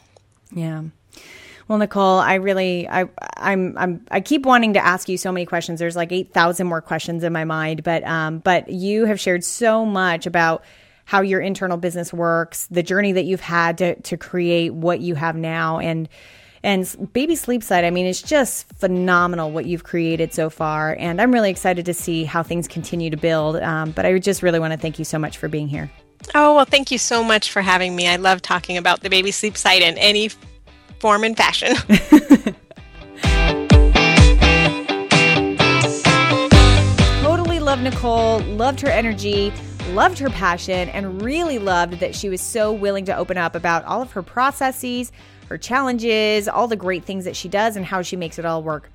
Yeah. 0.50 0.84
Well, 1.68 1.78
Nicole, 1.78 2.18
I 2.18 2.34
really, 2.36 2.88
I, 2.88 3.08
I'm, 3.36 3.76
I'm, 3.76 4.06
I 4.10 4.20
keep 4.20 4.46
wanting 4.46 4.72
to 4.72 4.84
ask 4.84 5.08
you 5.08 5.18
so 5.18 5.30
many 5.30 5.44
questions. 5.44 5.78
There's 5.78 5.96
like 5.96 6.10
eight 6.12 6.32
thousand 6.32 6.66
more 6.66 6.80
questions 6.80 7.22
in 7.22 7.32
my 7.32 7.44
mind, 7.44 7.84
but, 7.84 8.02
um, 8.04 8.38
but 8.38 8.70
you 8.70 9.04
have 9.04 9.20
shared 9.20 9.44
so 9.44 9.84
much 9.84 10.26
about 10.26 10.64
how 11.04 11.22
your 11.22 11.40
internal 11.40 11.78
business 11.78 12.12
works, 12.12 12.66
the 12.66 12.82
journey 12.82 13.12
that 13.12 13.24
you've 13.24 13.40
had 13.40 13.78
to 13.78 13.94
to 14.02 14.18
create 14.18 14.74
what 14.74 15.00
you 15.00 15.14
have 15.14 15.36
now, 15.36 15.78
and 15.78 16.06
and 16.62 17.12
Baby 17.14 17.34
Sleep 17.34 17.62
Site, 17.62 17.84
I 17.84 17.90
mean, 17.90 18.04
it's 18.04 18.20
just 18.20 18.66
phenomenal 18.74 19.50
what 19.50 19.64
you've 19.64 19.84
created 19.84 20.34
so 20.34 20.50
far. 20.50 20.96
And 20.98 21.18
I'm 21.18 21.32
really 21.32 21.50
excited 21.50 21.86
to 21.86 21.94
see 21.94 22.24
how 22.24 22.42
things 22.42 22.68
continue 22.68 23.08
to 23.08 23.16
build. 23.16 23.56
Um, 23.56 23.92
but 23.92 24.04
I 24.04 24.18
just 24.18 24.42
really 24.42 24.58
want 24.58 24.72
to 24.72 24.78
thank 24.78 24.98
you 24.98 25.04
so 25.04 25.18
much 25.18 25.38
for 25.38 25.48
being 25.48 25.68
here. 25.68 25.90
Oh, 26.34 26.56
well, 26.56 26.64
thank 26.64 26.90
you 26.90 26.98
so 26.98 27.22
much 27.24 27.52
for 27.52 27.62
having 27.62 27.96
me. 27.96 28.06
I 28.08 28.16
love 28.16 28.42
talking 28.42 28.76
about 28.76 29.00
the 29.00 29.08
Baby 29.08 29.30
Sleep 29.30 29.56
Site 29.56 29.82
and 29.82 29.96
any 29.98 30.30
form 31.00 31.24
and 31.24 31.36
fashion. 31.36 31.74
totally 37.22 37.60
loved 37.60 37.82
Nicole, 37.82 38.40
loved 38.40 38.80
her 38.80 38.88
energy, 38.88 39.52
loved 39.90 40.18
her 40.18 40.30
passion, 40.30 40.88
and 40.90 41.22
really 41.22 41.58
loved 41.58 42.00
that 42.00 42.14
she 42.14 42.28
was 42.28 42.40
so 42.40 42.72
willing 42.72 43.04
to 43.04 43.16
open 43.16 43.36
up 43.36 43.54
about 43.54 43.84
all 43.84 44.02
of 44.02 44.12
her 44.12 44.22
processes, 44.22 45.12
her 45.48 45.58
challenges, 45.58 46.48
all 46.48 46.68
the 46.68 46.76
great 46.76 47.04
things 47.04 47.24
that 47.24 47.36
she 47.36 47.48
does, 47.48 47.76
and 47.76 47.84
how 47.84 48.02
she 48.02 48.16
makes 48.16 48.38
it 48.38 48.44
all 48.44 48.62
work. 48.62 48.90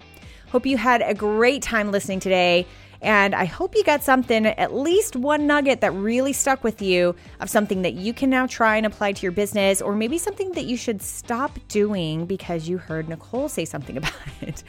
Hope 0.50 0.66
you 0.66 0.78
had 0.78 1.02
a 1.02 1.14
great 1.14 1.64
time 1.64 1.92
listening 1.92 2.20
today. 2.20 2.68
And 3.04 3.36
I 3.36 3.46
hope 3.46 3.76
you 3.76 3.84
got 3.84 4.02
something, 4.02 4.46
at 4.46 4.74
least 4.74 5.16
one 5.16 5.46
nugget 5.46 5.82
that 5.82 5.92
really 5.92 6.32
stuck 6.34 6.64
with 6.64 6.82
you 6.82 7.16
of 7.42 7.50
something 7.50 7.82
that 7.82 7.94
you 7.94 8.14
can 8.14 8.30
now 8.30 8.48
try 8.48 8.78
and 8.78 8.86
apply 8.86 9.12
to 9.12 9.22
your 9.22 9.34
business, 9.34 9.82
or 9.82 9.94
maybe 9.94 10.18
something 10.18 10.54
that 10.54 10.66
you 10.66 10.78
should 10.78 11.02
stop 11.02 11.60
doing 11.68 12.26
because 12.26 12.70
you 12.70 12.78
heard 12.78 13.10
Nicole 13.10 13.50
say 13.50 13.66
something 13.66 13.98
about 14.04 14.14
it. 14.42 14.64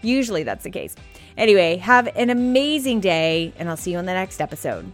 Usually 0.00 0.42
that's 0.42 0.64
the 0.64 0.70
case. 0.70 0.96
Anyway, 1.36 1.76
have 1.76 2.08
an 2.16 2.30
amazing 2.30 3.00
day, 3.00 3.52
and 3.58 3.68
I'll 3.68 3.76
see 3.76 3.92
you 3.92 3.98
on 3.98 4.06
the 4.06 4.14
next 4.14 4.40
episode. 4.40 4.90